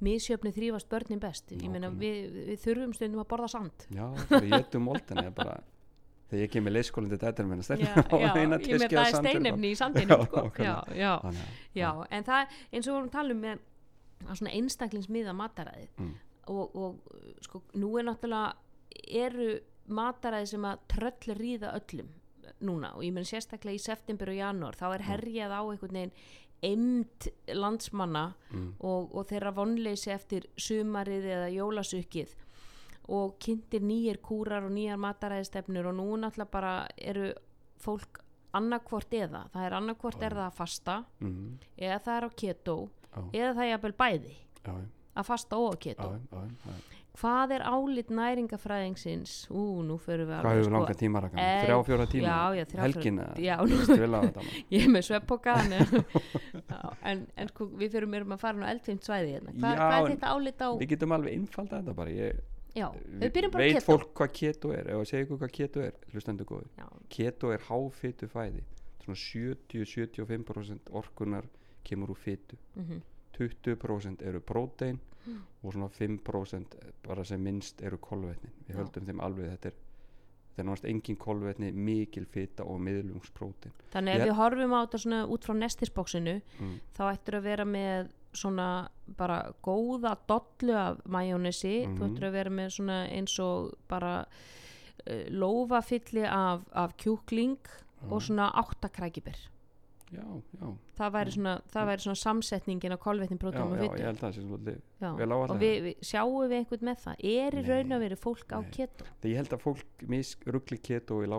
misjöfni 0.01 0.53
þrýfast 0.57 0.89
börnin 0.89 1.21
best. 1.21 1.51
Ég 1.53 1.69
meina 1.71 1.91
við, 1.93 2.31
við 2.49 2.61
þurfum 2.63 2.95
stundum 2.97 3.21
að 3.21 3.29
borða 3.35 3.49
sand. 3.53 3.85
Já, 3.93 4.07
etum 4.57 4.87
moldinni 4.89 5.27
ég 5.29 5.35
bara, 5.37 5.59
þegar 6.31 6.45
ég 6.47 6.53
kemur 6.55 6.73
leikskólinn 6.73 7.11
til 7.13 7.19
dættir 7.21 7.49
minna 7.51 7.63
já, 7.67 8.25
já, 8.25 8.31
ég 8.71 8.81
með 8.81 8.95
það 8.97 9.11
er 9.11 9.19
steinefni 9.21 9.73
í 9.75 9.77
sandinu 9.77 10.17
Já, 10.17 10.25
sko. 10.31 10.45
já, 10.65 10.77
já, 10.97 11.13
að 11.77 11.91
en 12.11 12.25
það 12.31 12.57
eins 12.73 12.87
og 12.87 12.91
við 12.91 12.97
vorum 12.97 13.11
að 13.11 13.17
tala 13.19 13.37
um 13.37 13.43
með 13.45 13.67
að 14.31 14.39
svona 14.41 14.55
einstaklingsmiða 14.57 15.33
mataræði 15.37 15.87
Mm. 16.01 16.15
og, 16.49 16.77
og 16.77 17.45
sko 17.45 17.61
nú 17.81 17.91
er 18.01 18.05
náttúrulega 18.09 18.55
eru 19.27 19.51
mataræði 19.91 20.47
sem 20.55 20.65
að 20.71 20.83
tröll 20.95 21.37
ríða 21.39 21.75
öllum 21.77 22.09
núna 22.67 22.93
og 22.97 23.05
ég 23.07 23.15
menn 23.17 23.29
sérstaklega 23.29 23.79
í 23.79 23.83
september 23.83 24.31
og 24.33 24.39
janúar 24.39 24.79
þá 24.79 24.87
er 24.91 25.07
herjað 25.09 25.57
á 25.57 25.63
einhvern 25.63 25.99
veginn 25.99 26.15
eimt 26.61 27.29
landsmanna 27.57 28.27
mm, 28.51 28.71
og, 28.85 29.15
og 29.17 29.29
þeirra 29.31 29.55
vonleysi 29.57 30.13
eftir 30.13 30.47
sumarið 30.61 31.29
eða 31.37 31.49
jólasukið 31.55 32.35
og 33.11 33.39
kynntir 33.43 33.83
nýjir 33.83 34.21
kúrar 34.23 34.67
og 34.69 34.75
nýjar 34.75 35.01
mataræðistefnur 35.01 35.89
og 35.91 35.97
nú 35.99 36.09
náttúrulega 36.21 36.53
bara 36.53 36.75
eru 36.97 37.33
fólk 37.81 38.21
annarkvort 38.57 39.15
eða, 39.15 39.47
það 39.55 39.67
er 39.67 39.77
annarkvort 39.79 40.23
er 40.27 40.37
það 40.37 40.47
að 40.47 40.57
fasta 40.59 40.97
mm, 41.23 41.51
eða 41.79 41.99
það 42.05 42.17
er 42.17 42.27
á 42.27 42.31
keto 42.43 42.77
eða 43.33 43.53
það 43.55 43.65
er 43.65 43.71
jafnvel 43.73 43.95
bæði. 43.99 44.35
Að 45.21 45.27
fasta 45.27 45.59
og 45.59 45.77
keto. 45.83 46.09
Hvað 47.19 47.55
er 47.57 47.65
álit 47.67 48.11
næringafræðingsins 48.15 49.33
ú, 49.51 49.83
nú 49.87 49.97
förum 50.01 50.29
við 50.31 50.45
hvað 50.45 50.59
hefur 50.61 50.75
langan 50.77 50.99
tíma 51.01 51.23
rakkan? 51.25 51.41
Eh, 51.43 51.65
þrjá 51.65 51.79
fjóra 51.89 52.07
tíma? 52.11 52.29
já, 52.29 52.39
já, 52.61 52.65
þrjá, 52.65 52.77
fjóra- 52.77 52.85
helgin 52.87 53.19
já, 53.21 53.57
maður? 54.15 54.49
ég 54.71 54.87
er 54.87 54.93
með 54.95 55.07
sveppoka 55.09 55.57
en, 57.11 57.27
en, 57.37 57.51
sko, 57.51 57.67
við 57.81 57.97
fyrir 57.97 58.09
mér 58.15 58.27
að 58.29 58.43
fara 58.45 58.67
á 58.67 58.73
eldfimt 58.73 59.07
svæði 59.07 59.35
hérna. 59.37 59.55
Hva, 59.59 59.75
hvað 59.81 59.99
er 59.99 60.15
þetta 60.15 60.33
álit 60.37 60.65
á 60.65 60.69
við 60.81 60.93
getum 60.95 61.15
alveg 61.17 61.37
einfalda 61.39 61.81
þetta 61.81 61.97
bara. 62.01 62.15
Ég, 62.15 62.43
já, 62.79 62.89
við 62.95 63.39
veit 63.51 63.77
keto. 63.77 63.87
fólk 63.87 64.11
hvað 64.21 64.35
keto 64.41 64.75
er. 64.77 64.91
Ef 64.91 65.03
að 65.03 65.09
segja 65.11 65.27
ykkur 65.27 65.41
hvað 65.43 65.55
keto 65.59 65.85
er, 65.87 65.95
hlustendur 66.15 66.51
góður 66.51 66.69
já, 66.79 66.89
keto 67.17 67.55
er 67.55 67.65
háfitu 67.69 68.31
fæði. 68.31 68.65
Svona 69.01 69.19
70-75% 69.25 70.93
orkunar 71.01 71.49
kemur 71.87 72.13
úr 72.15 72.21
fitu. 72.21 72.59
Mm 72.77 73.01
20% 73.41 74.21
eru 74.27 74.41
prótein 74.45 74.99
Mm. 75.27 75.41
og 75.63 75.73
svona 75.75 75.89
5% 75.89 76.77
bara 77.07 77.25
sem 77.25 77.41
minnst 77.43 77.83
eru 77.83 77.99
kolvetnin 77.99 78.53
við 78.69 78.75
Já. 78.75 78.79
höldum 78.81 79.07
þeim 79.07 79.21
alveg 79.21 79.51
þetta 79.51 79.69
er 79.69 79.75
þetta 80.51 80.63
er 80.63 80.67
náttúrulega 80.69 80.91
engin 80.95 81.17
kolvetni, 81.17 81.73
mikil 81.73 82.25
fita 82.27 82.65
og 82.65 82.81
miðlungsprótein 82.81 83.73
þannig 83.93 84.15
ef 84.17 84.25
við 84.27 84.35
horfum 84.41 84.73
á 84.75 84.81
þetta 84.87 84.99
svona 85.05 85.21
út 85.27 85.45
frá 85.45 85.55
nestisbóksinu 85.61 86.35
mm. 86.61 86.73
þá 86.97 87.03
ættur 87.13 87.39
að 87.39 87.43
vera 87.51 87.65
með 87.65 88.09
svona 88.33 88.67
bara 89.19 89.39
góða 89.63 90.17
dollu 90.29 90.75
af 90.79 90.99
majónesi, 91.05 91.85
þú 91.87 91.99
Mhm. 91.99 92.11
ættur 92.15 92.27
að 92.29 92.33
vera 92.33 92.51
með 92.51 92.69
svona 92.77 92.99
eins 93.11 93.39
og 93.43 93.73
bara 93.89 94.25
uh, 95.07 95.25
lófafylli 95.31 96.25
af, 96.27 96.61
af 96.73 96.97
kjúkling 96.97 97.59
og 98.11 98.23
svona 98.23 98.51
áttakrækibir 98.55 99.37
já, 100.11 100.25
já, 100.59 100.67
það 100.99 101.13
væri 101.15 101.33
svona, 101.35 101.53
það 101.73 101.89
væri 101.91 102.05
svona 102.05 102.21
samsetningin 102.21 102.95
af 102.97 103.01
kolvetnin, 103.05 103.39
já, 103.39 103.43
prótum 103.45 103.73
og 103.73 103.77
já, 103.77 103.83
ég 103.83 103.93
fytu 103.95 104.07
held 104.07 104.17
að 104.17 104.25
það 104.25 104.35
sé 104.37 104.45
svolítið 104.45 104.79
Já, 105.01 105.11
vel 105.21 105.29
áætlað. 105.31 105.55
og 105.55 105.61
við, 105.63 105.77
við 105.87 106.07
sjáum 106.11 106.37
við 106.43 106.55
einhvern 106.59 106.87
með 106.91 107.03
það? 107.05 107.25
Er 107.35 107.57
í 107.57 107.65
raun 107.69 107.97
að 107.97 108.05
vera 108.05 108.19
fólk 108.25 108.55
á 108.57 108.59
keto? 108.75 109.09
Ég 109.31 109.37
held 109.41 109.55
að 109.57 109.63
fólk 109.65 110.05
mis, 110.15 110.33
ruggli 110.47 110.81
keto 110.91 111.21
í 111.25 111.31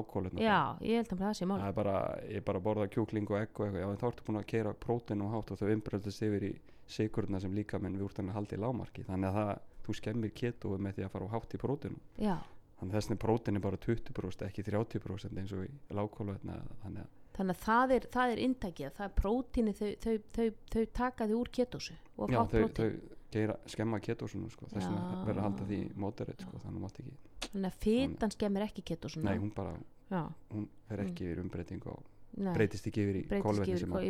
að 1.18 1.24
það 1.26 1.36
sé 1.42 1.50
mál 1.52 1.60
það 1.62 1.68
er 1.74 1.78
bara, 1.82 1.98
ég 2.32 2.46
bara 2.48 2.64
borða 2.70 2.88
kjúkling 2.96 3.28
og 3.30 3.40
egg 3.42 3.52
og 3.60 3.68
eitthvað, 3.68 3.82
já 3.84 3.90
en 3.92 4.02
þá 4.02 4.08
ertu 4.12 4.28
búin 4.30 4.42
að 4.42 4.48
keira 4.54 4.74
prótein 4.88 5.26
og 5.26 5.36
hátt 5.36 5.52
og 5.52 5.62
þau 5.62 5.74
umbröldast 5.76 6.26
yfir 6.28 6.48
í 6.48 6.54
sigurna 6.92 7.40
sem 7.40 7.54
líka 7.56 7.80
menn 7.80 7.96
við 8.00 8.08
úr 8.08 8.16
þannig 8.18 8.34
að 8.34 8.40
halda 8.40 8.58
í 8.58 8.62
lágmarki. 8.66 9.04
Þannig 9.08 9.30
að 9.30 9.38
það, 9.38 9.52
þú 9.86 9.94
skemmir 10.00 10.34
keto 10.36 10.74
með 10.78 10.98
því 10.98 11.06
að 11.06 11.14
fara 11.14 11.28
á 11.28 11.34
hátt 11.36 11.56
í 11.56 11.60
prótein 11.62 11.96
já, 12.20 12.36
þannig 12.82 12.96
að 12.96 12.98
þessin 13.00 13.22
prótein 13.22 13.58
er 13.60 13.64
bara 13.64 13.80
20% 13.82 14.46
ekki 14.48 14.66
30% 14.68 15.40
eins 15.42 15.54
og 15.56 15.64
í 15.66 15.72
lágkólvetna 15.96 16.58
þannig 16.84 17.06
að, 17.06 17.10
þannig 17.42 17.58
að 17.58 17.64
það 17.66 17.96
er, 17.96 18.06
það 18.14 18.34
er 18.34 18.42
intakið, 18.46 18.92
það 18.98 19.08
er 19.08 19.16
prótíni 19.18 19.74
þau, 19.78 19.90
þau, 20.04 20.14
þau, 20.38 20.46
þau 20.76 20.84
taka 21.00 21.28
þau 21.32 21.36
úr 21.40 21.52
ketósu 21.58 21.96
já, 21.96 22.40
þau, 22.54 22.88
geira, 23.32 23.58
skemma 23.72 24.02
ketosunu 24.04 24.52
sko, 24.54 24.70
þess 24.72 24.88
vegna 24.88 25.24
verður 25.26 25.42
að 25.42 25.48
halda 25.48 25.68
því 25.72 25.82
moderate 26.06 26.48
sko, 26.48 26.62
þannig 26.66 26.80
að 26.82 26.86
mátt 26.86 27.02
ekki, 27.02 27.18
þannig 27.48 27.70
að 27.72 27.78
fytan 27.86 28.36
skemmir 28.36 28.68
ekki 28.68 28.86
ketósuna 28.92 29.32
nei 29.32 29.42
hún 29.42 29.54
bara 29.56 29.76
já, 30.12 30.24
hún 30.54 30.68
fer 30.90 31.06
ekki 31.06 31.30
yfir 31.30 31.44
umbreyting 31.46 31.88
og 31.92 32.02
nei, 32.38 32.54
breytist 32.56 32.92
ekki 32.92 33.06
yfir 33.06 33.22
í 33.22 33.26
ekki 33.32 33.80
sem 33.82 33.96
að- 33.98 34.10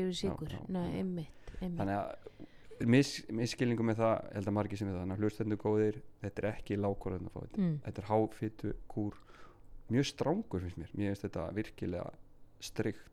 einmitt. 0.99 1.53
þannig 1.61 1.95
að 1.95 2.87
mis, 2.89 3.11
misskilningum 3.29 3.91
með 3.91 4.01
það 4.01 4.15
held 4.35 4.49
að 4.49 4.57
margir 4.57 4.81
sem 4.81 4.89
við 4.89 4.95
það 4.95 5.03
þannig 5.05 5.17
að 5.19 5.25
hlustendur 5.25 5.61
góðir 5.61 5.99
þetta 6.23 6.41
er 6.41 6.47
ekki 6.51 6.79
lágkólvetna 6.79 7.33
fáið 7.33 7.59
mm. 7.59 7.75
þetta 7.85 8.01
er 8.01 8.09
háfitu 8.09 8.73
kúr 8.89 9.19
mjög 9.91 10.07
strángur 10.07 10.63
finnst 10.63 10.79
mér. 10.79 10.91
Mér 10.95 11.11
finnst 11.11 11.25
þetta 11.27 11.47
virkilega 11.55 12.09
strikt 12.61 13.10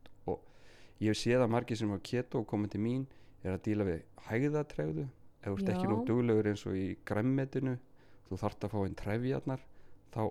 ég 1.00 1.08
hef 1.12 1.18
séð 1.20 1.44
að 1.44 1.50
margir 1.54 1.76
sem 1.80 1.90
hafa 1.92 2.02
keto 2.02 2.40
og 2.42 2.46
komið 2.50 2.70
til 2.74 2.80
mín 2.84 3.06
er 3.44 3.54
að 3.56 3.62
díla 3.68 3.84
við 3.88 4.02
hægðatregðu. 4.28 5.06
Ef 5.38 5.52
þú 5.52 5.56
ert 5.60 5.68
ekki 5.74 5.88
nú 5.88 5.98
duglegur 6.08 6.48
eins 6.50 6.66
og 6.66 6.74
í 6.76 6.86
græmmetinu 7.06 7.76
þú 8.28 8.38
þarft 8.42 8.64
að 8.66 8.72
fá 8.74 8.78
einn 8.84 8.96
trefjarnar 8.98 9.60
þá 10.14 10.22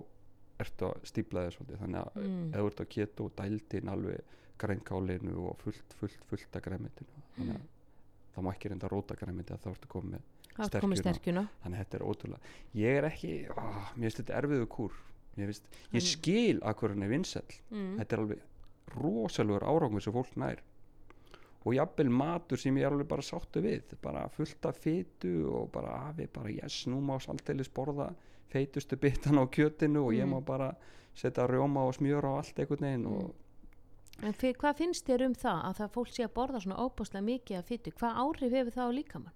ertu 0.60 0.90
að 0.90 1.06
stípla 1.08 1.46
þér 1.48 1.56
svolítið. 1.56 1.80
Þannig 1.84 2.02
að 2.02 2.18
Mm. 2.18 2.48
ef 2.54 2.60
þú 2.60 2.68
ert 2.72 2.82
á 2.82 2.86
keto 2.96 3.30
dældin 3.38 3.90
alveg 3.94 4.22
grænkálinu 4.58 5.36
og 5.50 5.58
fullt, 5.62 5.94
fullt, 6.00 6.24
fullt 6.30 6.56
að 6.58 6.64
græmitinu 6.66 7.22
þannig 7.38 7.56
að 7.56 7.68
það 8.36 8.44
má 8.44 8.50
ekki 8.54 8.70
reynda 8.72 8.88
að 8.88 8.92
róta 8.96 9.16
græmiti 9.16 9.54
að 9.54 9.62
þá 9.64 9.70
ertu 9.74 9.88
komið 9.88 10.16
er 10.18 10.68
sterkjuna. 10.68 10.96
sterkjuna. 10.98 11.44
Þannig 11.64 11.78
að 11.78 11.84
þetta 11.86 11.98
er 12.00 12.06
ótrúlega 12.10 12.40
ég 12.82 12.98
er 12.98 13.08
ekki, 13.12 13.32
ó, 13.54 13.64
mér 13.96 14.08
finnst 14.10 14.22
þetta 14.24 14.38
erfiðu 14.42 14.68
kúr. 14.68 14.92
Mér 15.38 15.52
finnst, 15.52 15.68
ég 15.94 16.02
skil 16.02 16.60
að 16.66 16.76
hvernig 16.82 17.06
er 17.06 17.14
vinsæll. 17.14 17.54
Mm. 17.70 17.98
þetta 18.00 18.18
er 18.18 18.24
alveg 18.24 18.42
rosalögur 18.96 19.64
árangur 19.68 20.02
sem 20.02 20.14
fólk 20.14 20.36
nær. 20.40 20.62
Og 21.66 21.74
jafnvel 21.76 22.10
matur 22.10 22.58
sem 22.62 22.78
ég 22.80 22.86
er 22.88 22.94
alveg 22.94 23.08
bara 23.08 23.22
sáttu 23.26 23.62
við 23.62 23.98
bara 24.02 24.28
fullt 24.32 24.66
af 24.66 24.78
fytu 24.80 25.34
og 25.52 25.72
bara 25.72 26.10
afi, 26.10 26.28
bara 26.32 26.50
yes, 26.54 26.86
nú 26.88 27.02
má 27.04 27.18
saldeilis 27.20 27.70
borða 27.70 28.14
feitustu 28.48 28.96
bitan 28.96 29.42
á 29.42 29.44
kjötinu 29.52 30.06
og 30.06 30.14
ég 30.14 30.24
Mm. 30.26 30.34
má 30.38 30.46
bara 30.46 30.76
setja 31.16 31.48
rjóma 31.48 31.84
og 31.88 31.96
smjöra 31.98 32.32
á 32.32 32.38
allt 32.40 32.60
einhvern 32.60 32.86
veginn 32.86 33.06
og 33.06 33.36
en 34.24 34.34
fyr, 34.34 34.54
hvað 34.58 34.78
finnst 34.78 35.06
þér 35.06 35.26
um 35.26 35.34
það 35.36 35.60
að 35.66 35.76
það 35.78 35.92
fólk 35.94 36.08
sé 36.16 36.24
að 36.24 36.34
borða 36.34 36.62
svona 36.62 36.80
óbúslega 36.82 37.24
mikið 37.26 37.58
af 37.58 37.66
fytu 37.68 37.92
hvað 37.92 38.16
áhrif 38.24 38.52
hefur 38.52 38.72
það 38.74 38.88
á 38.88 38.98
líkamann? 38.98 39.34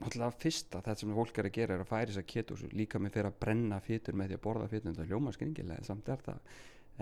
Náttúrulega 0.00 0.38
fyrsta 0.40 0.80
þetta 0.80 1.00
sem 1.02 1.14
fólk 1.14 1.38
er 1.38 1.48
að 1.50 1.52
gera 1.58 1.74
er 1.74 1.82
að 1.84 1.90
færi 1.90 2.06
þess 2.12 2.20
að 2.22 2.30
ketósu 2.32 2.70
líka 2.72 2.98
með 2.98 3.12
fyrir 3.16 3.28
að 3.28 3.40
brenna 3.42 3.80
fytur 3.84 4.16
með 4.16 4.30
því 4.30 4.38
að 4.38 4.44
borða 4.46 4.68
fytur 4.72 4.94
þetta 4.94 5.08
hljóma 5.10 5.32
skringilega, 5.36 5.84
samt 5.84 6.08
er 6.08 6.22
það. 6.24 6.38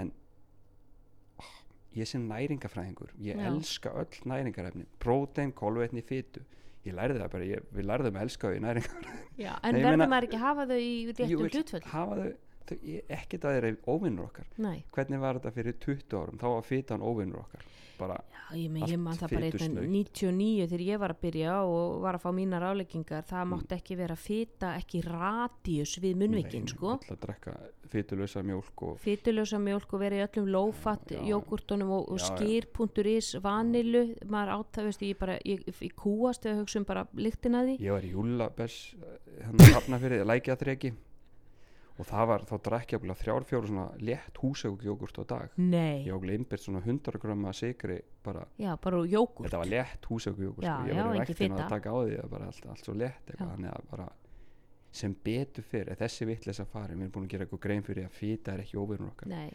En 0.03 0.11
ég 1.99 2.09
sem 2.11 2.25
næringafræðingur 2.31 3.13
ég 3.23 3.39
Já. 3.39 3.49
elska 3.51 3.93
öll 3.99 4.23
næringarefni. 4.31 4.87
Prótein, 5.03 5.53
kolvetni, 5.57 6.05
fytu 6.07 6.45
ég 6.87 6.97
lærði 6.97 7.23
það 7.23 7.33
bara, 7.33 7.49
ég, 7.49 7.71
við 7.75 7.89
lærðum 7.89 8.19
að 8.19 8.27
elska 8.27 8.51
þau 8.51 8.57
í 8.57 8.63
næringarefni 8.65 9.49
en 9.69 9.81
verður 9.83 10.11
maður 10.13 10.29
ekki 10.29 10.39
að 10.39 10.45
hafa 10.45 10.67
þau 10.71 10.79
í 10.79 10.93
réttum 11.11 11.43
hlutföll 11.49 11.83
hafa 11.93 12.19
þau, 12.21 12.31
ekkert 12.73 13.45
að 13.49 13.57
þeir 13.59 13.65
eru 13.73 13.79
óvinnur 13.87 14.29
okkar. 14.29 14.47
Nei, 14.59 14.85
hvernig 14.95 15.21
var 15.21 15.41
þetta 15.41 15.55
fyrir 15.57 15.79
20 15.81 16.17
árum, 16.21 16.39
þá 16.39 16.49
var 16.55 16.63
fytan 16.63 17.03
óvinnur 17.03 17.45
okkar. 17.45 17.67
Bara, 17.99 18.15
já, 18.31 18.43
ég, 18.55 18.75
ég 18.93 18.99
man 19.03 19.17
það 19.19 19.33
bara 19.35 19.49
fitusnautt. 19.51 19.89
99 19.91 20.67
þegar 20.71 20.83
ég 20.87 21.01
var 21.03 21.11
að 21.17 21.23
byrja 21.25 21.55
og 21.67 21.97
var 22.05 22.15
að 22.15 22.23
fá 22.23 22.29
mínar 22.37 22.67
áleggingar 22.69 23.25
það 23.27 23.43
Mm. 23.43 23.51
mátti 23.51 23.75
ekki 23.75 23.97
vera 23.99 24.17
fyta 24.17 24.69
ekki 24.79 25.01
radíus 25.03 25.97
við 25.99 26.15
munnvikin 26.21 26.63
nei, 26.63 26.71
sko. 26.71 26.93
alltaf 26.95 27.17
að 27.17 27.25
drekka 27.25 27.57
fytulösa 27.89 28.43
mjólk 28.47 28.83
og 28.87 29.01
fytulösa 29.03 29.59
mjólk 29.59 29.93
og 29.93 30.01
verið 30.01 30.23
í 30.23 30.27
öllum 30.29 30.49
lófatt 30.55 31.11
jógurtunum 31.11 31.91
og, 31.91 32.09
og 32.13 32.23
skýr.is 32.23 33.35
vanilu, 33.43 34.15
maður 34.31 34.55
átt 34.61 34.79
það 34.79 35.03
ég 35.09 35.19
bara, 35.19 35.39
ég, 35.45 35.67
ég 35.67 35.95
kúast 35.99 36.47
eða 36.47 36.63
hugsa 36.63 36.79
um 36.79 36.85
bara 36.85 37.07
lyktina 37.17 37.65
því. 37.67 37.79
Ég 37.83 37.91
var 37.91 38.07
í 38.07 38.15
Júlabess 38.15 38.95
hérna 39.43 39.75
hafna 39.75 39.99
fyrir 39.99 40.25
lækjaþreki 40.25 40.95
og 41.99 42.07
það 42.07 42.29
var, 42.31 42.45
þá 42.47 42.55
drakk 42.69 42.93
ég 42.95 43.01
okkur 43.01 43.19
þrjár 43.23 43.47
fjóru 43.49 43.71
svona 43.71 43.87
létt 43.99 44.39
húsegugjógurt 44.43 45.19
á 45.19 45.25
dag. 45.33 45.57
Nei, 45.59 46.05
ég 46.07 46.15
okkur 46.15 46.35
innbyrt 46.37 46.63
svona 46.63 46.83
100 46.85 47.19
grömma 47.23 47.53
sigri 47.57 47.99
bara, 48.25 48.45
já, 48.61 48.71
bara 48.83 49.03
jógurt 49.09 49.49
þetta 49.49 49.63
var 49.65 49.73
létt 49.73 50.09
húsegugjógurt 50.11 50.67
Já, 50.69 50.77
ég 50.87 51.01
var 51.03 51.17
í 51.17 51.19
ræktinu 51.25 51.41
fita. 51.43 51.65
að 51.65 51.75
taka 51.75 51.91
á 51.91 51.97
því 51.99 52.17
það 52.21 52.33
bara 52.37 52.51
allt, 52.53 52.67
allt 52.71 52.85
svo 52.87 52.95
létt 52.95 53.35
þannig 53.39 53.71
að 53.73 53.91
bara 53.91 54.09
sem 54.99 55.13
betur 55.25 55.67
fyrir, 55.69 55.99
þessi 56.01 56.27
vittleisa 56.27 56.65
fari 56.65 56.95
við 56.95 57.03
erum 57.05 57.13
búin 57.13 57.27
að 57.27 57.35
gera 57.35 57.45
eitthvað 57.45 57.61
grein 57.67 57.85
fyrir 57.85 58.07
að 58.09 58.15
fita 58.17 58.55
er 58.55 58.63
ekki 58.63 58.79
óvinnur 58.81 59.11
okkar. 59.13 59.29
Nei, 59.29 59.51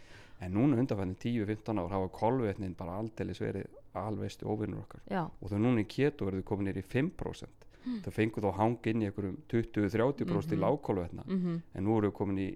en 0.45 0.53
núna 0.53 0.77
undanfæðin 0.77 1.15
10-15 1.23 1.81
ár 1.81 1.95
hafa 1.95 2.11
kolvetnin 2.13 2.75
bara 2.77 2.99
aldeilis 3.01 3.41
verið 3.41 3.65
alveistu 3.97 4.45
óvinnur 4.45 4.83
okkar. 4.83 5.01
Já, 5.09 5.23
og 5.25 5.49
þau 5.49 5.57
núna 5.57 5.81
í 5.81 5.87
keto 5.89 6.27
verður 6.29 6.45
komin 6.51 6.69
nýr 6.69 6.79
í 6.83 6.85
5% 6.85 7.65
Hmm. 7.83 7.99
þau 8.05 8.11
fengu 8.15 8.41
þá 8.41 8.49
hang 8.57 8.77
inn 8.87 9.01
í 9.01 9.05
einhverjum 9.09 9.37
20-30% 9.51 10.53
í 10.53 10.55
Mhm. 10.55 10.61
lágkolvetna 10.63 11.23
mhm 11.27 11.61
en 11.75 11.83
nú 11.83 11.97
eru 11.97 12.11
við 12.11 12.13
komin 12.15 12.37
í 12.39 12.49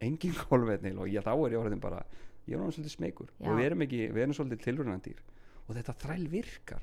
engin 0.00 0.34
kolvetni 0.48 0.90
og 0.98 1.06
ég, 1.08 1.22
þá 1.22 1.32
er 1.46 1.52
ég 1.54 1.60
orðin 1.64 1.80
bara 1.80 2.04
ég 2.48 2.54
er 2.56 2.60
orðin 2.60 2.72
svolítið 2.78 2.96
smekur 2.96 3.28
Já. 3.38 3.46
og 3.50 3.58
við 3.58 3.64
erum 3.70 3.82
ekki, 3.86 4.00
við 4.12 4.22
erum 4.24 4.34
svolítið 4.34 4.62
tilvörunandýr 4.66 5.20
og 5.68 5.76
þetta 5.76 5.94
þræl 6.02 6.28
virkar 6.32 6.82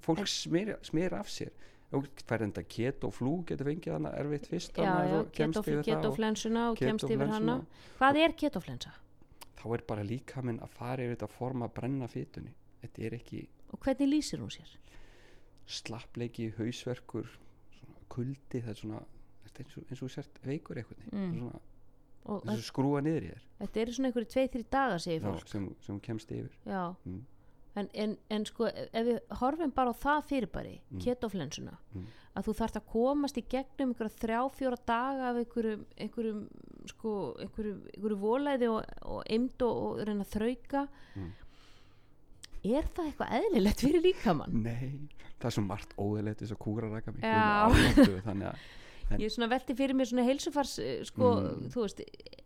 fólk 0.00 0.24
smýr 0.26 1.12
af 1.18 1.28
sér 1.28 1.50
og 1.92 2.06
fær 2.26 2.42
enda 2.42 2.62
keto 2.66 3.10
flú 3.14 3.44
getur 3.46 3.68
fengið 3.68 3.92
hana 3.92 4.10
erfitt 4.18 4.46
fyrst 4.50 4.72
það 4.74 5.82
ketoflensuna 5.86 6.70
og 6.72 6.78
kemst 6.80 7.04
yfir 7.10 7.28
hana 7.30 7.58
Hvað 8.00 8.16
er 8.24 8.32
ketoflensa? 8.32 8.90
þá 9.56 9.64
er 9.76 9.82
bara 9.88 10.02
líka 10.02 10.42
minn 10.42 10.58
að 10.60 10.68
fara 10.78 11.02
yfir 11.04 11.16
þetta 11.16 11.28
form 11.30 11.62
að 11.66 11.74
brenna 11.74 12.08
fytunni 12.08 12.52
þetta 12.82 13.06
er 13.06 13.18
ekki 13.20 13.44
Og 13.74 13.80
hvernig 13.82 14.08
lýsir 14.08 14.38
hún 14.40 14.50
sér? 14.54 14.68
Slappleiki, 15.66 16.50
hausverkur 16.58 17.28
kuldi, 18.12 18.60
það 18.62 18.68
er 18.72 18.80
svona 18.80 19.00
eins 19.56 19.76
og, 19.78 19.86
eins 19.90 20.02
og 20.04 20.10
sért 20.12 20.42
veikur 20.44 20.76
eitthvað 20.82 21.06
Mm. 21.12 21.46
Og 22.26 22.42
og 22.42 22.58
skrúa 22.58 23.00
niður 23.00 23.22
í 23.22 23.30
þér 23.30 23.42
þetta 23.60 23.80
eru 23.80 23.92
svona 23.94 24.08
einhverju 24.10 24.28
tvei, 24.32 24.48
þrjú 24.50 24.64
dagar 24.74 24.98
segir 24.98 25.20
fólk 25.22 25.48
sem, 25.48 25.66
sem 25.80 26.00
kemst 26.00 26.30
yfir 26.34 26.50
Já, 26.66 26.94
Mm. 27.06 27.20
en, 27.76 27.88
en, 27.94 28.16
en 28.30 28.44
sko 28.44 28.66
ef 28.66 29.06
við 29.06 29.20
horfum 29.40 29.70
bara 29.74 29.92
á 29.92 29.94
það 29.94 30.24
fyrirbæri 30.30 30.80
Mm. 30.90 30.98
ketoflensuna 31.04 31.76
Mm. 31.94 32.06
að 32.36 32.44
þú 32.48 32.54
þarft 32.58 32.76
að 32.80 32.86
komast 32.92 33.36
í 33.38 33.44
gegnum 33.48 33.94
einhverja 33.94 34.18
þrjá, 34.18 34.40
fjóra 34.58 34.76
daga 34.86 35.30
af 35.30 35.36
einhverjum 35.36 35.86
einhverjum, 35.96 36.48
sko, 36.86 37.12
einhverjum, 37.38 37.80
einhverjum 37.94 38.20
volæði 38.20 38.68
og, 38.74 38.84
og 39.06 39.22
eimd 39.30 39.62
og, 39.62 39.76
og 39.86 40.06
reyna 40.06 40.24
að 40.24 40.34
þrauka 40.36 40.88
Mm. 41.16 41.32
Er 42.74 42.88
það 42.96 43.10
eitthvað 43.10 43.36
eðlilegt 43.40 43.84
fyrir 43.86 44.02
líkamann? 44.04 44.56
nei, 44.62 45.08
það 45.38 45.48
er 45.50 45.54
svo 45.58 45.62
margt 45.66 45.94
óðilegt 46.00 46.42
þess 46.42 46.56
að 46.56 46.62
kúra 46.66 46.90
raka 46.92 47.12
mig 47.12 47.24
alveg, 47.30 48.22
þannig 48.26 48.50
að 48.52 48.66
En- 49.06 49.20
Ég 49.22 49.28
er 49.28 49.30
svona 49.30 49.46
velti 49.52 49.74
fyrir 49.78 49.94
mér 49.94 50.08
svona 50.10 50.24
heilsufars 50.26 50.78
eh, 50.82 51.04
sko, 51.06 51.28
Mm. 51.38 51.68
þú 51.70 51.82
veist, 51.84 52.00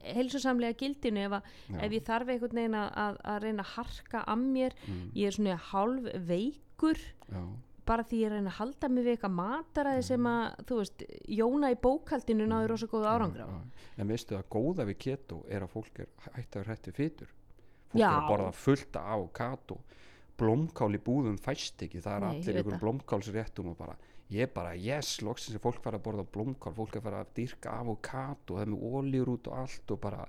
heilsusamlega 0.04 0.76
gildinu 0.76 1.22
ef, 1.24 1.32
að, 1.38 1.42
já, 1.72 1.78
ef 1.86 1.92
ég 1.96 2.02
þarf 2.04 2.28
einhvern 2.34 2.58
veginn 2.58 2.76
að, 2.76 3.16
að, 3.24 3.38
reyna 3.46 3.64
að 3.64 3.70
harka 3.78 4.20
að 4.28 4.42
mér. 4.44 4.76
Mm, 4.86 4.98
ég 5.16 5.26
er 5.30 5.36
svona 5.38 5.56
hálf 5.70 6.10
veikur. 6.28 7.00
Já, 7.32 7.40
bara 7.88 8.04
því 8.04 8.20
ég 8.20 8.30
reyna 8.34 8.50
að 8.52 8.58
halda 8.60 8.88
mig 8.92 9.04
við 9.06 9.14
eitthvað 9.16 9.34
mataræði 9.38 10.04
sem 10.10 10.28
að, 10.34 10.60
þú 10.68 10.78
veist, 10.82 11.04
Jóna 11.40 11.70
í 11.72 11.78
bókaldinu 11.80 12.46
náður 12.52 12.68
rosa 12.74 12.86
góða 12.92 13.14
árangur 13.16 13.40
á. 13.40 13.48
já, 13.48 13.60
en 14.04 14.08
veistu 14.12 14.36
að 14.36 14.44
góða 14.52 14.86
við 14.92 14.98
keto 15.06 15.40
er 15.48 15.64
að 15.64 15.72
fólk 15.78 15.98
er 16.04 16.12
hægt 16.36 16.56
að 16.60 16.68
hrættu 16.68 16.92
fytur 16.92 17.32
fólk 17.90 18.00
Já. 18.04 18.10
er 18.12 18.20
að 18.20 18.28
borða 18.28 18.52
fullt 18.54 18.96
af 19.00 19.08
avokado 19.16 19.80
blómkál 20.40 20.94
í 20.96 21.00
búðum 21.06 21.36
fæst 21.40 21.82
ekki 21.86 22.00
það 22.04 22.16
er 22.16 22.24
Nei, 22.24 22.30
allir 22.30 22.60
ykkur 22.62 22.74
það. 22.76 22.82
blómkálsréttum 22.84 23.72
og 23.72 23.76
bara 23.80 23.96
ég 24.30 24.52
bara, 24.54 24.76
yes, 24.78 25.16
loksins 25.26 25.56
er 25.58 25.62
fólk 25.64 25.80
fara 25.82 25.98
að 25.98 26.04
borða 26.06 26.24
blómkál 26.36 26.74
fólk 26.76 26.96
er 26.96 27.02
fara 27.04 27.24
að 27.24 27.32
dyrka 27.40 27.72
avokado 27.80 28.56
það 28.56 28.62
er 28.66 28.72
með 28.74 28.84
ólíur 28.90 29.32
út 29.34 29.50
og 29.50 29.58
allt 29.64 29.94
og 29.96 30.00
bara 30.04 30.24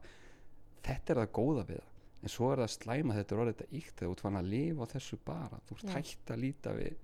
þetta 0.86 1.13
er 1.13 1.21
það 1.21 1.34
góða 1.38 1.65
við 1.69 1.82
það 1.84 1.89
en 2.21 2.30
svo 2.36 2.50
er 2.54 2.62
það 2.63 2.74
slæma 2.76 3.15
þetta 3.17 3.36
er 3.36 3.43
orðið 3.43 3.56
þetta 3.62 3.78
íkt 3.80 3.93
þegar 3.97 4.10
þú 4.10 4.15
ert 4.15 4.24
fann 4.26 4.39
að 4.41 4.50
lifa 4.56 4.86
á 4.86 4.91
þessu 4.95 5.19
bara 5.26 5.60
þú 5.69 5.78
ert 5.78 5.93
hægt 5.95 6.34
að 6.36 6.41
líta 6.41 6.74
við 6.78 6.97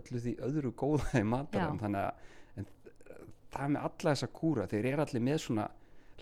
öllu 0.00 0.22
því 0.24 0.34
öðru 0.48 0.72
góða 0.82 1.20
í 1.20 1.26
mataræðum 1.30 1.78
Já. 1.78 1.82
þannig 1.84 2.02
að 2.02 2.60
en, 2.60 2.66
það 3.52 3.62
er 3.66 3.72
með 3.76 3.86
alla 3.88 4.12
þessa 4.16 4.30
kúra 4.40 4.66
þeir 4.72 4.88
eru 4.92 5.04
allir 5.06 5.24
með 5.28 5.38
svona 5.46 5.68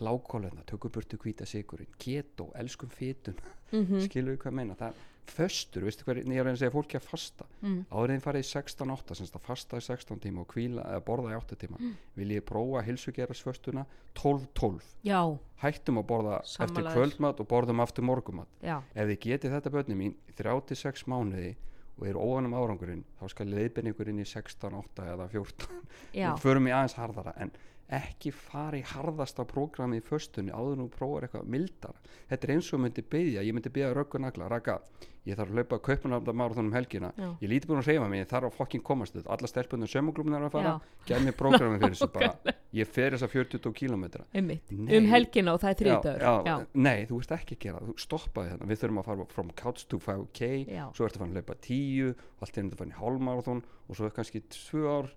lágkólefna, 0.05 0.64
tökum 0.67 0.90
burtu 0.90 1.19
hvíta 1.23 1.47
sigurinn 1.47 1.93
keto, 2.03 2.49
elskum 2.59 2.90
fytun 2.90 3.37
mm 3.71 4.01
skilur 4.03 4.35
við 4.35 4.40
hvað 4.43 4.57
meina, 4.59 4.75
það 4.79 5.03
föstur 5.31 5.83
veistu 5.87 6.05
hvað, 6.05 6.21
ég 6.27 6.41
er 6.41 6.45
að 6.47 6.53
að 6.55 6.59
segja 6.61 6.75
fólki 6.75 6.99
að 6.99 7.07
fasta. 7.09 7.45
Mm. 7.63 7.79
en 8.15 8.21
farið 8.25 8.45
í 8.45 8.49
16-8 8.51 9.15
semst 9.19 9.35
að 9.39 9.45
fasta 9.47 9.77
í 9.81 9.85
16 9.87 10.21
tíma 10.21 10.41
og 10.45 10.49
kvíla 10.53 10.85
borða 11.07 11.33
í 11.33 11.39
8 11.39 11.57
tíma 11.57 11.79
Mm. 11.81 11.95
vil 12.17 12.29
ég 12.37 12.45
prófa 12.45 12.83
hilsugerasföstuna 12.85 13.87
12-12 14.15 14.83
Já, 15.05 15.21
hættum 15.63 15.99
að 15.99 16.07
borða 16.07 16.39
eftir 16.41 16.67
Sammála 16.69 16.91
þér. 16.91 16.97
kvöldmat 16.99 17.41
og 17.41 17.49
borðum 17.49 17.81
aftur 17.83 18.05
morgumat 18.05 18.49
já, 18.63 18.81
ef 18.95 19.09
þið 19.09 19.19
getið 19.21 19.55
þetta 19.57 19.71
börni 19.75 19.95
mín 19.99 20.15
í 20.29 20.33
36 20.37 21.05
mánuði 21.11 21.55
og 21.99 22.07
eru 22.09 22.19
óanum 22.19 22.55
árangurinn 22.59 23.05
þá 23.21 23.29
skal 23.31 23.47
leiðbinn 23.47 23.93
ykkur 23.93 24.09
inn 24.11 24.19
í 24.19 24.27
16, 24.27 24.75
8 24.75 25.05
eða 25.15 25.29
14 25.31 25.69
já. 26.15 26.33
Og 26.33 26.41
förum 26.43 26.67
í 26.69 26.73
aðeins 26.75 26.97
harðara 26.99 27.35
en 27.39 27.53
ekki 27.92 28.33
fara 28.33 28.79
í 28.79 28.85
harðasta 28.94 29.44
prógrami 29.49 29.99
í 30.01 30.05
föstunni 30.05 30.55
áður 30.55 30.79
nú 30.81 30.87
prófar 30.92 31.27
eitthvað 31.27 31.51
mildara. 31.53 31.99
Þetta 32.31 32.49
er 32.49 32.55
eins 32.57 32.70
og 32.73 32.81
myndi 32.85 33.05
byggja, 33.05 33.44
ég 33.44 33.57
myndi 33.57 33.73
byggja 33.75 33.92
röggunagla, 33.94 34.49
raka, 34.49 34.79
ég 35.25 35.37
þarf 35.38 35.53
að 35.53 35.59
hlaupa 35.59 35.79
kaupanafda 35.85 36.35
marathon 36.37 36.68
um 36.68 36.75
helgina, 36.77 37.12
Já. 37.16 37.29
ég 37.40 37.49
líti 37.53 37.68
búin 37.68 37.81
að 37.81 37.90
reyfa 37.92 38.09
mig, 38.09 38.23
ég 38.25 38.31
þarf 38.31 38.49
að 38.51 38.57
fokkin 38.59 38.83
komast 38.85 39.16
þetta, 39.16 39.31
alla 39.37 39.51
stelpunum 39.51 39.90
sömuglumnar 39.90 40.47
að 40.49 40.57
fara, 40.57 40.75
gef 41.09 41.23
mér 41.25 41.37
prógrami 41.38 41.81
fyrir 41.81 41.94
þessu 41.97 42.09
bara, 42.16 42.55
ég 42.77 42.90
fer 42.90 43.14
þess 43.14 43.27
að 43.29 43.37
40 43.37 43.73
kilometra 43.79 44.27
Einmitt. 44.37 44.73
Nei. 44.73 44.99
um 44.99 45.09
helgina 45.12 45.55
og 45.55 45.62
það 45.62 45.85
er 45.87 46.25
já, 46.25 46.57
nei, 46.75 47.07
þú 47.09 47.20
veist 47.20 47.35
ekki 47.37 47.57
að 47.57 47.62
gera 47.64 47.83
þú 47.88 47.97
stoppaði 48.05 48.53
þarna 48.55 48.70
við 48.70 48.83
þurfum 48.83 49.01
að 49.01 49.09
fara 49.11 49.29
from 49.33 49.53
couch 49.61 49.87
to 49.88 50.01
5k 50.03 50.51
Já. 50.69 50.85
svo 50.96 51.09
ertu 51.09 51.21
að 51.21 51.25
fara 51.25 51.31
að 51.31 51.38
hlaupa 51.38 51.59
10 51.69 52.11
og 52.11 52.44
allt 52.44 52.59
er 52.59 52.69
að 52.69 52.79
fara 52.81 52.92
í 52.92 52.98
hálfmarathon 53.00 53.65
og 53.88 53.96
svo 53.98 54.09
er 54.09 54.17
kannski 54.19 54.44
2 54.50 54.85
ár 54.90 55.13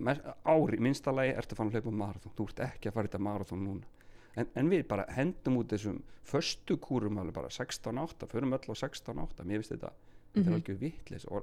me- 0.00 0.34
ár 0.44 0.74
í 0.74 0.80
minnsta 0.80 1.12
lagi 1.14 1.34
ertu 1.36 1.54
að 1.54 1.60
fara 1.60 1.70
að 1.70 1.78
hlaupa 1.78 1.94
marathon 2.02 2.32
þú 2.38 2.46
ert 2.50 2.60
ekki 2.66 2.88
að 2.90 2.96
fara 2.96 3.06
í 3.06 3.10
þetta 3.10 3.22
marathon 3.26 3.64
núna 3.64 3.86
en, 4.36 4.46
en 4.54 4.68
við 4.70 4.84
bara 4.88 5.04
hendum 5.16 5.56
út 5.60 5.72
þessum 5.74 6.02
föstu 6.30 6.76
kúrum 6.80 7.18
alveg 7.18 7.34
bara 7.34 7.48
16-8 7.52 8.28
förum 8.30 8.52
öll 8.56 8.70
á 8.70 8.74
16-8, 8.74 9.44
mér 9.44 9.60
finnst 9.62 9.74
þetta 9.76 9.92
þetta 10.34 10.44
Mhm. 10.44 10.52
er 10.52 10.58
algjör 10.60 10.78
vitleis 10.78 11.24
og, 11.26 11.42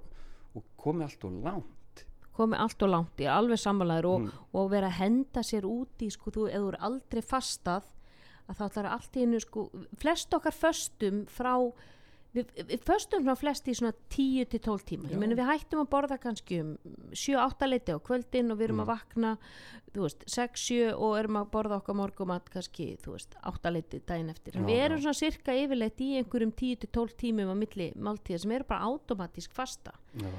og 0.55 0.63
komið 0.79 1.03
allt 1.09 1.25
og 1.27 1.33
langt 1.43 2.05
komið 2.37 2.59
allt 2.61 2.83
og 2.85 2.89
langt, 2.89 3.17
ég 3.17 3.25
er 3.27 3.33
alveg 3.35 3.57
sammálaður 3.59 4.05
og, 4.13 4.21
Mm. 4.21 4.31
og 4.53 4.69
vera 4.71 4.87
að 4.87 4.99
henda 5.01 5.41
sér 5.43 5.65
út 5.65 5.97
í 6.05 6.09
sko, 6.11 6.31
þú, 6.31 6.47
ef 6.49 6.61
þú 6.61 6.67
er 6.73 6.77
aldrei 6.85 7.21
fastað 7.21 7.83
að 8.47 8.55
þá 8.55 8.63
ætlar 8.69 8.85
allt 8.93 9.15
í 9.17 9.19
hennu 9.25 9.39
sko, 9.41 9.69
flest 9.97 10.33
okkar 10.33 10.53
föstum 10.53 11.25
frá 11.27 11.73
við, 12.37 12.51
við 12.69 12.83
föstum 12.87 13.23
svona 13.25 13.35
flest 13.39 13.67
í 13.67 13.75
svona 13.77 13.93
10 14.13 14.47
til 14.53 14.59
12 14.67 14.85
tíma, 14.91 15.09
ég 15.11 15.19
meni 15.21 15.37
við 15.37 15.49
hættum 15.49 15.81
að 15.83 15.89
borða 15.93 16.17
kannski 16.23 16.59
um 16.63 16.71
7-8 17.11 17.69
leiti 17.69 17.95
á 17.95 17.99
kvöldin 17.99 18.53
og 18.53 18.59
við 18.61 18.67
erum 18.69 18.77
Mm. 18.77 18.85
að 18.85 18.91
vakna 18.93 19.31
þú 19.95 20.03
veist, 20.05 20.25
6-7 20.29 20.93
og 20.93 21.15
erum 21.17 21.39
að 21.41 21.49
borða 21.55 21.77
okkar 21.81 21.95
morgumat 21.97 22.49
kannski, 22.53 22.87
þú 23.01 23.15
veist, 23.15 23.33
8 23.49 23.71
leiti 23.73 24.01
daginn 24.05 24.29
eftir, 24.29 24.53
Já, 24.53 24.65
við 24.67 24.81
erum 24.85 25.01
svona 25.01 25.17
sirka 25.17 25.55
yfirleitt 25.57 26.01
í 26.05 26.09
einhverjum 26.21 26.53
10 26.53 26.75
til 26.83 26.89
12 26.93 27.17
tímum 27.23 27.49
á 27.49 27.55
milli 27.57 27.89
máltíða 27.97 28.39
sem 28.43 28.51
eru 28.51 28.63
bara 28.69 28.85
automatísk 28.91 29.51
fasta. 29.57 29.93
Já. 30.13 30.29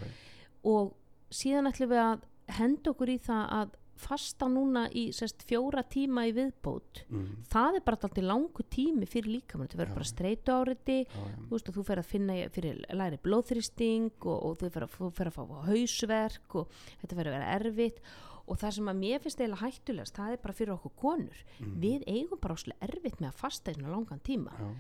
og 0.65 0.95
síðan 1.31 1.69
ætlum 1.73 1.91
við 1.93 2.01
að 2.03 2.21
henda 2.59 2.91
okkur 2.91 3.11
í 3.13 3.19
það 3.21 3.43
að 3.59 3.77
fasta 4.01 4.49
núna 4.51 4.85
í 4.95 5.09
sest, 5.17 5.43
fjóra 5.49 5.83
tíma 5.87 6.27
í 6.29 6.35
viðbót. 6.37 7.03
Mm. 7.09 7.43
það 7.51 7.79
er 7.79 7.85
bara 7.87 7.99
alltaf 7.99 8.23
langu 8.25 8.65
tími 8.71 9.09
fyrir 9.09 9.39
líkamann. 9.39 9.69
Þetta 9.69 9.81
verður 9.83 9.99
bara 9.99 10.11
streitu 10.13 10.55
áriti 10.55 10.99
Já, 11.03 11.19
já. 11.19 11.43
þú, 11.51 11.61
þú 11.79 11.85
fer 11.91 12.03
að 12.03 12.11
finna 12.13 12.39
fyrir 12.55 12.81
læri 13.01 13.21
blóðþrýsting 13.27 14.25
og, 14.25 14.39
og 14.39 14.57
þú 14.63 14.73
fer 14.77 14.87
að, 14.87 14.97
þú 14.99 15.35
fá 15.37 15.43
hausverk 15.69 16.59
og 16.63 16.81
þetta 17.03 17.21
verður 17.21 17.35
að 17.35 17.39
vera 17.39 17.53
erfitt. 17.59 18.01
Og 18.49 18.57
það 18.57 18.79
sem 18.79 18.89
að 18.89 19.01
mér 19.03 19.21
finnst 19.21 19.43
eiginlega 19.43 19.67
hættulegast 19.67 20.17
það 20.17 20.33
er 20.33 20.41
bara 20.47 20.57
fyrir 20.57 20.75
okkur 20.79 20.95
konur. 20.97 21.45
Mm. 21.59 21.77
við 21.83 22.09
eigum 22.09 22.41
bara 22.41 22.57
erfitt 22.81 23.21
með 23.21 23.29
að 23.33 23.39
fasta 23.43 23.75
í 23.75 23.77
svona 23.77 23.93
langan 23.93 24.25
tíma. 24.25 24.55
Já, 24.57 24.73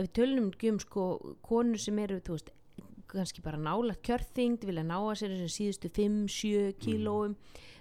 við 0.00 0.22
ekki 0.46 0.70
um 0.70 0.78
sko 0.78 1.04
konur 1.42 1.80
sem 1.82 1.98
eru 1.98 2.20
þú 2.22 2.36
veist, 2.36 2.52
kannski 3.10 3.42
bara 3.44 3.58
nála 3.60 3.96
kjörþyngd, 4.06 4.64
vilja 4.68 4.84
ná 4.86 4.96
að 5.00 5.18
sér 5.20 5.34
þessum 5.34 5.52
síðustu 5.56 5.90
5-7 5.98 6.72
kílóum. 6.80 7.36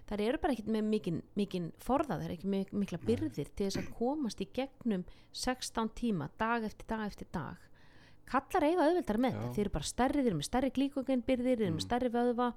Þar 0.10 0.24
eru 0.26 0.40
bara 0.42 0.54
ekkert 0.56 0.72
með 0.74 0.86
mikinn 0.90 1.20
mikinn 1.38 1.72
forða, 1.86 2.16
það 2.18 2.26
er 2.26 2.36
ekki 2.36 2.50
með 2.50 2.72
mikla 2.82 2.98
byrðir 3.06 3.50
til 3.54 3.68
þess 3.68 3.78
að 3.84 3.90
komast 4.00 4.42
í 4.42 4.48
gegnum 4.58 5.04
16 5.38 5.92
tíma, 6.00 6.30
dag 6.42 6.66
eftir 6.66 6.88
dag 6.90 7.06
eftir 7.06 7.30
dag. 7.32 7.58
Kallar 8.30 8.66
eiga 8.66 8.84
auðveldar 8.86 9.18
með 9.22 9.38
þetta. 9.38 9.54
Þeir 9.56 9.64
eru 9.64 9.74
bara 9.74 9.88
stærri, 9.90 10.22
þeir 10.22 10.30
eru 10.30 10.40
með 10.40 10.48
stærri 10.50 10.70
glíkogenbyrðir 10.76 11.48
þeir 11.58 11.64
eru 11.66 11.74
með 11.74 11.80
Mm. 11.80 11.86
stærri 11.88 12.10
vöðva 12.14 12.48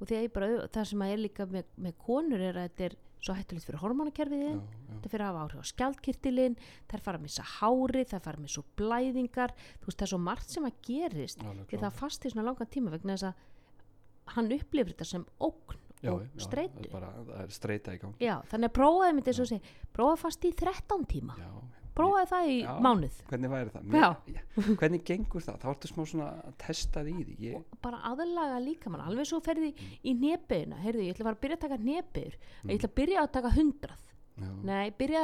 og 0.00 0.08
þeir 0.08 0.18
eru 0.22 0.32
bara, 0.34 0.48
það 0.68 0.88
sem 0.90 1.04
að 1.04 1.12
er 1.12 1.22
líka 1.22 1.46
með, 1.46 1.64
með 1.76 1.94
konur 2.04 2.40
er 2.40 2.54
að 2.60 2.68
þetta 2.68 2.84
er 2.84 2.96
svo 3.22 3.36
hættulegt 3.38 3.68
fyrir 3.68 3.82
hormonakerfið 3.82 4.42
já, 4.42 4.48
þinn 4.48 4.62
já. 4.62 4.94
þetta 4.96 5.12
fyrir 5.12 5.24
að 5.26 5.30
hafa 5.30 5.44
áhrif 5.46 5.62
á 5.62 5.70
skjaldkirtilinn 5.70 6.58
þær 6.90 7.04
fara 7.06 7.20
að 7.20 7.26
missa 7.28 7.46
hári, 7.56 8.04
þær 8.10 8.24
fara 8.26 8.40
að 8.40 8.46
missa 8.48 8.64
blæðingar, 8.80 9.54
þú 9.78 9.90
veist 9.90 10.00
það 10.00 10.06
er 10.08 10.12
svo 10.12 10.20
margt 10.26 10.56
sem 10.56 10.66
að 10.68 10.82
gerist 10.88 11.46
því 11.70 11.82
það 11.84 11.98
fast 12.00 12.26
í 12.26 12.34
svona 12.34 12.48
langan 12.50 12.72
tíma 12.72 12.94
vegna 12.94 13.16
þess 13.16 13.30
að 13.30 14.36
hann 14.36 14.52
upplifir 14.58 14.94
þetta 14.94 15.10
sem 15.12 15.26
ógn 15.42 15.80
Já, 16.02 16.10
og 16.10 16.22
já, 16.24 16.30
það 16.34 16.42
streitu 16.48 16.82
er 16.82 16.90
bara, 16.90 17.08
það 17.28 17.42
er 17.44 17.52
streita 17.54 17.92
í 17.94 17.98
gangi. 18.02 18.24
Já, 18.26 18.32
þannig 18.50 18.70
að 18.72 18.74
prófaði 18.74 19.14
mitt 19.14 19.28
eins 19.30 19.38
og 19.38 19.48
segir 19.52 19.76
prófaði 19.94 20.18
fast 20.24 20.46
í 20.48 20.50
13 20.58 21.04
tíma. 21.12 21.36
Já, 21.38 21.50
prófaði 21.96 22.28
það 22.30 22.46
í 22.52 22.56
Já. 22.62 22.70
mánuð 22.86 23.16
hvernig 23.28 23.50
væri 23.52 23.72
það? 23.74 23.96
Já. 23.98 24.08
já. 24.32 24.40
hvernig 24.80 25.02
gengur 25.08 25.44
það? 25.44 25.58
þá 25.62 25.66
ertu 25.72 25.90
smá 25.90 26.02
svona 26.08 26.28
að 26.48 26.54
testa 26.62 27.02
því 27.04 27.36
ég, 27.44 27.66
bara 27.84 28.00
aðlaga 28.12 28.60
líka 28.64 28.90
mann 28.92 29.04
alveg 29.04 29.28
svo 29.28 29.40
ferði 29.44 29.72
Mm. 29.72 29.92
í 30.08 30.12
nebeina 30.22 30.76
heyrðu, 30.82 31.04
ég 31.06 31.14
ætla 31.14 31.22
að 31.24 31.28
fara 31.28 31.36
að 31.36 31.42
byrja 31.44 31.56
að 31.58 31.64
taka 31.66 31.78
nebeir 31.82 32.34
ég 32.64 32.74
ætla 32.78 32.88
að 32.88 32.96
byrja 33.00 33.22
að 33.22 33.30
taka 33.36 33.50
hundrað 33.56 34.02
já, 34.42 34.50
nei, 34.64 34.90
byrja, 34.98 35.22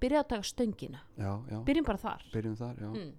byrja 0.00 0.20
að 0.22 0.28
taka 0.32 0.42
stöngina 0.52 1.00
já, 1.18 1.32
já, 1.50 1.58
byrjum 1.66 1.86
bara 1.88 1.98
þar 2.04 2.26
byrjum 2.32 2.56
þar 2.60 2.76
já. 2.84 2.90
mm. 2.90 3.12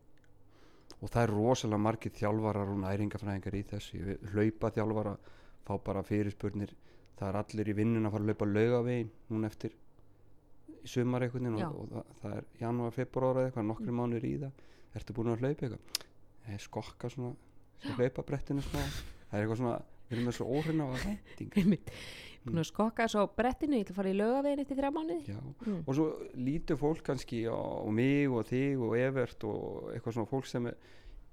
og 1.01 1.09
það 1.13 1.23
er 1.23 1.33
rosalega 1.35 1.83
margir 1.88 2.15
þjálfarar 2.17 2.71
og 2.73 2.79
næringafræðingar 2.85 3.57
í 3.59 3.63
þessu 3.73 4.17
hlaupa 4.31 4.71
þjálfara 4.77 5.17
fá 5.67 5.73
bara 5.83 6.03
fyrirspurnir 6.07 6.71
það 7.19 7.27
er 7.33 7.39
allir 7.41 7.69
í 7.73 7.75
vinnun 7.81 8.07
að 8.07 8.13
fara 8.15 8.23
að 8.23 8.31
hlaupa 8.31 8.47
laugavegin 8.53 9.11
núna 9.33 9.51
eftir 9.51 9.75
í 10.84 10.91
sumar 10.91 11.25
Já. 11.28 11.67
og, 11.67 11.75
og 11.82 11.91
það, 11.91 12.13
það 12.21 12.38
er 12.38 12.47
janúar, 12.61 12.95
februar 12.95 13.41
eða 13.41 13.49
eitthvað 13.49 13.67
nokkri 13.71 13.97
mánuður 13.99 14.28
í 14.28 14.34
það. 14.43 14.63
Ertu 14.97 15.15
búin 15.17 15.34
að 15.34 15.43
hlaupa 15.43 15.67
eitthvað? 15.67 16.05
Nei, 16.47 16.57
skokka 16.63 17.11
svona 17.11 17.34
hlaupa 17.97 18.25
brettinu 18.28 18.63
smá. 18.65 18.80
Það 19.28 19.38
er 19.38 19.43
eitthvað 19.45 19.61
svona 19.61 19.75
við 20.07 20.15
erum 20.15 20.30
með 20.30 20.38
svo 20.38 20.47
óhrina 20.55 20.88
á 20.88 20.89
vænting 21.03 21.59
einmitt. 21.61 21.91
Búin 22.47 22.61
að 22.61 22.69
skokka 22.69 23.09
svo 23.11 23.25
brettinu, 23.36 23.75
ég 23.75 23.84
ætla 23.88 23.93
að 23.93 23.99
fara 23.99 24.11
í 24.13 24.15
laugavegin 24.15 24.63
eftir 24.63 24.80
þrjá 24.80 24.91
mánuði. 24.95 25.36
Mm. 25.65 25.82
og 25.84 25.97
svo 25.97 26.05
lítur 26.39 26.80
fólk 26.80 27.03
kannski 27.09 27.41
á, 27.51 27.57
á 27.59 27.88
mig 27.91 28.32
og 28.32 28.47
þig 28.47 28.86
og 28.88 28.95
Evert 29.01 29.43
og 29.49 29.91
eitthvað 29.91 30.15
svona 30.15 30.32
fólk 30.32 30.47
sem 30.47 30.69
er, 30.71 30.78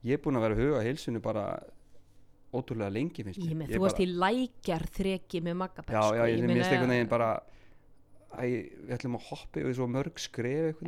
ég 0.03 0.19
er 0.19 0.25
búin 0.25 0.41
að 0.41 0.47
vera 0.49 0.59
að 0.59 0.65
huga 0.65 0.83
heilsunni 0.89 1.23
bara 1.23 1.47
ótrúlega 2.55 2.91
lengi 2.93 3.25
finnst 3.27 3.41
Ég 3.43 3.51
mér. 3.51 3.65
með, 3.65 3.73
Ég 3.73 3.79
þú 3.79 3.85
varst 3.85 4.03
í 4.03 4.07
lækjar 4.11 4.87
þreki 4.99 5.43
með 5.45 5.57
maggabæk 5.63 5.95
Já, 5.95 6.03
já, 6.19 6.25
ég, 6.31 6.39
ég 6.39 6.51
minnst 6.51 6.75
einhvern 6.75 6.95
veginn 6.95 7.11
bara 7.11 7.31
æ, 8.41 8.47
við 8.89 8.95
ætlum 8.99 9.17
að 9.19 9.27
hoppa 9.31 9.61
yfir 9.61 9.75
svo 9.79 9.87
mörg 9.91 10.19
skref 10.19 10.81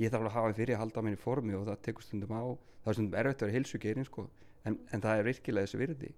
ég 0.00 0.10
þarf 0.10 0.24
að 0.26 0.34
hafa 0.34 0.54
fyrir 0.56 0.74
að 0.74 0.80
halda 0.82 1.00
á 1.00 1.04
minni 1.04 1.20
formi 1.20 1.54
og 1.54 1.66
það 1.68 1.82
tekur 1.86 2.02
stundum 2.06 2.32
á. 2.32 2.42
Það 2.82 2.88
er 2.90 2.96
stundum 2.96 3.18
erfitt 3.20 3.42
að 3.42 3.46
vera 3.46 3.56
heilsugerin 3.58 4.06
sko. 4.08 4.24
en, 4.64 4.78
en 4.92 5.00
það 5.02 5.18
er 5.18 5.26
virkilega 5.28 5.66
þessu 5.68 5.78
virði. 5.82 6.12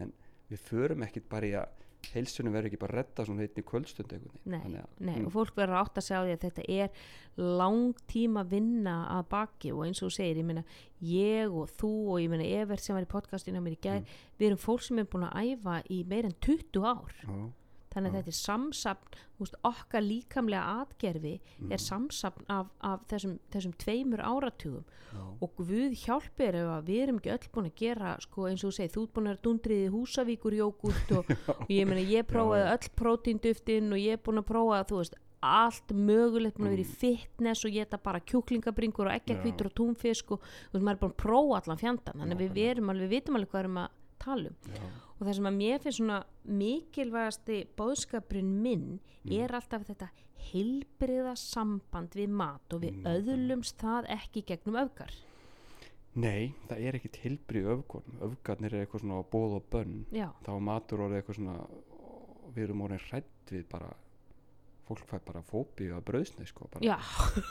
En 0.00 0.12
við 0.50 0.58
förum 0.66 1.02
ekkit 1.04 1.28
bara 1.30 1.46
í 1.46 1.52
að 1.58 1.68
heilsunum 2.14 2.54
verður 2.54 2.70
ekki 2.70 2.78
bara 2.80 2.94
að 2.94 2.98
redda 3.02 3.24
svona 3.28 3.42
einni 3.44 3.62
kvöldstund 3.68 4.12
einhvern 4.14 4.32
veginn. 4.32 4.72
Nei, 4.72 4.80
að- 4.80 5.00
nei 5.04 5.16
mm, 5.18 5.26
og 5.28 5.32
fólk 5.34 5.54
verður 5.58 5.76
að 5.76 5.82
átta 5.84 6.00
sig 6.06 6.16
á 6.16 6.22
því 6.24 6.32
að 6.32 6.44
þetta 6.46 6.64
er 6.80 6.88
langtíma 7.60 8.44
vinna 8.48 8.94
að 9.18 9.28
baki 9.34 9.72
og 9.74 9.84
eins 9.86 10.00
og 10.02 10.08
þú 10.08 10.14
segir, 10.16 10.40
ég 10.40 10.46
meina 10.48 10.64
ég 11.04 11.52
og 11.60 11.68
þú 11.76 11.90
og 12.14 12.20
ég 12.24 12.30
meina 12.32 12.46
Evert 12.62 12.80
sem 12.84 12.96
var 12.96 13.04
í 13.04 13.10
podcastinu 13.10 13.60
á 13.60 13.64
mér 13.66 13.76
í 13.76 13.80
gær, 13.84 14.00
Mm. 14.00 14.06
við 14.40 14.46
erum 14.48 14.62
fólk 14.64 14.82
sem 14.82 14.98
er 14.98 15.04
búin 15.12 15.28
að 15.28 15.36
æfa 15.44 15.76
í 15.90 16.00
meir 16.08 16.24
en 16.24 16.34
20 16.40 16.82
ár. 16.88 17.12
Já, 17.20 17.52
þannig 17.90 18.10
að 18.10 18.16
þetta 18.20 18.32
er 18.32 18.38
samsapn 18.38 19.16
þú 19.18 19.44
veist, 19.44 19.56
okkar 19.70 20.04
líkamlega 20.06 20.74
atgerfi 20.82 21.32
mm, 21.40 21.70
er 21.74 21.82
samsapn 21.82 22.44
af, 22.52 22.68
af 22.86 23.06
þessum, 23.10 23.38
þessum 23.50 23.72
tveimur 23.82 24.22
áratugum. 24.22 24.84
Já, 25.10 25.22
og 25.42 25.56
Guð 25.58 25.96
hjálpir 26.04 26.58
ef 26.60 26.68
að 26.76 26.90
við 26.90 27.00
erum 27.06 27.18
ekki 27.18 27.32
öll 27.34 27.48
búin 27.54 27.70
að 27.70 27.80
gera 27.80 28.12
sko 28.22 28.46
eins 28.50 28.62
og 28.62 28.70
þú 28.70 28.76
segir, 28.76 28.92
þú 28.94 29.06
ert 29.06 29.16
búin 29.16 29.26
að 29.26 29.34
vera 29.34 29.44
dundrið 29.48 29.82
í 29.86 29.90
húsavíkur 29.96 30.58
jógurt 30.60 31.16
og, 31.18 31.34
og 31.60 31.72
ég 31.72 31.88
meina 31.90 32.04
ég 32.04 32.28
prófaði 32.30 32.68
öll 32.76 32.92
prótínduftinn 33.00 33.90
og 33.90 34.02
ég 34.02 34.18
er 34.18 34.22
búin 34.22 34.42
að 34.42 34.48
prófa 34.52 34.84
þú 34.90 35.02
veist 35.02 35.18
allt 35.40 35.92
mögulegt, 35.96 36.58
í 36.60 36.84
Mm. 36.84 36.84
fitness 36.84 37.64
og 37.64 37.72
geta 37.72 37.96
bara 37.96 38.20
kjúklingabringur 38.20 39.08
og 39.08 39.24
hvítur 39.24 39.70
og 39.70 39.74
túnfisk 39.74 40.32
og 40.32 40.40
þú 40.40 40.76
veist 40.76 40.84
maður 40.84 40.96
er 40.96 41.00
búin 41.00 41.14
að 41.14 41.22
prófa 41.24 41.60
allan 41.62 41.80
fjandan 41.80 42.20
þannig 42.20 42.36
að 42.36 42.42
við, 42.44 42.52
verum 42.54 42.90
alveg, 42.90 43.08
við 43.08 43.14
vitum 43.16 43.36
alveg 43.38 43.50
hvað 43.50 43.60
erum 43.64 43.78
að 43.80 43.88
tala 44.20 44.50
um. 44.50 44.56
Já, 44.68 45.09
og 45.20 45.26
það 45.28 45.34
sem 45.38 45.48
að 45.50 45.58
mér 45.60 45.82
finnst 45.84 46.00
svona 46.00 46.18
mikilvægasti 46.60 47.60
bóðskapurinn 47.78 48.54
minn 48.64 48.88
Mm. 49.20 49.32
er 49.36 49.52
alltaf 49.52 49.82
þetta 49.84 50.06
heilbriða 50.50 51.34
samband 51.36 52.14
við 52.16 52.30
mat 52.32 52.72
og 52.72 52.80
við 52.80 52.94
Nákvæmlega. 53.02 53.18
öðlumst 53.20 53.76
það 53.82 54.06
ekki 54.14 54.42
gegnum 54.48 54.78
öfgar 54.80 55.12
Nei, 56.14 56.54
það 56.70 56.80
er 56.88 56.96
ekkit 56.98 57.18
heilbrið 57.22 57.68
öfgorm 57.74 58.16
öfgarnir 58.26 58.72
er 58.74 58.86
eitthvað 58.86 59.00
svona 59.04 59.20
bóð 59.30 59.58
og 59.58 59.66
bönn 59.70 60.06
já, 60.10 60.30
þá 60.42 60.50
matur 60.60 61.04
orðið 61.04 61.20
eitthvað 61.20 61.36
svona 61.36 61.58
við 62.56 62.64
erum 62.64 62.80
orðin 62.86 63.04
hrætt 63.10 63.52
við 63.52 63.68
bara 63.70 63.92
fólk 64.88 65.04
fær 65.06 65.20
bara 65.28 65.42
fóbíu 65.46 65.92
að 65.94 66.02
brauðsneið 66.08 66.48
sko 66.50 66.66
bara. 66.72 66.98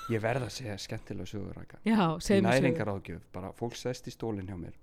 ég 0.09 0.19
verð 0.25 0.43
að 0.49 0.55
segja 0.57 0.75
skemmtilega 0.77 1.29
sögur 1.29 1.53
rækka 1.55 1.77
sögu. 2.19 2.41
næringaráðgjöf, 2.49 3.21
bara 3.31 3.53
fólk 3.53 3.75
sest 3.77 4.07
í 4.07 4.11
stólinn 4.11 4.49
hjá 4.49 4.57
mér 4.57 4.73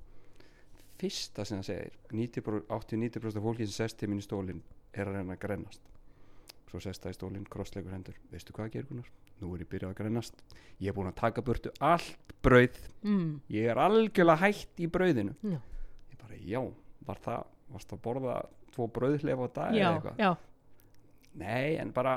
fyrsta 1.01 1.45
sem 1.47 1.61
það 1.61 1.69
segir 1.69 1.93
90%, 2.13 2.65
80-90% 2.73 3.41
af 3.41 3.47
fólki 3.47 3.69
sem 3.69 3.77
sest 3.77 4.01
til 4.01 4.11
í 4.15 4.25
stólinn 4.25 4.63
er 4.97 5.11
að 5.11 5.19
reyna 5.19 5.37
að 5.37 5.43
grennast. 5.45 5.93
Svo 6.71 6.81
sest 6.83 7.05
það 7.05 7.15
í 7.15 7.19
stólinn, 7.19 7.47
krossleikur 7.51 7.95
hendur. 7.95 8.17
Veistu 8.33 8.55
hvað 8.57 8.73
gerir 8.75 8.89
Gunnar? 8.91 9.11
Nú 9.41 9.53
er 9.55 9.63
ég 9.63 9.71
byrjað 9.71 9.93
að 9.93 9.99
grennast. 10.01 10.43
Ég 10.81 10.91
er 10.91 10.97
búin 10.97 11.11
að 11.11 11.19
taka 11.21 11.45
burtu 11.45 11.73
allt 11.85 12.35
brauð. 12.45 12.81
Mm, 13.05 13.31
ég 13.53 13.71
er 13.71 13.81
algjörlega 13.81 14.41
hætt 14.43 14.83
í 14.83 14.89
brauðinu. 14.91 15.37
Já, 15.45 15.61
ég 16.11 16.21
bara, 16.23 16.41
já, 16.41 16.61
var 17.07 17.23
það 17.25 17.47
varst 17.77 17.95
að 17.95 18.03
borða 18.05 18.37
tvo 18.75 18.89
brauðhlefa 18.97 19.47
á 19.47 19.49
dag 19.61 19.79
eða 19.79 19.95
eitthvað? 19.95 20.45
nei, 21.37 21.77
en 21.81 21.93
bara 21.93 22.17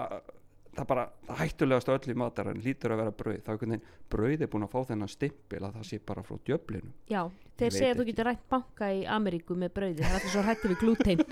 það 0.79 0.89
bara, 0.89 1.05
hættulegast 1.39 1.91
öll 1.93 2.13
í 2.13 2.17
matar 2.17 2.49
en 2.51 2.63
lítur 2.63 2.95
að 2.95 3.03
vera 3.03 3.15
brauð, 3.21 3.37
þá 3.43 3.49
er 3.49 3.53
einhvern 3.53 3.75
veginn 3.75 3.85
brauð 4.15 4.43
er 4.45 4.51
búin 4.53 4.65
að 4.65 4.73
fá 4.73 4.79
þennan 4.89 5.13
stimpil 5.13 5.61
að 5.61 5.77
það 5.77 5.87
sé 5.91 6.01
bara 6.11 6.25
frá 6.25 6.41
djöflinu 6.49 6.91
já 7.11 7.21
þeir 7.59 7.75
segja 7.75 7.93
að 7.93 8.01
þú 8.01 8.09
getur 8.09 8.29
rætt 8.29 8.43
banka 8.51 8.91
í 8.95 9.05
Ameríku 9.19 9.57
með 9.59 9.73
brauði, 9.75 10.03
það 10.03 10.09
er 10.09 10.19
alltaf 10.19 10.35
svo 10.35 10.43
hrætti 10.47 10.71
við 10.71 10.83
glútein. 10.83 11.23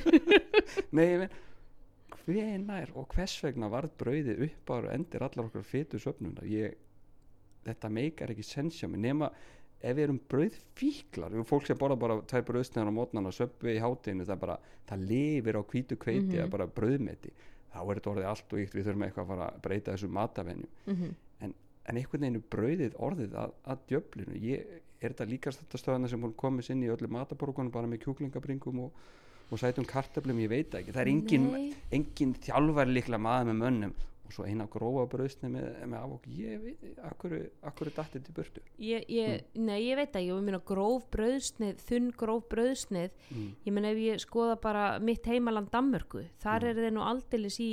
Nei, 0.98 1.06
ég 1.08 1.22
veit 1.24 1.44
hvenær 2.28 2.92
og 3.00 3.08
hvers 3.16 3.38
vegna 3.44 3.70
varð 3.72 3.94
brauðið 4.00 4.42
upp 4.50 4.72
ára 4.76 4.96
endir 4.96 5.24
allar 5.24 5.48
okkar 5.48 5.64
fytu 5.68 6.00
söfnunar 6.02 6.48
ég, 6.52 6.76
þetta 7.68 7.92
meikar 7.92 8.34
ekki 8.34 8.44
sensja 8.44 8.90
mig 8.92 9.00
nema 9.04 9.30
ef 9.78 9.96
við 9.96 10.04
erum 10.08 10.20
brauðfíklar 10.32 11.32
erum 11.32 11.48
fólk 11.48 11.68
sem 11.70 11.80
borða 11.80 12.00
bara 12.02 12.18
tvær 12.28 12.46
brauðsnegar 12.50 12.90
á 12.92 12.98
mótnana 12.98 13.32
söpvi 13.36 13.78
í 13.78 13.84
hátinu, 13.84 14.26
það 14.28 14.42
bara 14.44 14.58
það 14.90 15.06
lifir 15.12 15.60
á 15.60 15.64
hvítu 15.72 16.00
kveiti 16.02 16.48
bara 16.52 16.68
brauðmeti 16.68 17.32
þá 17.74 17.80
er 17.84 18.00
þetta 18.00 18.12
orðið 18.14 18.30
allt 18.32 18.54
og 18.54 18.62
ykt 18.64 18.76
við 18.76 18.86
þurfum 18.88 19.08
eitthvað 19.08 19.26
að 19.26 19.32
fara 19.34 19.48
að 19.48 19.64
breyta 19.68 19.96
þessu 19.96 20.12
matavenju. 20.18 20.70
Mm 20.88 21.16
en 21.88 22.00
einhvern 22.00 22.24
veginn 22.24 22.40
er 22.40 22.50
brauðið 22.52 22.98
orðið 23.08 23.38
að, 23.40 23.54
að 23.72 23.86
djöflinu. 23.92 24.40
Ég, 24.44 24.76
er 24.98 25.14
þetta 25.14 25.28
líkast 25.30 25.62
þetta 25.64 25.80
stöðana 25.82 26.10
sem 26.12 26.24
hún 26.24 26.36
komist 26.40 26.74
inn 26.74 26.84
í 26.84 26.92
öllu 26.92 27.10
mataborgunum 27.14 27.72
bara 27.74 27.90
með 27.90 28.02
kjúklingabringum 28.04 28.82
og, 28.88 29.02
og 29.48 29.62
sætum 29.62 29.88
kartöflum, 29.88 30.42
ég 30.44 30.52
veit 30.52 30.76
ekki. 30.76 30.96
Það 30.96 31.04
er 31.04 31.12
engin, 31.14 31.48
engin 31.96 32.34
þjálfari 32.44 32.98
líklega 32.98 33.22
maður 33.24 33.52
með 33.52 33.60
mönnum 33.62 33.96
og 34.28 34.36
svo 34.36 34.46
eina 34.48 34.68
grófa 34.72 35.06
bröðsni 35.12 35.50
með, 35.54 35.68
með 35.88 35.98
afók 36.02 36.28
ég 36.38 36.64
veit, 36.64 36.86
akkur, 37.08 37.36
akkur 37.72 37.92
er 37.92 37.96
dattið 37.98 38.26
til 38.28 38.36
burtu 38.38 38.64
Ég, 38.84 39.06
ég, 39.10 39.46
Nei, 39.58 39.78
ég 39.88 40.00
veit 40.00 40.12
ekki, 40.12 40.28
ég 40.30 40.46
meina 40.46 40.62
gróf 40.68 41.08
brauðsnið, 41.14 41.84
þunn 41.88 42.10
gróf 42.20 42.48
brauðsnið, 42.52 43.16
mm. 43.32 43.52
ég 43.68 43.76
meina 43.78 43.94
ef 43.96 44.02
ég 44.04 44.24
skoða 44.24 44.58
bara 44.62 44.88
mitt 45.04 45.28
heimaland 45.28 45.72
Danmörku, 45.74 46.26
þar 46.44 46.58
Mm. 46.58 46.70
er 46.70 46.80
þeir 46.82 46.94
nú 46.96 47.04
aldeilis 47.06 47.60
í 47.64 47.72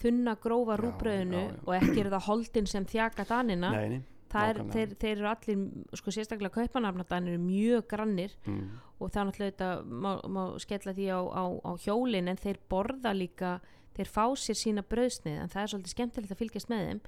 þunna 0.00 0.36
grófa 0.42 0.76
Já, 0.76 0.80
rúbrauðinu 0.82 1.40
já, 1.40 1.48
já. 1.50 1.62
og 1.64 1.72
ekki 1.78 2.02
er 2.02 2.10
það 2.12 2.26
holdin 2.26 2.66
sem 2.70 2.86
þjaka 2.86 3.24
danina, 3.30 3.70
nei, 3.72 3.88
nei, 3.88 4.02
er, 4.36 4.60
þeir, 4.72 4.92
þeir 5.00 5.14
eru 5.16 5.30
allir, 5.30 5.62
sko 5.96 6.12
sérstaklega 6.14 6.60
kaupanafnadanir 6.60 7.36
eru 7.36 7.42
mjög 7.42 7.86
grannir 7.88 8.36
mm. 8.44 8.66
og 9.00 9.10
það 9.12 9.22
er 9.22 9.30
náttúrulega 9.30 9.70
má, 10.04 10.10
má 10.28 10.42
skella 10.62 10.94
því 10.96 11.08
á, 11.16 11.20
á, 11.32 11.44
á 11.64 11.70
hjólin 11.80 12.28
en 12.28 12.40
þeir 12.40 12.60
borða 12.68 13.14
líka 13.16 13.56
þeir 13.96 14.10
fá 14.12 14.24
sér 14.36 14.58
sína 14.60 14.82
brauðsnið 14.82 15.40
en 15.42 15.48
það 15.52 15.62
er 15.62 15.72
svolítið 15.72 15.94
skemmtilegt 15.94 16.32
að 16.34 16.40
fylgjast 16.42 16.68
með 16.72 16.86
þeim 16.88 17.00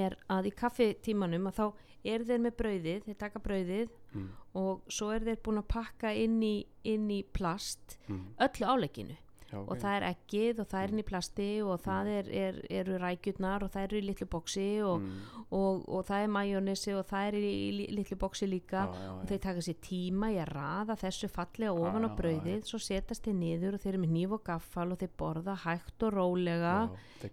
er 0.00 0.16
að 0.30 0.46
í 0.46 0.50
kaffitímanum 0.54 1.48
að 1.50 1.56
þá 1.58 1.64
er 2.04 2.22
þeir 2.24 2.38
með 2.44 2.54
brauðið, 2.60 3.00
þeir 3.08 3.18
taka 3.18 3.38
brauðið 3.44 3.88
Mm. 4.14 4.28
og 4.58 4.80
svo 4.90 5.12
er 5.14 5.20
þeir 5.22 5.36
búin 5.46 5.58
að 5.60 5.68
pakka 5.70 6.10
inn 6.18 6.40
í, 6.42 6.64
inn 6.84 7.10
í 7.10 7.20
plast 7.32 7.98
Mm. 8.08 8.24
öllu 8.42 8.66
álegginu 8.66 9.16
Já, 9.50 9.58
og 9.58 9.72
ok. 9.74 9.80
það 9.82 9.94
er 9.96 10.04
eggið 10.06 10.60
og 10.62 10.66
það 10.70 10.82
er 10.84 10.92
inn 10.92 11.02
í 11.02 11.04
plasti 11.08 11.46
og 11.66 11.80
það 11.82 12.10
er, 12.14 12.28
er, 12.40 12.58
eru 12.80 12.98
rækjurnar 13.02 13.64
og 13.66 13.72
það 13.74 13.86
eru 13.88 13.98
í 13.98 14.02
litlu 14.06 14.26
boksi 14.30 14.66
og, 14.86 15.02
mm. 15.02 15.40
og, 15.58 15.80
og 15.90 16.04
það 16.06 16.26
er 16.26 16.32
majónesi 16.36 16.94
og 16.94 17.02
það 17.10 17.30
er 17.30 17.38
í, 17.40 17.50
í 17.50 17.70
li- 17.78 17.88
litlu 17.98 18.18
boksi 18.20 18.46
líka. 18.50 18.84
Já, 18.86 19.00
já, 19.06 19.10
og 19.16 19.24
þeir 19.32 19.40
taka 19.46 19.64
sér 19.66 19.80
tíma 19.88 20.30
í 20.30 20.38
að 20.38 20.52
raða 20.54 20.98
þessu 21.00 21.30
fallega 21.34 21.74
ofan 21.74 22.06
á 22.06 22.10
brauðið 22.20 22.68
svo 22.70 22.78
setast 22.82 23.26
þeir 23.26 23.38
niður 23.40 23.78
og 23.78 23.82
þeir 23.82 23.92
eru 23.94 24.04
með 24.04 24.14
nýf 24.18 24.36
og 24.38 24.44
gaffal 24.46 24.86
og 24.94 25.02
þeir 25.02 25.14
borða 25.24 25.56
hægt 25.64 26.06
og 26.06 26.14
rólega 26.14 26.76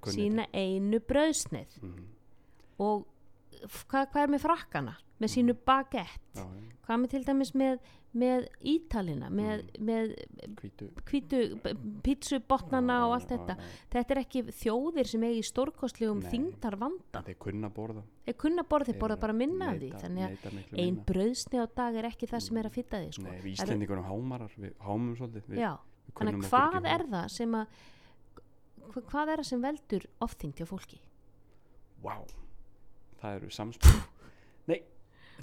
sína 0.10 0.48
einu 0.58 1.04
brauðsnið. 1.06 1.78
Mm. 1.86 2.10
og 2.82 3.06
hvað, 3.88 4.10
hvað 4.12 4.24
er 4.24 4.34
með 4.34 4.44
frakkana? 4.46 4.96
Með 5.18 5.32
sínu 5.34 5.56
bagett 5.66 6.38
já, 6.38 6.44
já, 6.44 6.74
hvað 6.86 7.00
með 7.02 7.14
til 7.14 7.24
dæmis 7.26 7.54
með, 7.58 7.80
með 8.18 8.48
ítalina 8.74 9.30
með, 9.30 9.64
Mm. 9.78 9.86
með 9.88 10.14
hvítu 11.08 11.42
pítsubotnana 12.04 12.98
og 13.08 13.14
allt 13.18 13.30
þetta 13.34 13.56
já. 13.58 13.66
þetta 13.94 14.16
er 14.16 14.22
ekki 14.24 14.42
þjóðir 14.62 15.10
sem 15.12 15.26
eigi 15.28 15.44
stórkostlegum 15.50 16.22
Nei. 16.24 16.30
þingdar 16.32 16.78
vanda 16.82 17.22
þeir 17.28 17.38
kunna 17.46 17.70
borða 17.74 18.04
þeir 18.28 18.38
kunna 18.44 18.64
borða, 18.64 18.90
þeir 18.92 19.00
borða 19.02 19.20
bara 19.22 19.34
minna 19.34 19.70
af 19.74 19.78
því 19.82 19.92
þannig 20.02 20.26
að 20.26 20.34
neyta 20.36 20.54
miklu 20.56 20.78
ein 20.80 20.94
minna. 20.94 21.04
brauðsni 21.12 21.62
á 21.62 21.66
dag 21.82 21.96
er 22.02 22.10
ekki 22.12 22.28
það 22.32 22.42
sem 22.48 22.58
er 22.58 22.70
að 22.72 22.76
fitta 22.78 22.98
því 23.04 23.12
sko. 23.14 23.24
Nei, 23.28 23.38
við 23.42 23.54
Íslendingunum 23.58 24.08
hámarar, 24.10 24.52
við 24.58 24.74
hámum 24.88 25.16
svolítið 25.18 25.48
við, 25.48 25.62
við 25.62 25.78
þannig 26.18 26.50
hvað 26.50 26.90
er 26.96 27.06
það 27.14 27.30
sem 27.38 27.52
að 27.52 27.68
hva- 28.88 29.06
hvað 29.12 29.28
er 29.34 29.38
það 29.44 29.46
sem 29.52 29.62
veldur 29.62 30.06
ofþyngd 30.22 30.56
hjá 30.62 30.66
fólki? 30.68 31.00
Vá, 32.04 32.16
það 33.22 33.36
eru 33.42 33.50
samspil 33.50 34.02
Nei, 34.68 34.82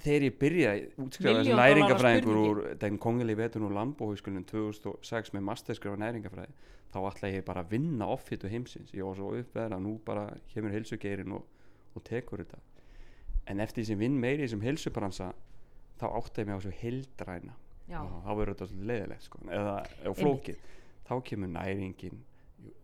þegar 0.05 0.25
ég 0.27 0.37
byrjaði 0.41 0.85
útskrifa 1.01 1.31
þessi 1.31 1.41
Milljón 1.41 1.57
dollara 1.57 1.73
næringafræðingur 1.73 2.39
úr 2.41 2.61
den 2.81 2.99
kongeli 3.01 3.35
vetun 3.39 3.65
úr 3.67 3.75
Lambóhauðskulun 3.75 4.45
2006 4.51 5.33
með 5.35 5.45
masterskrifa 5.49 5.99
næringafræði 6.01 6.55
þá 6.95 6.99
ætla 7.09 7.31
ég 7.33 7.45
bara 7.47 7.63
að 7.65 7.73
vinna 7.75 8.07
offitu 8.13 8.49
heimsins. 8.51 8.93
Ég 8.95 9.03
var 9.03 9.17
svo 9.17 9.33
uppveðra, 9.35 9.79
nú 9.83 9.97
bara 10.05 10.29
kemur 10.53 10.71
heilsugeirin 10.71 11.35
og, 11.35 11.43
og 11.95 12.05
tekur 12.07 12.43
þetta. 12.43 12.61
En 13.51 13.61
eftir 13.61 13.83
því 13.83 13.87
sem 13.89 13.99
vinn 13.99 14.19
meiri 14.21 14.43
í 14.43 14.47
þessum 14.47 14.63
heilsubransa 14.63 15.31
þá 15.99 16.05
átti 16.07 16.43
ég 16.43 16.49
mig 16.49 16.55
á 16.55 16.61
svo 16.63 16.73
og 18.01 18.21
þá 18.25 18.31
verður 18.31 18.53
þetta 18.53 18.69
svolítið 18.69 18.87
leiðilegt 18.91 19.27
sko. 19.27 19.41
eða 19.57 19.75
flókið. 20.21 20.63
Þá 21.05 21.13
kemur 21.27 21.51
næringin 21.53 22.23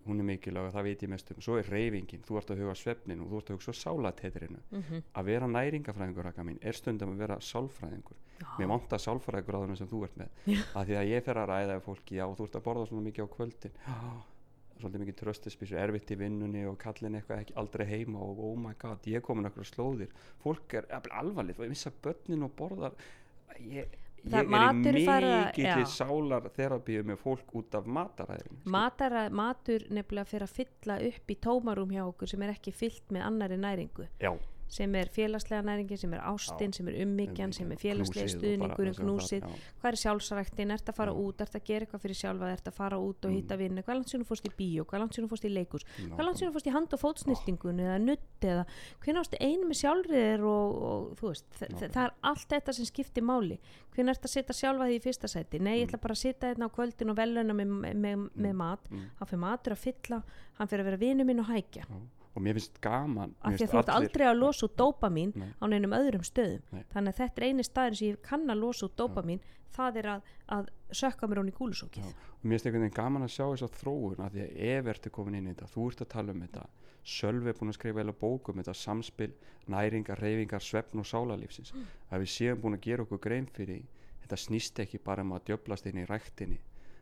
hún 0.08 0.20
er 0.20 0.28
mikilvæg 0.28 0.68
og 0.68 0.74
það 0.76 0.84
veit 0.88 1.04
ég 1.06 1.10
mest 1.12 1.32
um. 1.32 1.42
Svo 1.42 1.58
er 1.60 1.70
reyfingin, 1.72 2.24
þú 2.28 2.38
ert 2.40 2.52
að 2.54 2.62
huga 2.64 2.76
svefnin 2.80 3.22
og 3.24 3.30
þú 3.32 3.38
ert 3.42 3.52
að 3.52 3.58
huga 3.60 3.76
sálatetrinu 3.82 4.60
mm 4.72 5.04
að 5.14 5.26
vera 5.32 5.48
næringafræðingur 5.48 6.24
raka 6.30 6.44
mín 6.44 6.60
er 6.62 6.74
stundum 6.78 7.14
að 7.14 7.22
vera 7.26 7.38
sálfræðingur. 7.40 8.18
Mér 8.60 8.68
vantar 8.74 9.00
sálfræðingur 9.00 9.56
á 9.58 9.62
þennan 9.64 9.78
sem 9.82 9.88
þú 9.92 10.04
ert 10.08 10.18
með. 10.18 10.30
Að 10.76 10.86
því 10.92 10.98
að 11.02 11.10
ég 11.12 11.24
fer 11.26 11.38
að 11.44 11.50
ræða 11.54 11.80
fólki 11.86 12.16
já 12.20 12.26
þú 12.36 12.48
ert 12.50 12.56
að 12.60 12.66
borða 12.68 12.86
svona 12.90 13.06
mikið 13.08 13.26
á 13.26 13.30
kvöldin. 13.38 13.76
Já, 13.88 13.98
svolítið 14.82 15.02
mikið 15.04 15.18
tröstisbísu 15.22 15.76
erfitt 15.78 16.12
í 16.12 16.16
vinnunni 16.18 16.64
og 16.66 16.78
kallin 16.82 17.16
eitthvað 17.20 17.44
ekki 17.44 17.54
aldrei 17.62 17.86
heima 17.86 18.20
og 18.26 18.40
oh 18.42 18.56
my 18.58 18.74
god, 18.82 19.06
ég 19.06 19.20
er 19.22 19.26
komin 19.26 19.46
okkur 19.52 19.68
slóðir. 19.70 20.10
Fólk 20.42 20.74
er 20.80 20.88
alvarlegt 21.12 21.60
og 21.62 21.68
ég 21.68 21.74
missa 21.76 21.92
börnin 22.02 22.48
og 22.48 22.56
borðar. 22.58 22.96
Ég, 23.62 23.86
Það- 23.92 24.00
ég 24.30 24.54
er 24.88 24.98
í 25.00 25.06
mikið 25.08 25.84
sálar 25.90 26.48
þerapíu 26.56 27.04
með 27.08 27.22
fólk 27.24 27.56
út 27.58 27.76
af 27.78 27.88
mataræðinu 27.90 28.62
Matara, 28.76 29.26
matur 29.34 29.86
nefnilega 29.90 30.30
fyrir 30.30 30.48
að 30.48 30.56
fylla 30.60 30.98
upp 31.10 31.34
í 31.34 31.38
tómarum 31.42 31.94
hjá 31.94 32.04
okkur 32.06 32.30
sem 32.30 32.46
er 32.46 32.54
ekki 32.54 32.74
fyllt 32.76 33.14
með 33.14 33.26
annari 33.28 33.58
næringu. 33.62 34.08
Já, 34.22 34.34
sem 34.72 34.96
er 34.96 35.10
félagslega 35.12 35.66
næringin, 35.68 36.00
sem 36.00 36.14
er 36.16 36.24
ástin, 36.32 36.72
Já. 36.72 36.78
sem 36.80 36.90
er 36.92 37.00
ummyggjan, 37.04 37.54
sem 37.56 37.72
er 37.74 37.80
félagslega 37.82 38.32
stuðningurinn, 38.32 38.96
knúsið. 38.96 39.48
hvað 39.82 39.90
er 39.92 40.00
sjálfsræktin, 40.04 40.72
ert 40.72 40.92
að 40.92 40.98
fara 40.98 41.12
Já. 41.12 41.22
út? 41.26 41.42
Ert 41.44 41.58
að 41.60 41.66
gera 41.68 41.86
eitthvað 41.86 42.04
fyrir 42.06 42.20
sjálfa, 42.22 42.52
ert 42.56 42.70
að 42.72 42.78
fara 42.78 43.00
út 43.02 43.28
og 43.28 43.36
hitta 43.36 43.58
vinnu? 43.60 43.84
Hvað 43.84 44.00
langt 44.00 44.14
þú 44.14 44.28
fórst 44.32 44.48
í 44.48 44.54
bíó, 44.56 44.86
hvað 44.88 45.04
langt 45.04 45.18
þú 45.20 45.28
fórst 45.32 45.48
í 45.48 45.52
leikus 45.52 45.88
hvað 46.00 46.26
langt 46.26 46.42
þú 46.42 46.52
fórst 46.56 46.70
í 46.70 46.76
hand- 46.76 46.96
og 46.96 47.02
fótsnýrtingun 47.02 47.82
eða 47.84 47.98
nutt 48.02 48.48
eða 48.48 48.66
hvernig 49.04 49.22
ástu 49.22 49.40
einu 49.42 49.68
með 49.68 49.80
sjálfriðir 49.82 50.46
og, 50.48 50.80
og 50.92 51.12
þú 51.20 51.28
veist, 51.32 51.48
Nákvæmlega. 51.60 51.92
það 51.92 52.04
er 52.06 52.16
allt 52.32 52.48
þetta 52.56 52.76
sem 52.78 52.86
skiptir 52.86 53.24
máli. 53.28 53.60
Hvernig 53.92 54.16
ert 54.16 54.26
að 54.26 54.34
setja 54.36 54.56
sjálfa 54.56 54.88
því 54.88 54.96
í 54.98 55.04
fyrsta 55.04 55.28
sæti? 55.28 55.60
Nei, 55.60 55.76
ég 55.82 55.90
ætla 55.90 56.02
bara 56.02 56.16
að 56.16 56.24
setja 56.24 56.54
þetta 56.54 56.70
á 56.72 56.76
kvöldin 56.78 57.12
og 57.12 57.20
veluna 57.20 57.56
með, 57.58 57.76
með, 57.92 58.26
með 58.36 58.56
mat, 58.56 58.90
mm. 58.90 59.06
hann 59.20 59.30
fyrir 59.30 59.44
matur 59.44 59.76
að 59.76 59.84
fylla 59.84 60.22
hann 60.62 60.70
fyrir 60.72 60.86
að 60.86 60.92
vera 60.92 61.02
vinu 61.02 61.28
minn 61.28 61.42
og 61.42 61.50
hækja. 61.52 61.88
Og 62.36 62.42
mér 62.46 62.58
finnst 62.60 62.78
gaman 62.82 63.34
af 63.42 63.52
mér 63.52 63.58
því 63.60 63.66
að 63.68 63.72
þú 63.74 63.80
ert 63.82 63.90
aldrei 63.96 64.26
að 64.28 64.38
losa 64.40 64.66
út 64.68 64.76
dópamín 64.80 65.34
Nei. 65.36 65.50
á 65.60 65.64
neinum 65.68 65.96
öðrum 65.98 66.24
stöðum 66.24 66.62
Nei. 66.72 66.84
þannig 66.94 67.14
að 67.14 67.18
þetta 67.22 67.42
er 67.42 67.48
eini 67.50 67.64
staðin 67.68 67.98
sem 68.00 68.08
ég 68.14 68.22
kann 68.24 68.46
að 68.50 68.62
losa 68.64 68.86
út 68.88 68.96
dópamín 69.00 69.42
það 69.72 69.98
er 70.02 70.08
að, 70.16 70.22
að 70.52 70.70
sökka 70.92 71.28
mér 71.32 71.42
hún 71.42 71.52
í 71.52 71.56
gúlusókið 71.56 72.04
Já, 72.04 72.12
og 72.12 72.44
mér 72.44 72.56
finnst 72.58 72.66
einhvern 72.70 72.86
veginn 72.86 72.96
gaman 73.02 73.24
að 73.28 73.34
sjá 73.36 73.46
þess 73.52 73.66
að 73.68 73.78
þróun 73.82 74.24
að 74.26 74.32
því 74.38 74.42
að 74.46 74.56
Evert 74.72 75.06
er 75.06 75.14
komin 75.16 75.38
inn 75.40 75.48
í 75.48 75.54
þetta 75.54 75.70
þú 75.76 75.86
ert 75.92 76.02
að 76.06 76.12
tala 76.16 76.32
um 76.36 76.42
þetta 76.46 76.66
Sölvi 77.02 77.50
er 77.50 77.56
búin 77.58 77.72
að 77.72 77.78
skrifa 77.80 78.02
eða 78.04 78.14
bókum 78.22 78.60
þetta 78.62 78.74
samspil 78.78 79.32
næringar, 79.74 80.20
reyfingar, 80.22 80.62
svefn 80.62 81.00
og 81.02 81.08
sálarlífsins 81.10 81.72
Mm. 81.74 81.86
að 82.12 82.20
við 82.22 82.30
séum 82.36 82.60
búin 82.62 82.76
að 82.78 82.84
gera 82.86 83.04
okkur 83.08 83.20
grein 83.24 83.48
fyrir 83.48 83.82
þetta 84.22 84.38
snýst 84.38 84.80
ekki 84.84 85.00
bara 85.04 85.24
um 85.26 85.32
að 85.34 85.48
djöblast 85.50 85.88
inn 85.90 85.98
í 85.98 86.06
ræktinni 86.06 86.60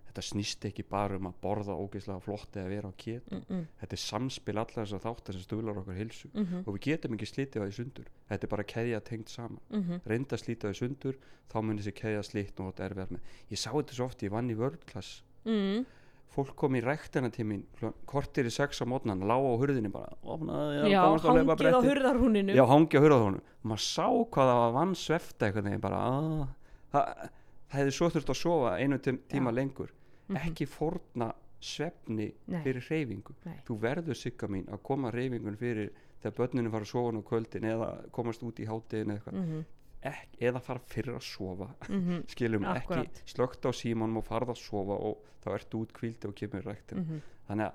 þetta 0.10 0.24
snýst 0.26 0.66
ekki 0.70 0.84
bara 0.90 1.18
um 1.20 1.28
að 1.30 1.36
borða 1.44 1.76
ógeðslega 1.78 2.24
flott 2.26 2.58
eða 2.58 2.72
vera 2.74 2.90
á 2.90 2.94
kjet 2.98 3.30
mm 3.30 3.44
-mm, 3.46 3.66
þetta 3.82 3.96
er 3.96 4.02
samspil 4.04 4.56
allar 4.58 4.86
þess 4.86 4.96
að 4.98 5.06
þáttar 5.06 5.38
sem 5.38 5.44
stuðlar 5.46 5.82
okkur 5.82 6.00
hilsu 6.00 6.30
mm 6.34 6.46
-hmm, 6.46 6.64
og 6.66 6.74
við 6.76 6.82
getum 6.88 7.14
ekki 7.14 7.30
slítið 7.30 7.62
á 7.62 7.66
því 7.66 7.76
sundur. 7.78 8.08
Þetta 8.30 8.44
er 8.46 8.50
bara 8.50 8.64
keðja 8.64 9.00
tengt 9.00 9.30
saman. 9.30 9.62
Mm 9.70 9.84
-hmm. 9.84 10.02
reynda 10.06 10.36
að 10.36 10.44
slíta 10.44 10.68
því 10.70 10.76
sundur 10.82 11.16
þá 11.50 11.58
mun 11.62 11.78
þessi 11.78 11.94
keðja 11.94 12.24
slít 12.24 12.60
og 12.60 12.66
þetta 12.74 12.84
er 12.86 12.94
verð 12.96 13.12
með. 13.12 13.22
Ég 13.50 13.58
sá 13.58 13.72
þetta 13.72 13.94
svo 13.94 14.06
oft, 14.06 14.24
ég 14.24 14.32
vann 14.32 14.50
í 14.50 14.58
world 14.58 14.86
class. 14.86 15.24
Mm, 15.46 15.86
fólk 16.30 16.56
kom 16.56 16.76
í 16.76 16.82
ræktina 16.82 17.30
til 17.32 17.46
mín 17.46 17.64
kortir 18.06 18.46
í 18.46 18.52
sex 18.52 18.82
á 18.82 18.86
mótnan, 18.86 19.20
lága 19.26 19.50
á 19.50 19.56
hurðinni 19.58 19.90
bara, 19.90 20.14
opnaði, 20.24 20.92
já, 20.92 21.02
á 21.02 21.10
hangið 21.18 21.74
á 21.74 21.82
hurðarhúninu. 21.82 22.54
Já, 22.54 22.66
hangi 22.66 22.98
á 22.98 23.02
hurðarhónu 23.02 23.42
maður 23.64 23.82
sá 23.82 24.08
hvað 24.30 24.48
það 24.50 24.60
var 25.82 25.94
að 25.94 26.48
það, 26.94 27.30
hefði 27.76 27.96
svo 27.96 28.10
þurft 28.14 28.34
að 28.34 28.40
sofa 28.40 28.76
einu 28.80 28.98
tím- 28.98 29.22
tíma 29.30 29.52
Já. 29.52 29.56
lengur 29.60 29.92
Mhm. 30.30 30.38
ekki 30.38 30.66
fórna 30.70 31.34
svefni 31.60 32.30
Nei. 32.48 32.62
fyrir 32.64 32.86
reyfingu 32.90 33.36
Nei. 33.46 33.58
þú 33.68 33.80
verður 33.82 34.16
sigga 34.16 34.48
mín 34.48 34.70
að 34.72 34.84
koma 34.84 35.12
reyfingun 35.12 35.58
fyrir 35.60 35.92
þegar 36.22 36.36
börninu 36.38 36.72
fara 36.72 36.86
að 36.86 36.92
sofa 36.94 37.20
á 37.20 37.24
kvöldin 37.30 37.68
eða 37.68 37.90
komast 38.16 38.44
út 38.44 38.60
í 38.60 38.68
hátíðin 38.68 39.18
eða, 39.18 39.32
mm 39.34 39.44
-hmm, 39.44 39.66
Ek, 40.02 40.30
eða 40.40 40.62
fara 40.64 40.80
fyrir 40.88 41.16
að 41.16 41.24
sofa. 41.28 41.68
Mm 41.90 42.02
-hmm, 42.02 42.28
skilum 42.32 42.64
ekki 42.64 42.94
Akkúrat. 42.94 43.22
slögt 43.26 43.66
á 43.68 43.72
símanum 43.76 44.18
og 44.18 44.26
farða 44.26 44.56
að 44.56 44.62
sofa 44.64 44.96
og 44.96 45.18
þá 45.44 45.50
ertu 45.54 45.82
út 45.84 45.92
kvíldi 45.94 46.28
og 46.28 46.36
kemur 46.36 46.62
í 46.62 46.66
ræktina 46.66 47.02
mhm. 47.02 47.22
þannig 47.48 47.66
að 47.66 47.74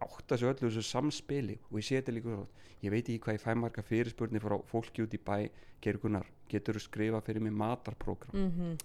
átta 0.00 0.36
sig 0.38 0.48
öllu 0.48 0.70
þessu 0.70 0.82
samspili 0.82 1.58
og 1.70 1.78
ég 1.78 1.84
sé 1.84 1.98
þetta 1.98 2.14
líka 2.14 2.28
svo 2.34 2.46
ég 2.82 2.90
veit 2.90 3.08
ekki 3.08 3.18
hvað 3.18 3.34
ég 3.34 3.42
fæ 3.42 3.54
marga 3.54 3.82
fyrirspurnir 3.82 4.40
frá 4.40 4.56
fólki 4.66 5.02
út 5.02 5.14
í 5.14 5.18
bæ. 5.18 5.50
Gergunar, 5.80 6.26
getur 6.48 6.74
þú 6.74 6.80
skrifa 6.80 7.20
fyrir 7.20 7.40
mig 7.42 7.52
matarprogram 7.52 8.34
mhm, 8.34 8.76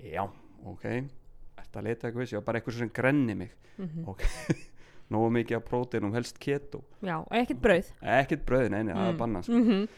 já, 0.00 0.28
ok 0.64 0.84
Ertu 1.64 1.80
að 1.80 1.88
leita 1.88 2.08
eitthvað, 2.08 2.28
ég 2.30 2.38
var 2.38 2.46
bara 2.46 2.60
eitthvað 2.60 2.78
sem 2.78 2.90
grenni 2.94 3.34
mig. 3.34 3.54
Mhm. 3.78 4.04
ok, 4.08 4.22
nógu 5.14 5.30
mikið 5.34 5.56
af 5.58 5.64
próteinum 5.68 6.12
helst 6.14 6.38
keto, 6.40 6.84
já, 7.02 7.16
og 7.18 7.32
ekkert 7.34 7.60
brauð. 7.64 7.88
Ekkert 8.02 8.44
bröðin 8.46 8.76
eini, 8.78 8.92
það 8.94 9.08
er 9.08 9.12
Mm. 9.14 9.18
bannað 9.18 9.42
sko. 9.48 9.52
mm 9.52 9.88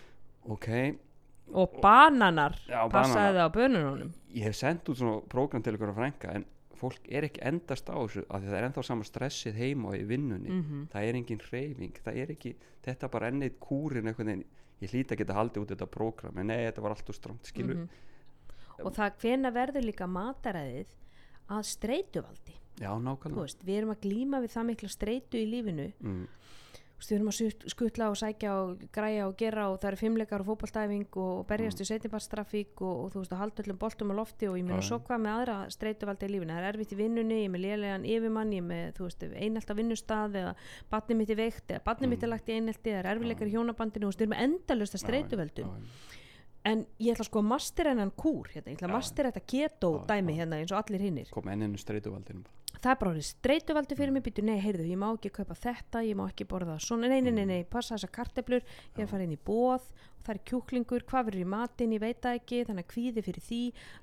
ok, 0.56 0.68
og 1.54 1.76
bananar. 1.82 2.54
Já, 2.68 2.88
passaði 2.90 3.14
bananar. 3.14 3.34
það 3.34 3.46
á 3.46 3.48
bönunum 3.56 4.12
ég 4.34 4.42
hef 4.46 4.54
sendt 4.56 4.88
út 4.90 4.96
svona 4.98 5.20
prógram 5.30 5.62
til 5.62 5.74
ykkur 5.76 5.90
að 5.92 5.98
frænka 6.00 6.34
en 6.34 6.44
fólk 6.76 7.06
er 7.08 7.22
ekki 7.24 7.40
endast 7.42 7.86
á 7.88 7.94
þessu 7.96 8.24
af 8.28 8.42
því 8.42 8.48
það 8.50 8.56
er 8.58 8.66
ennþá 8.68 8.82
sama 8.84 9.04
stressið 9.04 9.54
heima 9.56 9.88
og 9.88 9.94
í 9.96 10.04
vinnunni. 10.06 10.50
Mm 10.50 10.88
það 10.92 11.02
er 11.08 11.14
engin 11.20 11.40
hreyfing 11.46 11.94
það 12.04 12.16
er 12.22 12.32
ekki, 12.34 12.54
þetta 12.84 13.10
bara 13.10 13.28
enn 13.30 13.42
eitt 13.46 13.58
kúrin 13.60 14.06
einhvern 14.10 14.26
veginn, 14.28 14.44
ég 14.82 14.90
hlýta 14.92 15.14
að 15.14 15.18
geta 15.22 15.34
haldið 15.38 15.62
út 15.62 15.70
þetta 15.72 15.86
prógram 15.88 16.38
en 16.38 16.46
nei, 16.46 16.66
þetta 16.70 16.82
var 16.82 16.90
allt 16.96 17.08
og 17.08 17.14
stramt 17.14 17.44
skilur. 17.48 17.76
Mhm. 17.76 17.88
og 18.84 18.92
það 18.92 19.12
hvena 19.22 19.50
verður 19.54 19.84
líka 19.86 20.06
mataræðið 20.06 20.86
að 21.52 21.68
streituvaldi. 21.70 22.56
Já, 22.76 22.90
nákvæmlega. 23.00 23.44
Veist, 23.46 23.62
við 23.64 23.82
erum 23.82 23.94
að 23.94 24.02
glíma 24.04 24.42
við 24.44 24.56
það 24.56 24.68
mikla 24.72 24.90
streitu 24.92 25.38
í 25.40 25.46
lífinu. 25.48 25.86
Mm, 26.04 26.24
veist, 26.98 27.08
við 27.08 27.14
erum 27.16 27.30
að 27.30 27.70
skutla 27.72 28.08
og 28.12 28.18
sækja 28.20 28.56
og 28.60 28.82
græja 28.92 29.28
og 29.30 29.36
gera 29.40 29.64
og 29.70 29.78
það 29.80 29.88
eru 29.90 30.00
fimmleikar 30.02 30.44
og 30.44 30.50
fótballtæfing 30.50 31.16
og 31.22 31.46
berjast 31.48 31.80
við 31.80 31.88
setjumbarstrafík 31.92 32.82
og, 32.84 32.98
og 33.04 33.14
þú 33.14 33.22
veist 33.22 33.32
að 33.32 33.40
halda 33.44 33.64
öllum 33.64 33.80
boltum 33.80 34.12
á 34.12 34.14
lofti 34.18 34.50
og 34.50 34.58
ég 34.60 34.68
meina 34.68 34.82
svo 34.84 35.00
hvað 35.06 35.24
með 35.24 35.38
aðra 35.38 35.56
streituvaldi 35.72 36.28
í 36.28 36.34
lífinu? 36.34 36.52
Það 36.52 36.60
er 36.60 36.68
erfitt 36.74 36.92
í 36.92 37.00
vinnunni, 37.00 37.40
ég 37.46 37.54
með 37.54 37.64
lélegan 37.64 38.06
yfirmann 38.12 38.52
ég 38.58 38.68
með, 38.68 38.84
þú 38.98 39.08
veist, 39.08 39.26
einhelt 39.32 39.72
á 39.72 39.74
vinnustað 39.80 40.38
eða 40.42 40.52
batnið 40.92 41.22
mitt 41.22 41.32
er 41.32 41.40
veikt 41.40 41.72
eða 41.72 41.86
batnið 41.88 42.12
mitt 42.12 42.28
er 42.28 42.32
lagt 42.34 42.52
í 42.52 42.58
einhelti 42.60 42.92
eða 42.92 43.00
er 43.00 43.10
erfileikar 43.14 43.48
í 43.48 43.56
hjónabandinu 43.56 44.04
þú 44.04 44.12
veist, 44.12 44.20
við 44.20 44.28
erum 44.28 44.40
endalust 44.50 45.00
að 45.00 45.06
já, 45.64 45.76
en 46.66 46.84
ég 46.98 47.14
ætla 47.14 47.26
sko 47.28 47.42
að 47.42 47.48
master 47.52 47.90
hennan 47.92 48.12
kúr 48.18 48.50
hérna, 48.52 48.72
ég 48.72 48.78
ætla 48.78 48.88
að 48.88 48.94
Já. 48.94 48.96
master 48.98 49.28
þetta 49.30 49.44
keto 49.54 49.90
dæmi 50.08 50.36
hérna 50.38 50.60
eins 50.60 50.74
og 50.74 50.80
allir 50.82 51.04
hinnir 51.06 51.30
kom 51.34 51.48
enninu 51.52 51.78
streituvaldinu 51.80 52.42
bara. 52.42 52.54
Það 52.82 52.90
er 52.92 52.98
bara 53.00 53.12
orðið 53.14 53.28
streituvaldi 53.30 53.96
fyrir 53.98 54.12
mig 54.16 54.24
býtu, 54.26 54.44
nei, 54.46 54.58
heyrðu, 54.62 54.86
ég 54.90 54.98
má 55.00 55.08
ekki 55.14 55.30
kaupa 55.40 55.54
þetta 55.58 56.02
ég 56.06 56.18
má 56.18 56.26
ekki 56.30 56.46
borða 56.50 56.76
svona, 56.82 57.08
nei, 57.08 57.20
nei, 57.24 57.32
nei, 57.32 57.46
nei, 57.46 57.62
passa 57.64 57.96
þessar 57.96 58.12
karteblur 58.18 58.62
ég 58.98 59.06
er 59.16 59.24
inn 59.24 59.32
í 59.36 59.40
bóð 59.46 59.88
það 60.26 60.34
er 60.34 60.40
kjúklingur, 60.50 61.04
hvað 61.06 61.26
verður 61.28 61.42
í 61.44 61.46
matinn, 61.46 61.92
ég 61.94 62.02
veit 62.02 62.24
ekki 62.26 62.64
þannig 62.66 62.82
að 62.82 62.90
kvíði 62.90 63.22
fyrir 63.22 63.44
því, 63.46 63.58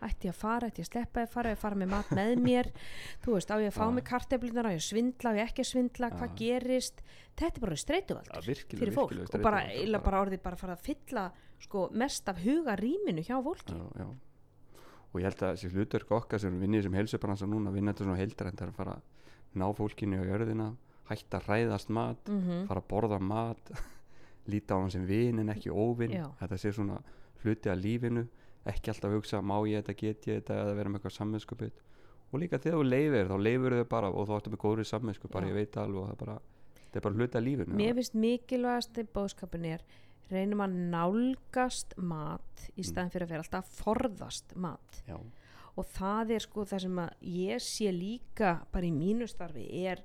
ætti 0.07 0.29
ég 0.29 0.31
að 0.31 0.37
fara 0.39 0.69
ætti 0.71 0.79
ég 0.79 0.87
að 0.87 0.91
sleppa 0.93 1.25
fara, 1.33 1.51
að 1.51 1.59
fara 1.59 1.79
með 1.81 1.89
mat 1.91 2.13
með 2.15 2.33
mér 2.47 2.69
þú 3.25 3.35
veist, 3.35 3.51
á 3.51 3.59
ég 3.59 3.67
að 3.73 3.75
fá 3.75 3.83
mig 3.91 4.05
karteblunar 4.07 4.69
á 4.71 4.71
ég 4.71 4.79
að 4.79 4.87
svindla, 4.87 5.33
á 5.35 5.37
ég 5.41 5.49
ekki 5.51 5.65
að 5.65 5.69
svindla, 5.73 6.11
hvað 6.15 6.37
gerist? 6.39 7.03
Þetta 7.35 7.59
er 7.59 7.65
bara 7.65 7.75
virkilega, 8.47 8.79
fyrir 8.85 8.95
fólk 8.95 9.11
og 9.19 9.43
bara, 9.43 9.63
bara- 9.67 10.03
bara 10.07 10.21
orðið 10.23 10.43
bara 10.47 10.55
að 10.55 10.63
fara 10.63 10.77
að 10.79 10.85
fylla 10.87 11.25
sko, 11.59 11.89
mest 11.91 12.29
af 12.31 12.39
huga 12.43 12.77
rýminu 12.79 13.23
hjá 13.27 13.35
fólki. 13.43 13.75
Já, 13.75 13.83
já. 13.99 14.07
Og 15.13 15.21
ég 15.21 15.27
held 15.29 15.43
að 15.45 15.55
þessi 15.55 15.71
hlutverk 15.73 16.11
okkar 16.17 16.41
sem 16.41 16.59
vinnir 16.59 16.83
sem 16.83 16.93
heilsubransa 16.97 17.47
núna 17.49 17.71
vinna 17.73 17.93
þetta 17.93 18.07
svona 18.07 18.19
heildrænt 18.19 18.59
það 18.59 18.67
er 18.67 18.73
að 18.73 18.79
fara 18.81 18.95
að 18.97 19.59
ná 19.61 19.65
fólkinu 19.77 20.21
á 20.21 20.25
jörðina 20.25 20.69
hætta 21.09 21.39
að 21.39 21.49
ræðast 21.51 21.91
mat 21.93 22.29
mm 22.31 22.67
fara 22.69 22.81
að 22.81 22.89
borða 22.89 23.19
mat 23.21 23.73
líta 24.51 24.75
á 24.75 24.81
hann 24.81 24.91
sem 24.91 25.05
vin 25.07 25.39
en 25.39 25.53
ekki 25.53 25.71
óvin. 25.71 26.11
Já. 26.11 26.27
þetta 26.41 26.57
sé 26.57 26.73
svona 26.75 26.97
hluti 27.43 27.69
af 27.69 27.77
lífinu. 27.79 28.27
Ekki 28.65 28.91
alltaf 28.91 29.09
að 29.09 29.17
hugsa 29.17 29.41
má 29.43 29.57
ég 29.67 29.83
þetta, 29.83 29.93
get 29.99 30.27
ég 30.27 30.39
þetta 30.41 30.55
eða 30.61 30.75
vera 30.77 30.89
með 30.89 31.01
eitthvað 31.01 31.15
sammenskupið 31.17 31.73
og 32.33 32.41
líka 32.41 32.59
þegar 32.61 32.79
þú 32.79 32.85
leifir 32.87 33.29
þá 33.29 33.35
leifir 33.45 33.75
þau 33.77 33.87
bara 33.91 34.09
og 34.09 34.27
þá 34.29 34.33
ertu 34.37 34.53
með 34.53 34.61
góðri 34.63 34.85
sammensku 34.89 35.29
bara 35.31 35.49
ég 35.49 35.57
veit 35.57 35.77
alveg 35.77 36.07
það 36.07 36.13
er 36.13 36.21
bara 36.23 36.37
þetta 36.79 36.99
er 36.99 37.05
bara 37.05 37.19
hluti 37.19 37.37
af 37.37 37.43
lífinu 37.45 37.77
Mér 37.77 37.97
finnst 37.99 38.17
mikilvægast 38.23 38.97
í 38.97 39.05
bóðskapin 39.17 39.67
er 39.69 39.83
reynum 40.31 40.63
að 40.63 40.75
nálgast 40.93 41.95
mat 41.97 42.67
í 42.77 42.85
staðin 42.85 43.11
fyrir 43.13 43.27
að 43.27 43.33
vera 43.35 43.45
alltaf 43.45 43.71
forðast 43.79 44.53
mat. 44.55 45.01
Já, 45.07 45.17
og 45.73 45.89
það 45.95 46.35
er 46.35 46.45
sko 46.45 46.67
það 46.69 46.85
sem 46.85 47.01
að 47.03 47.27
ég 47.33 47.65
sé 47.65 47.91
líka 47.93 48.53
bara 48.73 48.89
í 48.89 48.93
mínu 48.95 49.27
starfi 49.29 49.65
er 49.83 50.03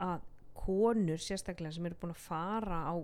að 0.00 0.26
konur 0.60 1.20
sérstaklega 1.22 1.72
sem 1.76 1.86
eru 1.88 1.98
búin 2.00 2.14
að 2.14 2.24
fara 2.26 2.82
á 2.90 2.94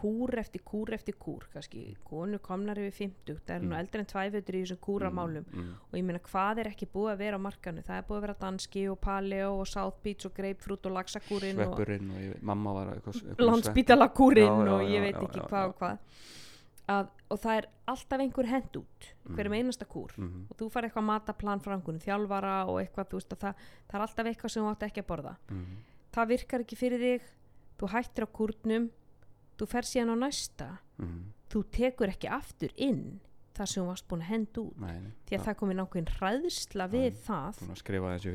kúr 0.00 0.34
eftir 0.40 0.62
kúr 0.64 0.92
eftir 0.96 1.14
kúr 1.20 1.44
kannski. 1.52 1.82
Konur 2.08 2.40
komnar 2.40 2.78
yfir 2.80 2.94
50 3.10 3.40
það 3.46 3.54
eru 3.56 3.66
nú 3.68 3.74
Mm. 3.74 3.80
eldri 3.80 4.00
en 4.00 4.06
tvæfötur 4.12 4.54
í 4.56 4.62
þessum 4.64 4.80
kúramálum. 4.86 5.44
mm, 5.52 5.72
og 5.92 5.94
ég 5.98 6.04
meina 6.04 6.18
hvað 6.20 6.58
er 6.64 6.70
ekki 6.72 6.86
búið 6.94 7.12
að 7.14 7.18
vera 7.18 7.36
á 7.36 7.40
markanu 7.46 7.82
það 7.84 7.98
er 7.98 8.02
búið 8.08 8.18
að 8.18 8.20
vera 8.26 8.36
danski 8.40 8.88
og 8.90 9.00
paleo 9.00 9.60
og 9.60 9.66
south 9.68 10.02
beach 10.02 10.24
og 10.26 10.34
grapefruit 10.34 10.86
og 10.86 10.92
laxakúrin 10.98 11.58
og 11.60 11.76
sveppurinn 11.76 12.10
og 12.10 12.16
ég, 12.20 12.32
veit- 12.34 12.42
mamma 12.42 12.72
var 12.72 12.86
já, 14.68 14.74
og 14.74 14.82
ég 14.88 15.00
veit 15.00 15.16
ekki 15.16 15.40
já, 15.40 15.48
hvað 15.48 15.64
já. 15.64 15.68
og 15.68 15.76
hvað. 15.78 15.98
Að, 16.90 17.08
og 17.30 17.38
það 17.38 17.56
er 17.60 17.66
alltaf 17.86 18.18
einhver 18.20 18.46
hend 18.50 18.72
út 18.80 19.04
hverjum 19.36 19.52
einasta 19.54 19.86
kúr. 19.86 20.10
Mm, 20.18 20.46
og 20.50 20.56
þú 20.58 20.70
far 20.72 20.82
eitthvað 20.88 21.04
mataplan 21.06 21.60
frá 21.62 21.76
einhvern 21.76 22.00
þjálfara 22.02 22.54
og 22.66 22.80
eitthvað, 22.82 23.06
þú 23.12 23.20
veist 23.20 23.30
að 23.36 23.38
það, 23.44 23.54
það 23.86 23.94
er 23.94 24.04
alltaf 24.06 24.26
eitthvað 24.26 24.50
sem 24.50 24.64
þú 24.64 24.70
átt 24.72 24.82
ekki 24.88 25.02
að 25.04 25.06
borða. 25.06 25.36
Mm, 25.50 25.76
það 26.16 26.28
virkar 26.32 26.60
ekki 26.64 26.76
fyrir 26.80 26.98
þig 27.04 27.28
þú 27.78 27.88
hættir 27.94 28.26
á 28.26 28.28
kúrnum 28.34 28.90
þú 29.60 29.70
fer 29.70 29.90
síðan 29.90 30.14
á 30.14 30.16
næsta. 30.24 30.70
Mm, 31.00 31.18
þú 31.52 31.64
tekur 31.76 32.12
ekki 32.12 32.30
aftur 32.32 32.72
inn 32.76 33.20
þar 33.60 33.68
sem 33.68 33.82
þú 33.82 33.86
varst 33.90 34.06
búin 34.08 34.22
að 34.24 34.30
henda 34.30 34.62
út. 34.62 34.80
Nei, 34.80 35.08
því 35.28 35.36
að 35.36 35.44
það 35.46 35.56
komin 35.60 35.82
ákveðin 35.82 36.10
hræðsla 36.16 36.86
við 36.90 37.18
það. 37.26 37.58
búin 37.60 37.74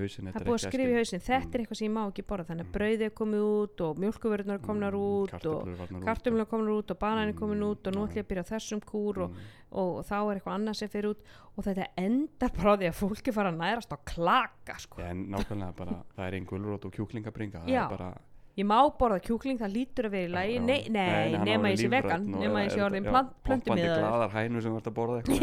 hausin 0.01 0.29
það 0.29 0.39
er 0.39 0.47
búið 0.49 0.57
að 0.57 0.65
skrifa 0.65 0.91
í 0.91 0.97
hausinn, 0.99 1.23
þetta 1.25 1.57
er 1.57 1.63
eitthvað 1.63 1.79
sem 1.79 1.87
ég 1.87 1.93
má 1.95 2.01
ekki 2.03 2.25
borða. 2.29 2.47
Þannig 2.49 2.67
að 2.67 2.75
brauðið 2.75 3.05
er 3.07 3.13
komið 3.19 3.45
út 3.45 3.83
og 3.85 4.01
mjölkuvörðunar 4.03 4.59
er 4.59 4.65
komnar 4.65 4.97
út 4.99 5.47
og 5.51 5.71
kartumlu 6.05 6.45
er 6.45 6.51
komin 6.51 6.73
út 6.75 6.93
og 6.93 7.01
banan 7.01 7.31
er 7.31 7.39
komin 7.39 7.65
út 7.65 7.89
og 7.89 7.97
nú 7.97 8.05
ætlum 8.05 8.21
ég 8.21 8.27
að 8.27 8.29
byrja 8.33 8.45
þessum 8.51 8.83
kúr 8.85 9.23
og, 9.25 9.41
og, 9.71 10.03
þá 10.05 10.15
er 10.19 10.35
eitthvað 10.35 10.59
annað 10.59 10.79
sem 10.81 10.93
fyrir 10.93 11.11
út 11.15 11.33
og 11.55 11.67
þetta 11.69 11.89
endar 12.03 12.55
bara 12.59 12.75
á 12.75 12.79
því 12.83 12.91
að 12.91 12.99
fólki 12.99 13.35
fara 13.35 13.53
að 13.53 13.59
nærast 13.63 13.95
á 13.95 13.97
klaka 14.05 14.77
sko. 14.83 15.01
en 15.01 15.27
nákvæmlega 15.33 15.77
bara 15.79 15.99
það 16.13 16.27
er 16.27 16.37
einn 16.37 16.49
gulrót 16.49 16.85
og 16.85 16.97
kjúklingabringa 16.99 17.65
það 17.65 18.23
ég 18.55 18.67
má 18.67 18.77
borða 18.99 19.19
kjúkling, 19.25 19.59
það 19.59 19.73
lítur 19.73 20.07
að 20.07 20.13
vera 20.15 20.25
í 20.25 20.31
lagi. 20.31 20.55
já. 20.55 20.63
nei, 20.63 20.79
nei, 20.93 21.33
hann 21.35 21.47
nema 21.49 21.65
var 21.65 21.73
ég 21.73 21.81
sé 21.81 21.89
vegan 21.91 22.27
nema 22.31 22.63
ég 22.63 22.71
sé 22.71 22.83
orðin 22.85 23.09
hoppandi 23.11 23.73
í 23.73 23.89
það 23.89 23.99
glaðar 23.99 24.33
hænur 24.35 24.65
sem 24.65 24.77
vart 24.77 24.87
að 24.91 24.95
borða 24.99 25.17
eitthvað. 25.19 25.35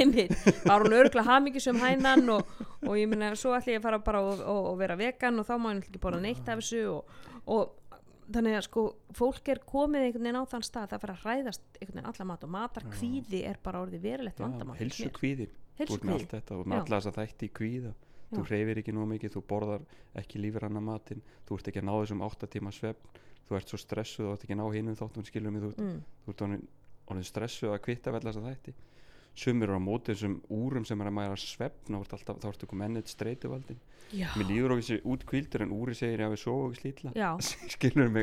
Er 0.73 0.87
hún 0.87 0.97
örgulega 1.01 1.27
hamingisum 1.29 1.83
hænan 1.83 2.33
og, 2.37 2.57
og 2.87 2.97
ég 2.97 3.11
meina, 3.13 3.35
svo 3.39 3.53
ætla 3.57 3.77
ég 3.77 3.83
að 3.83 3.87
fara 3.89 4.01
bara 4.07 4.25
og, 4.25 4.41
og, 4.41 4.71
og 4.73 4.81
vera 4.81 4.97
vegan 5.01 5.43
og 5.43 5.49
þá 5.49 5.55
má 5.61 5.71
ég 5.75 5.85
ekki 5.85 6.03
borða 6.03 6.23
neitt 6.25 6.49
af 6.49 6.63
þessu 6.63 6.83
og, 6.95 7.17
og 7.53 7.79
þannig 8.33 8.57
að 8.57 8.65
sko 8.69 8.87
fólk 9.19 9.51
er 9.53 9.61
komið 9.67 10.07
einhvern 10.07 10.29
veginn 10.29 10.41
á 10.41 10.45
þann 10.55 10.65
stað 10.65 10.95
það 10.95 11.03
fara 11.05 11.17
að 11.19 11.27
hræðast 11.27 11.67
einhvern 11.81 11.99
veginn 11.99 12.13
alla 12.13 12.29
mat 12.31 12.47
og 12.47 12.55
matar. 12.55 12.89
Kvíði 12.95 13.43
er 13.51 13.61
bara 13.63 13.83
orðið 13.85 14.07
verulegt 14.07 14.41
vandamál 14.41 14.79
hilsu 14.79 15.11
kvíði 15.13 15.51
þú 17.93 18.12
Já. 18.33 18.39
þú 18.39 18.45
hreyfir 18.49 18.79
ekki 18.83 18.93
nú 18.97 19.05
mikið, 19.11 19.35
þú 19.37 19.43
borðar 19.53 19.83
ekki 20.17 20.41
lífranna 20.41 20.81
matinn, 20.81 21.21
þú 21.47 21.59
ert 21.59 21.69
ekki 21.69 21.83
að 21.83 21.89
ná 21.89 21.93
þessum 22.01 22.23
8 22.25 22.49
tíma 22.49 22.73
svefn, 22.73 23.19
þú 23.49 23.59
ert 23.59 23.69
svo 23.69 23.79
stressuð 23.83 24.27
og 24.31 24.33
ert 24.39 24.47
ekki 24.47 24.57
að 24.57 24.63
ná 24.63 24.69
hinum 24.73 24.97
þáttum 24.97 25.27
skilum 25.29 25.59
þú, 25.61 25.73
ert- 25.73 25.83
mm, 25.85 26.01
þú 26.25 26.37
orðin 27.13 27.27
stressuð 27.29 27.75
að 27.75 27.83
kvitta 27.85 28.13
vel 28.15 28.23
þess 28.25 28.41
að 28.41 28.49
þætti 28.49 28.75
sumir 29.35 29.69
eru 29.71 29.79
á 29.81 29.83
móti 29.83 30.13
þessum 30.13 30.41
úrum 30.53 30.85
sem 30.89 31.01
er 31.01 31.09
að 31.11 31.17
mæra 31.19 31.37
svefn 31.41 31.97
og 31.97 32.05
alltaf, 32.05 32.37
þá 32.43 32.49
ertu 32.53 32.67
komið 32.71 32.91
ennett 32.91 33.09
streituvaldin. 33.09 33.81
Já, 34.13 34.27
mér 34.37 34.45
líður 34.45 34.73
okkur 34.75 34.85
sér 34.85 34.99
út 35.09 35.23
kvildur 35.25 35.63
en 35.65 35.71
úri 35.73 35.95
segir 35.97 36.21
ég 36.21 36.27
að 36.27 36.35
við 36.35 36.41
sofa 36.43 36.65
okkur 36.67 36.77
slítla 36.83 37.13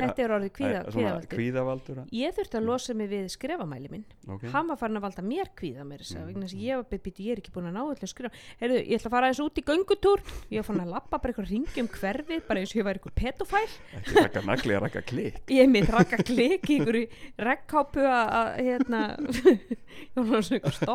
þetta 0.05 0.21
er 0.21 0.33
orðið 0.35 0.51
kvíða, 0.53 0.81
kvíðavaldur. 0.93 1.31
kvíðavaldur 1.33 2.01
ég 2.13 2.35
þurfti 2.37 2.59
að 2.59 2.67
losa 2.67 2.93
mig 2.99 3.09
við 3.09 3.25
skrefamæli 3.33 3.89
minn. 3.89 4.03
Okay. 4.29 4.51
hann 4.53 4.69
var 4.69 4.77
farin 4.77 4.99
að 4.99 5.05
valda 5.07 5.23
mér 5.25 5.49
kvíða 5.57 5.87
mér 5.89 6.03
þess 6.05 6.13
að 6.19 6.27
Mm. 6.29 6.43
þess 6.45 6.53
að 6.53 6.61
ég 6.67 6.77
var 6.77 6.85
býtt, 7.07 7.21
ég 7.25 7.31
er 7.33 7.41
ekki 7.41 7.53
búin 7.55 7.69
að 7.71 7.73
ná 7.73 7.81
öllum 7.89 8.11
skrifa. 8.11 8.31
Heyrðu, 8.61 8.77
ég 8.85 8.99
ætla 8.99 9.09
að 9.09 9.15
fara 9.15 9.25
aðeins 9.31 9.41
út 9.47 9.57
í 9.57 9.65
göngutúr. 9.65 10.21
Ég 10.53 10.67
farin 10.69 10.83
að 10.85 10.93
lappa 10.93 11.17
bara 11.17 11.33
eitthvað 11.33 11.49
ringi 11.49 11.81
um 11.81 11.89
hverfið 11.89 12.45
bara 12.45 12.59
eins 12.61 12.69
og 12.69 12.77
ég 12.77 12.85
var 12.85 12.99
eitthvað 12.99 13.17
petofæl 13.17 13.65
ég 15.49 15.63
er 15.65 15.73
mitt 15.73 15.89
rakka 15.89 16.21
klik 16.21 16.69
ég 16.77 16.85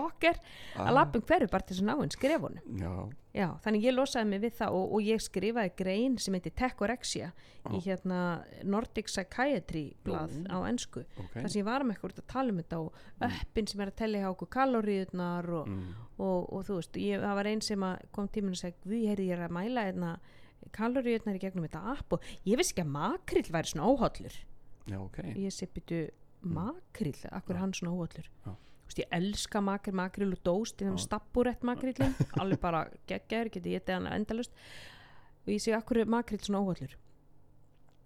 stokker 0.05 0.38
Ah. 0.74 0.88
að 0.88 0.94
lappa 0.98 1.18
um 1.18 1.22
hverfið 1.28 1.50
bara 1.50 1.62
til 1.64 1.76
þess 1.76 1.82
að 1.82 1.88
ná 1.88 1.94
einn 2.02 2.11
skrefunum 2.11 2.78
já, 2.80 2.92
já, 3.34 3.46
þannig 3.64 3.84
ég 3.84 3.94
losaði 3.94 4.28
mig 4.30 4.40
við 4.42 4.55
það 4.59 4.74
og, 4.78 4.92
og 4.96 5.02
ég 5.07 5.20
skrifaði 5.22 5.70
grein 5.78 6.16
sem 6.18 6.34
heitir 6.34 6.55
Tekorexia 6.59 7.28
í 7.70 7.78
Já. 7.78 7.84
hérna 7.86 8.18
Nordic 8.64 9.07
Psychiatry 9.09 9.84
blað 10.05 10.34
Nú. 10.42 10.48
á 10.50 10.59
ensku 10.68 11.05
ok 11.16 11.36
þar 11.38 11.48
sem 11.48 11.61
ég 11.62 11.68
var 11.68 11.84
með 11.86 11.94
eitthvað 11.96 12.18
að 12.22 12.26
tala 12.34 12.52
um 12.55 12.59
þetta 12.62 12.80
og 12.82 12.98
öppin 13.28 13.68
sem 13.70 13.80
er 13.80 13.92
að 13.92 13.98
tellja 14.02 14.22
hjá 14.24 14.30
okkur 14.34 14.50
kaloríunar 14.57 15.50
og, 15.61 15.68
mm. 15.68 15.92
og, 16.18 16.40
og 16.52 16.66
þú 16.68 16.78
veist, 16.80 16.98
ég, 17.00 17.22
það 17.22 17.38
var 17.40 17.50
einn 17.52 17.62
sem 17.64 17.86
kom 18.12 18.28
tíminn 18.28 18.57
og 18.57 18.61
segi, 18.61 18.76
við 18.84 19.07
heyrði 19.12 19.28
ég 19.30 19.44
að 19.46 19.55
mæla 19.57 19.86
hérna 19.88 20.11
kaloríunar 20.74 21.38
í 21.38 21.42
gegnum 21.46 21.64
þetta 21.68 21.86
app 21.94 22.12
og 22.18 22.28
ég 22.48 22.59
vissi 22.61 22.74
ekki 22.74 22.84
að 22.84 22.92
makrill 22.98 23.48
væri 23.55 23.70
svona 23.72 23.88
óhollur 23.92 24.36
já, 24.90 24.98
ok 25.00 25.18
ég 25.38 25.52
sé 25.55 25.68
byttu 25.70 26.05
makrill, 26.44 27.16
akkur 27.32 27.57
Já. 27.57 27.61
hann 27.62 27.72
svona 27.76 27.94
óhollur 27.96 28.26
Já. 28.44 28.52
Ég 28.97 29.09
elska 29.11 29.61
makrill, 29.61 29.95
makrill 29.99 30.32
og 30.36 30.42
dóst 30.47 30.78
Já. 30.78 30.86
hef 30.90 31.01
stappurett 31.03 31.62
makrillin, 31.66 32.14
alveg 32.40 32.61
bara 32.62 32.84
geggjaður, 33.11 33.51
geti 33.57 33.72
ég 33.74 33.88
hann 33.90 34.07
endalust 34.07 34.53
og 35.45 35.49
ég 35.53 35.61
sé 35.61 35.74
akkur 35.74 35.99
er 36.05 36.07
makrill 36.07 36.38
svona 36.40 36.61
óhollur 36.62 36.95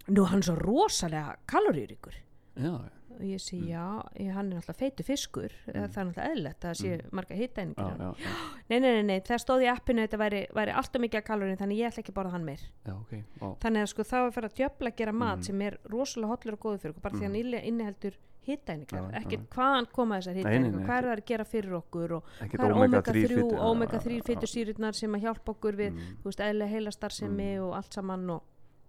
nú 0.08 0.22
er 0.24 0.30
hann 0.32 0.42
svo 0.42 0.54
rosalega 0.56 1.36
kaloríuríkur 1.46 2.14
já, 2.56 2.72
og 3.18 3.20
ég 3.26 3.40
sé 3.42 3.56
Mm. 3.58 3.68
já, 3.68 4.32
hann 4.32 4.52
er 4.52 4.56
náttúrulega 4.58 4.78
feitu 4.78 5.02
fiskur 5.04 5.50
mm. 5.66 5.88
það 5.92 6.16
er 6.16 6.30
eðlilegt 6.30 6.64
að 6.64 6.70
það 6.70 6.78
sé 6.80 6.90
Mm. 6.96 7.10
marga 7.12 7.34
hittæningar 7.34 7.98
nei, 8.70 8.78
nei, 8.80 8.92
nei, 8.94 9.02
nei, 9.02 9.20
það 9.20 9.42
stóð 9.44 9.64
í 9.66 9.68
appinu 9.72 10.06
þetta 10.06 10.18
væri, 10.22 10.40
væri 10.54 10.72
alltaf 10.72 11.00
mikið 11.04 11.18
af 11.20 11.24
kaloríum 11.28 11.58
þannig 11.60 11.78
ég 11.82 11.90
ætla 11.92 12.00
ekki 12.02 12.12
að 12.14 12.18
borða 12.22 12.32
hann 12.38 12.44
meir 12.48 12.62
já, 12.86 12.94
ok 12.94 13.12
Vá. 13.42 13.48
þannig 13.60 13.82
að 13.84 13.92
sko 13.92 14.02
þá 14.08 14.16
er 14.24 14.32
fyrir 14.38 14.48
að 14.50 14.56
djöfla 14.62 14.88
að 14.92 14.96
gera 15.02 15.12
mat 15.12 15.38
Mm. 15.38 15.42
sem 15.50 15.62
er 15.68 15.78
rosalega 15.84 16.32
hollur 16.32 16.56
og 16.56 16.60
góður 16.64 16.80
fyrir 16.80 16.94
okkur 16.96 17.02
bara 17.02 17.14
því 17.18 17.24
hann 17.28 17.38
inne- 17.42 17.64
inniheldur 17.68 18.16
hittæningar 18.48 19.08
já. 19.12 19.38
hvaðan 19.54 19.86
koma 19.92 20.18
þessar 20.18 20.38
hittæningar 20.40 20.84
hvað 20.88 20.98
er 20.98 21.06
það 21.08 21.14
að 21.18 21.24
gera 21.30 21.44
fyrir 21.48 21.74
okkur 21.78 22.14
og 22.18 22.30
ekkert 22.44 22.60
hvað 22.60 22.68
er 22.68 22.76
omega 22.78 22.88
omega 22.88 23.02
3 23.12 23.26
3, 23.28 23.36
fitu- 23.38 23.60
omega 23.68 23.98
já, 23.98 24.04
3 24.06 24.16
já, 24.18 24.24
fytusýrurnar 24.30 24.94
sem 24.98 25.14
að 25.18 25.24
hjálpa 25.26 25.52
okkur 25.54 25.78
við 25.82 25.92
mm. 25.92 26.16
þú 26.22 26.30
veist, 26.32 26.40
eðlega 26.48 26.72
heilastarfsemi 26.74 27.48
Mm. 27.58 27.62
og 27.68 27.76
allt 27.78 27.92
saman 27.98 28.30
og 28.30 28.42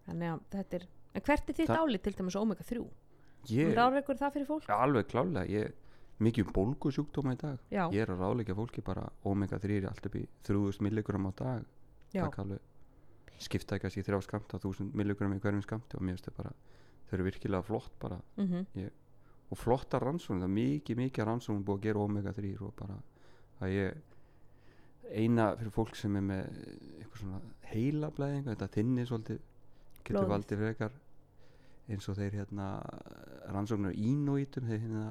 þannig 0.07 0.31
að 0.33 0.39
þetta 0.55 0.79
er 0.79 0.87
en 1.15 1.21
hvert 1.27 1.49
er 1.49 1.53
þitt 1.59 1.69
Það- 1.73 1.83
álið 1.83 2.01
til 2.07 2.13
dæmis 2.19 2.35
á 2.35 2.41
omega 2.41 2.63
3? 2.63 2.87
ég, 3.49 3.73
Ráðreikur 3.75 4.17
það 4.19 4.33
fyrir 4.33 4.47
fólk? 4.49 4.69
alveg 4.69 5.07
klálega 5.07 5.47
ég, 5.49 5.71
mikið 6.19 6.47
um 6.47 6.53
bólgusjúkdóma 6.53 7.33
í 7.33 7.37
dag 7.39 7.59
Já, 7.71 7.83
ég 7.91 8.01
er 8.03 8.11
að 8.11 8.19
ráðleika 8.23 8.55
fólki 8.55 8.81
bara 8.83 9.09
omega 9.23 9.59
3 9.59 9.85
allt 9.87 10.05
upp 10.05 10.15
í 10.19 10.25
3000 10.43 10.81
milligram 10.83 11.27
á 11.27 11.31
dag 11.35 11.63
já, 12.13 12.23
taka 12.25 12.41
alveg 12.43 12.59
skipta 13.39 13.77
ekki 13.79 14.01
í 14.01 14.03
þrjá 14.03 14.19
skamt 14.25 14.51
á 14.51 14.57
1000 14.59 14.91
milligram 14.93 15.31
í 15.33 15.39
hverjum 15.39 15.63
skamti 15.63 15.95
og 15.95 16.01
mér 16.03 16.17
finnst 16.17 16.27
þau 16.27 16.35
bara 16.43 16.51
þau 17.07 17.13
eru 17.15 17.23
virkilega 17.29 17.63
flott 17.63 17.93
bara 17.99 18.17
mm 18.37 18.65
og 19.49 19.57
flottar 19.57 20.03
rannsóknir, 20.05 20.43
það 20.43 20.49
er 20.49 20.55
mikið 20.59 20.97
mikið 21.03 21.25
rannsóknir 21.25 21.65
búið 21.65 21.79
að 21.79 21.85
gera 21.87 21.99
omega 22.05 22.33
3 22.37 22.55
og 22.61 22.73
bara 22.77 22.97
að 23.61 23.73
ég 23.73 23.93
eina 25.23 25.55
fyrir 25.57 25.73
fólk 25.73 25.95
sem 25.97 26.15
er 26.19 26.21
með 26.21 26.49
eitthvað 26.99 27.21
svona 27.23 27.39
heilablæðinga 27.71 28.53
þetta 28.53 28.67
þinni 28.75 29.05
svolítið 29.09 29.39
getur 30.03 30.19
Blóðið. 30.19 30.33
valdið 30.33 30.61
frekar 30.63 30.91
eins 31.89 32.09
og 32.11 32.15
þeir 32.19 32.37
hérna 32.37 32.67
rannsóknir 33.49 33.95
á 33.97 33.97
ínóítum 33.97 34.67
þeir 34.69 34.83
hérna 34.85 35.07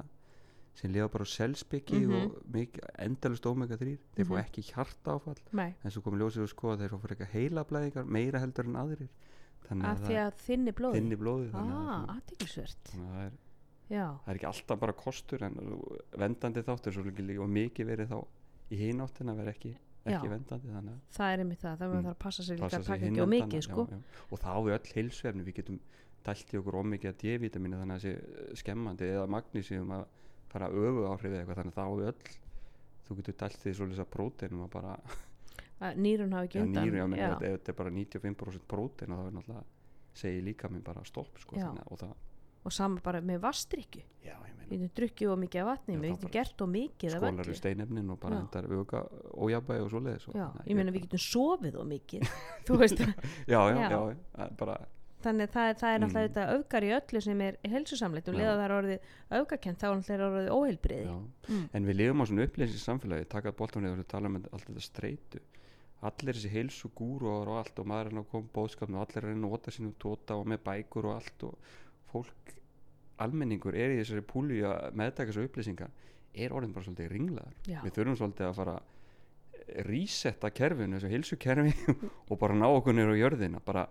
sem 0.79 0.93
lifa 0.93 1.09
bara 1.11 1.25
á 1.27 1.33
selsbyggi 1.35 1.99
Mhm. 1.99 2.13
og 2.15 2.37
mikið, 2.53 2.83
endalust 2.99 3.45
omega 3.45 3.75
3 3.77 3.97
þeir 4.15 4.25
fá 4.25 4.35
Mhm. 4.37 4.43
ekki 4.45 4.61
hjarta 4.71 5.11
áfall 5.19 5.35
Nei, 5.51 5.75
en 5.83 5.91
svo 5.91 6.01
komið 6.01 6.19
ljósið 6.23 6.43
og 6.43 6.49
skoða 6.55 6.77
þeir 6.79 6.89
fá 6.95 6.99
frekar 7.07 7.27
heilablæðingar 7.33 8.05
meira 8.05 8.39
heldur 8.39 8.65
en 8.65 8.75
aðrir 8.75 9.09
þannig 9.67 9.83
að 9.85 10.07
því 10.07 10.15
að 10.15 10.33
þinni 10.47 10.71
blóði 10.71 10.95
þinni 11.01 11.17
blóði 11.17 11.51
að, 11.51 11.55
Ah, 11.55 12.05
þannig 12.07 12.39
að 12.39 12.77
það 12.95 13.25
er 13.25 13.31
Já, 13.89 14.05
það 14.25 14.29
er 14.33 14.37
ekki 14.39 14.47
alltaf 14.51 14.79
bara 14.79 14.93
kostur 14.93 15.43
en 15.47 15.55
vendandi 16.21 16.61
þáttur 16.67 16.93
svo 16.93 17.03
líka 17.07 17.23
líka 17.25 17.41
og 17.45 17.49
mikið 17.49 17.87
verið 17.89 18.11
þá 18.11 18.19
í 18.69 18.75
hináttina 18.83 19.33
verið 19.33 19.53
ekki, 19.55 19.71
ekki 20.05 20.27
Já. 20.27 20.33
vendandi 20.33 20.73
þannig 20.75 20.93
að 20.93 21.15
það 21.17 21.33
er 21.33 21.39
einmitt 21.43 21.63
það, 21.63 21.77
það 21.79 21.89
Mm. 21.89 22.03
þarf 22.03 22.11
að 22.13 22.19
passa 22.25 22.43
sig 22.43 22.59
líka 22.59 22.65
að 22.77 22.85
taka 22.85 23.05
ekki 23.09 23.23
á 23.25 23.27
mikið 23.33 23.57
já, 23.59 23.65
sko 23.65 23.87
já. 23.89 23.97
og 24.29 24.39
þá 24.39 24.51
við 24.67 24.75
öll 24.77 24.93
heilsvefni 24.95 25.43
við 25.47 25.55
getum 25.59 25.79
dælt 26.29 26.53
í 26.53 26.59
okkur 26.59 26.77
ómikið 26.83 27.09
að 27.09 27.17
D-vitamínu 27.23 27.79
þannig 27.79 27.95
að 27.95 27.99
það 27.99 28.05
sé 28.05 28.55
skemmandi 28.61 29.09
eða 29.09 29.25
magnísíum 29.33 29.91
að 29.97 30.05
fara 30.49 30.67
öfu 30.69 31.03
áhrif 31.09 31.31
eða 31.33 31.39
eitthvað 31.41 31.59
þannig 31.59 31.73
að 31.73 31.79
þá 31.79 31.97
við 31.97 32.07
öll 32.11 32.37
þú 33.09 33.17
getur 33.19 33.35
dælt 33.41 33.57
því 33.63 33.73
svolítið 33.79 34.03
að 34.05 34.09
próteinum 34.13 34.63
að 34.67 34.71
bara 34.77 34.93
að 35.89 35.97
nýrun 36.03 36.33
hafi 36.37 36.45
ekki 36.49 36.59
já, 36.59 36.63
undan 36.67 36.85
nýru, 36.85 36.97
já, 36.99 37.05
meni, 37.09 37.21
já. 37.23 37.33
ef 37.33 37.39
þetta 37.57 37.71
er 37.73 37.77
bara 37.81 37.89
95% 37.89 38.65
prótein 38.69 39.15
þá 39.15 39.21
er 39.25 39.33
náttúrulega 39.39 39.63
segir 40.19 40.43
líka 40.43 40.69
minn 40.69 40.83
bara 40.83 41.03
stopp 41.07 41.37
sko, 41.39 41.55
Já. 41.55 41.65
þannig, 41.69 41.85
að- 41.85 41.91
og 41.91 41.99
það, 42.03 42.13
og 42.65 42.73
sama 42.75 43.01
bara 43.03 43.21
með 43.21 43.39
vastrykju 43.47 44.03
ég 44.27 44.35
við 44.69 44.83
getum 44.83 44.91
drukkið 44.99 45.29
og 45.33 45.39
mikið 45.41 45.61
af 45.63 45.67
vatni 45.71 45.93
Já, 45.95 45.99
við 46.03 46.11
getum 46.13 46.31
gert 46.35 46.61
og 46.61 46.67
mikið 46.69 47.13
af 47.15 47.23
skólar 47.23 47.39
öllu 47.47 47.53
í 47.55 47.57
steinefnin 47.57 48.09
og 48.13 48.19
bara 48.21 48.35
Já. 48.35 48.41
endar 48.43 48.67
auka 48.77 48.99
ójabæði 49.33 49.81
og 49.85 49.89
svoleiðis 49.95 50.27
og 50.29 50.35
já, 50.37 50.45
að 50.45 50.67
ég 50.69 50.77
meina 50.77 50.93
við 50.93 51.05
getum 51.07 51.23
sofið 51.25 51.77
og 51.81 51.87
mikið 51.89 52.27
þú 52.67 52.77
veist 52.83 53.01
já, 53.01 53.09
já, 53.49 53.79
Já. 53.79 53.89
já, 53.89 53.99
það 54.35 54.53
bara 54.61 54.75
þannig 55.19 55.49
að 55.49 55.55
það, 55.55 55.69
er- 55.71 55.79
það 55.81 55.93
er 55.95 55.99
náttúrulega 56.03 56.19
Mm. 56.19 56.29
þetta 56.29 56.43
öfgar 56.59 56.85
í 56.85 56.91
öllu 56.99 57.21
sem 57.25 57.41
er 57.47 57.57
helsusamleitt 57.73 58.29
og 58.29 58.35
Já. 58.35 58.39
leða 58.39 58.53
það 58.59 58.65
er 58.67 58.75
orðið 58.77 59.09
öfgakent 59.39 59.81
þá 59.81 59.87
er 59.89 59.97
náttúrulega 59.97 60.29
orðið 60.29 60.53
óheilbriði 60.59 61.09
mm. 61.09 61.65
en 61.73 61.89
við 61.89 61.97
lifum 61.99 62.21
á 62.21 62.25
svona 62.29 62.45
upplýsins 62.45 62.85
samfélagi 62.85 63.27
taka 63.33 63.51
bóltanlega 63.57 63.97
og 63.99 64.07
tala 64.13 64.29
um 64.29 64.37
allt 64.39 64.69
þetta 64.69 64.85
streitu 64.85 65.41
allir 66.07 66.37
þessi 66.37 66.53
heilsu 66.53 66.93
gúru 66.95 67.27
og 67.33 67.49
allt 67.59 67.79
og 67.81 67.89
maður 67.91 68.13
er 68.13 68.21
að 68.21 68.29
koma 68.31 68.53
bóðskapn 68.55 68.95
og 68.95 69.01
allir 69.03 69.25
er 69.25 69.33
að 69.33 69.41
nota 69.43 69.73
sínum 69.75 69.91
tóta 69.99 70.37
og 70.39 70.45
með 70.47 70.61
bækur 70.69 71.09
og 71.09 71.17
allt 71.17 71.43
og 71.49 71.73
fólk, 72.11 72.53
almenningur 73.19 73.75
er 73.75 73.95
í 73.95 73.99
þessari 74.01 74.23
púli 74.27 74.61
að 74.65 74.95
meðtaka 74.99 75.31
þessu 75.31 75.49
upplýsingar 75.49 75.91
er 76.39 76.53
orðin 76.55 76.73
bara 76.75 76.87
svolítið 76.87 77.11
ringlaðar 77.13 77.55
Já. 77.67 77.79
við 77.83 77.95
þurfum 77.97 78.19
svolítið 78.19 78.47
að 78.47 78.57
fara 78.59 78.77
resetta 79.85 80.49
kerfinu, 80.55 80.97
þessu 80.97 81.11
heilsukerfi 81.13 81.97
og 82.29 82.39
bara 82.41 82.57
ná 82.57 82.67
okkur 82.69 82.95
niður 82.95 83.17
á 83.17 83.21
jörðina. 83.23 83.61
Bara 83.65 83.85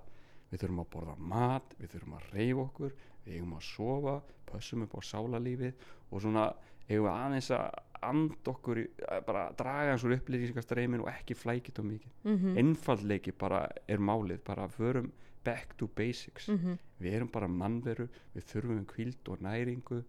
við 0.48 0.62
þurfum 0.62 0.82
að 0.82 0.90
borða 0.94 1.18
mat 1.34 1.76
við 1.78 1.92
þurfum 1.94 2.16
að 2.18 2.30
reyfa 2.32 2.64
okkur, 2.64 2.96
við 3.26 3.36
eigum 3.36 3.58
að 3.58 3.68
sofa 3.68 4.16
pössum 4.48 4.86
upp 4.86 4.96
á 4.96 5.00
sálarlífið 5.10 5.86
og 6.08 6.24
svona 6.24 6.48
eigum 6.88 7.04
við 7.04 7.12
aðeins 7.12 7.50
að 7.52 7.84
and 8.08 8.46
okkur, 8.46 8.78
bara 9.26 9.48
draga 9.58 9.94
eins 9.94 10.04
úr 10.06 10.14
upplýsingastreimin 10.14 11.02
og 11.02 11.10
ekki 11.10 11.34
flækit 11.34 11.80
og 11.82 11.88
mikið. 11.88 12.12
Mm 12.24 12.60
einfaldleiki 12.62 13.34
bara 13.34 13.64
er 13.88 13.98
málið 13.98 14.44
bara 14.46 14.68
förum 14.68 15.10
back 15.44 15.76
to 15.78 15.86
basics. 15.86 16.48
-hmm. 16.48 16.78
við 17.00 17.12
erum 17.14 17.28
bara 17.32 17.48
mannveru 17.48 18.08
við 18.34 18.44
þurfum 18.52 18.86
kvíld 18.86 19.28
og 19.28 19.42
næringu. 19.42 20.02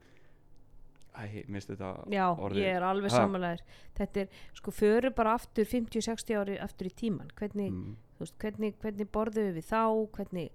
Æ, 1.20 1.44
minnst 1.48 1.70
þetta 1.72 2.06
Já, 2.14 2.26
orðið 2.38 2.64
ég 2.64 2.76
er 2.78 2.86
alveg 2.86 3.12
sammálaður. 3.12 3.64
Þetta 3.98 4.22
er, 4.22 4.28
sko, 4.54 4.72
föru 4.72 5.12
bara 5.16 5.34
aftur 5.34 5.66
50-60 5.68 6.38
ári 6.38 6.60
aftur 6.62 6.88
í 6.88 6.94
tíman 6.96 7.32
hvernig, 7.40 7.72
mm, 7.72 7.96
veist, 8.20 8.38
hvernig, 8.40 8.78
hvernig 8.84 9.10
borðum 9.12 9.50
við 9.58 9.66
þá? 9.68 9.84
Hvernig, 10.16 10.52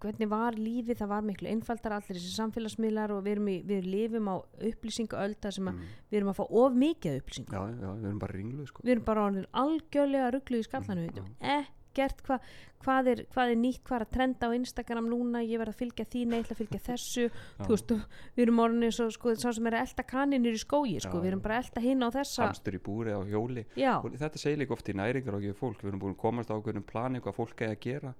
hvernig 0.00 0.30
var 0.30 0.56
lífið? 0.56 1.00
Það 1.02 1.08
var 1.08 1.26
miklu 1.26 1.50
einfaldar 1.50 1.96
allir 1.98 2.16
þessi 2.16 2.32
samfélagsmiðlar 2.38 3.12
og 3.16 3.24
við, 3.26 3.36
erum 3.36 3.52
í, 3.52 3.58
við 3.68 3.90
lifum 3.90 4.32
á 4.32 4.36
upplýsingaölda 4.70 5.52
sem 5.58 5.68
að 5.68 5.74
mm, 5.74 5.92
við 6.08 6.20
erum 6.22 6.32
að 6.32 6.40
fá 6.40 6.44
of 6.46 6.80
mikið 6.86 7.12
af 7.12 7.22
upplýsingum. 7.22 7.52
Já, 7.52 7.84
já, 7.84 7.92
við 7.92 8.08
erum 8.08 8.24
bara 8.24 8.38
ringluð 8.38 8.72
sko. 8.72 8.86
við 8.86 8.96
erum 8.96 9.06
bara 9.10 9.28
orðin 9.28 9.48
algjörlega 9.66 10.34
ruggluð 10.36 10.64
í 10.64 10.68
skallanum 10.70 11.06
við 11.08 11.10
veitum 11.10 11.72
ekkert 11.92 12.22
hva, 12.26 12.38
hvað, 12.82 13.08
er, 13.12 13.20
hvað 13.30 13.52
er 13.52 13.58
nýtt, 13.62 13.82
hvað 13.86 13.96
er 14.00 14.04
að 14.06 14.10
trenda 14.16 14.48
á 14.48 14.56
Instagram 14.56 15.06
núna, 15.12 15.42
ég 15.46 15.60
verð 15.62 15.74
að 15.74 15.78
fylgja 15.84 16.06
því 16.08 16.22
ég 16.24 16.34
ætla 16.40 16.56
að 16.56 16.60
fylgja 16.64 16.80
þessu, 16.88 17.26
þú 17.60 17.68
veist 17.76 17.92
við 18.34 18.42
erum 18.46 18.58
orðin 18.64 18.88
eins 18.88 18.98
og 19.04 19.12
sko, 19.14 19.34
sá 19.38 19.52
sem 19.52 19.66
er 19.70 19.76
að 19.78 19.84
elda 19.86 20.06
kaninir 20.10 20.56
í 20.58 20.62
skógi, 20.64 20.96
sko, 21.04 21.20
Já, 21.20 21.22
við 21.22 21.30
erum 21.30 21.44
bara 21.44 21.60
að 21.60 21.68
elda 21.68 21.84
hinn 21.86 22.02
á 22.02 22.08
þessa, 22.18 22.48
hamstur 22.48 22.74
í 22.74 22.82
búri 22.82 23.14
á 23.14 23.20
hjóli. 23.22 23.66
Þetta 23.76 24.38
segir 24.42 24.58
líka 24.64 24.74
oft 24.74 24.88
í 24.90 24.96
næringar 24.98 25.38
og 25.38 25.44
ekki 25.46 25.58
fólk 25.62 25.78
við 25.84 25.92
erum 25.92 26.02
búin 26.02 26.16
að 26.16 26.22
komast 26.24 26.50
á 26.50 26.58
okkur 26.58 26.80
um 26.82 26.88
plani 26.90 27.20
hvað 27.22 27.38
fólk 27.38 27.62
eigi 27.62 27.70
að 27.76 27.80
gera. 27.86 28.14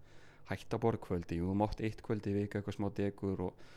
Hætta 0.53 0.79
borðkvöldi, 0.83 1.39
jú, 1.39 1.49
þú 1.51 1.55
mátt 1.57 1.81
eitt 1.81 2.01
kvöldi 2.03 2.31
í 2.31 2.35
vika 2.43 2.59
eitthvað 2.61 2.75
smá 2.77 2.89
degur 2.95 3.41
og 3.47 3.69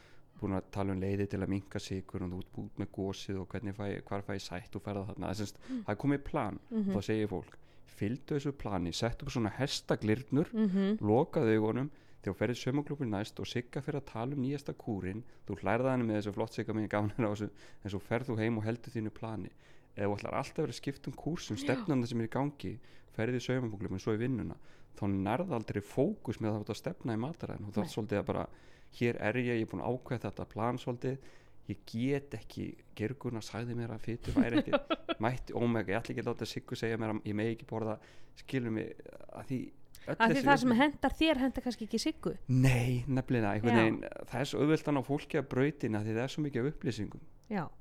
búin 0.41 0.55
að 0.57 0.65
tala 0.75 0.91
um 0.91 0.99
leiði 0.99 1.27
til 1.31 1.39
að 1.39 1.47
minka 1.53 1.79
sigur 1.79 2.25
og 2.25 2.31
þú 2.33 2.39
ert 2.41 2.49
búin 2.55 2.71
með 2.81 2.89
gósið 2.97 3.37
og 3.39 3.45
hvernig 3.53 3.75
fæ, 3.77 3.85
hvar 4.03 4.25
fæ 4.27 4.33
ég 4.35 4.41
sætt 4.43 4.75
og 4.75 4.83
ferða 4.83 5.05
þarna, 5.07 5.29
það 5.31 5.45
er, 5.45 5.53
er 5.93 5.95
komið 6.01 6.23
plan 6.27 6.57
Mhm. 6.71 6.89
og 6.89 6.97
þá 6.97 7.05
segir 7.07 7.29
fólk, 7.31 7.53
fylgdu 7.95 8.37
þessu 8.37 8.55
plani 8.59 8.93
sett 8.93 9.21
upp 9.23 9.31
svona 9.33 9.53
hestaglirnur 9.57 10.51
mhm. 10.53 10.97
lokaðu 10.99 11.55
augunum 11.55 11.91
þegar 12.25 12.33
þú 12.33 12.39
ferðið 12.39 12.61
sömuklubin 12.61 13.11
næst 13.13 13.39
og 13.39 13.47
sigga 13.49 13.83
fyrir 13.85 14.01
að 14.01 14.09
tala 14.11 14.35
um 14.35 14.41
nýjasta 14.41 14.73
kúrin 14.73 15.23
þú 15.45 15.59
hlærða 15.61 15.93
henni 15.93 16.07
með 16.09 16.19
þessu 16.19 16.35
flott 16.35 16.57
sigga 16.57 16.73
mín 16.73 16.89
gafnir 16.89 17.27
á 17.27 17.31
þessu 17.31 17.49
en 17.83 17.93
svo 17.93 18.01
ferð 18.01 18.31
þú 18.31 18.37
heim 18.41 18.57
og 18.57 18.65
heldur 18.65 18.95
þínu 18.95 19.13
plani. 19.13 19.51
Ef 19.95 20.09
þú 20.09 20.15
ætlar 20.17 20.37
alltaf 20.39 20.57
að 20.57 20.63
vera 20.65 20.73
að 20.73 20.79
skipta 20.79 21.11
um 21.11 21.17
kúrsum 21.19 21.59
stefnanda 21.61 22.09
sem 22.09 22.23
er 22.23 22.27
í 22.27 22.33
gangi 22.33 22.73
ferðið 23.15 23.39
í 23.39 23.45
sömuklubin 23.45 24.01
svo 24.01 24.15
í 24.15 24.19
vinnuna 24.19 24.57
þá 24.95 25.05
nærða 25.11 25.59
aldrei 25.59 25.81
fókus 25.83 26.39
með 26.41 26.51
að 26.51 26.57
þú 26.57 26.65
ert 26.65 26.73
að 26.73 26.81
stefna 26.81 27.15
í 27.15 27.21
mataræðin 27.21 27.67
og 27.67 27.75
það 27.75 27.83
Nei. 27.83 27.87
er 27.87 27.93
svolítið 27.93 28.21
að 28.21 28.29
bara 28.29 28.45
hér 28.95 29.19
er 29.19 29.39
ég, 29.39 29.49
ég 29.59 29.65
er 29.65 29.71
búin 29.71 29.83
að 29.83 29.95
ákveða 29.95 30.23
þetta 30.25 30.47
plan 30.51 30.79
svolítið 30.81 31.33
ég 31.71 31.81
get 31.89 32.37
ekki 32.39 32.67
gerguna 32.97 33.41
sagði 33.45 33.77
mér 33.77 33.95
að 33.95 34.03
fytu 34.05 34.35
væri 34.35 34.61
ekki 34.61 34.79
mætti 35.23 35.55
ómega, 35.57 35.95
ég 35.95 36.01
ætla 36.01 36.15
ekki 36.15 36.25
að 36.25 36.29
láta 36.31 36.49
Siggu 36.49 36.77
segja 36.79 36.99
mér 37.01 37.15
að 37.15 37.31
ég 37.31 37.37
megi 37.39 37.55
ekki 37.55 37.69
borða 37.69 37.97
skilur 38.39 38.75
mig 38.75 38.93
að 39.31 39.49
því 39.49 39.59
af 40.05 40.29
því 40.29 40.41
það 40.45 40.59
sem 40.61 40.73
hendar 40.77 41.15
þér 41.17 41.39
hendar 41.41 41.65
kannski 41.65 41.87
ekki 41.87 41.99
siggu. 42.01 42.33
Nei, 42.51 43.03
nefnilega, 43.09 43.55
veginn 43.63 44.03
það 44.29 44.41
er 44.41 44.49
svo 44.51 44.61
auðvelt 44.61 44.91
að 44.91 44.97
ná 44.97 45.01
fólki 45.07 45.39
að 45.39 45.47
brautina 45.53 46.01
því 46.05 46.13
það 46.17 46.25
er 46.25 46.33
svo 46.33 46.43
mikið 46.45 46.61
af 46.61 46.69
upplýsingum. 46.73 47.23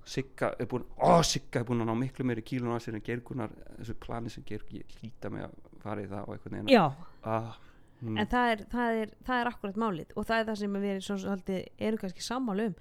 Sigga 0.08 0.50
er 0.60 0.68
búin, 0.70 0.86
ó 1.00 1.20
Sigga 1.24 1.60
er 1.60 1.68
búin 1.68 1.84
að 1.84 1.90
ná 1.90 1.94
miklu 2.00 2.26
meiri 2.28 2.44
kílun 2.44 2.72
á 2.76 2.80
sér 2.84 2.98
en 2.98 3.04
gergunar 3.04 3.52
þessu 3.78 3.96
plani 4.00 4.32
sem 4.32 4.44
gerg, 4.48 4.72
ég 4.72 4.96
hlýta 5.00 5.32
mig 5.32 5.46
að 5.46 5.54
fara 5.84 6.04
í 6.04 6.08
það 6.08 6.32
og 6.32 6.68
já. 6.72 6.84
Ah, 7.24 7.56
mm, 8.00 8.18
en 8.18 8.26
það 8.34 8.50
er, 8.54 8.64
það, 8.74 9.00
er, 9.04 9.14
það 9.26 9.40
er 9.44 9.50
akkurat 9.52 9.76
málið 9.84 10.14
og 10.16 10.26
það 10.28 10.38
er 10.40 10.48
það 10.50 10.60
sem 10.62 10.78
við 10.80 10.90
erum, 10.94 11.04
svo, 11.08 11.16
svolítið, 11.24 11.60
erum 11.88 11.98
kannski 12.04 12.22
sammála 12.26 12.66
um. 12.70 12.74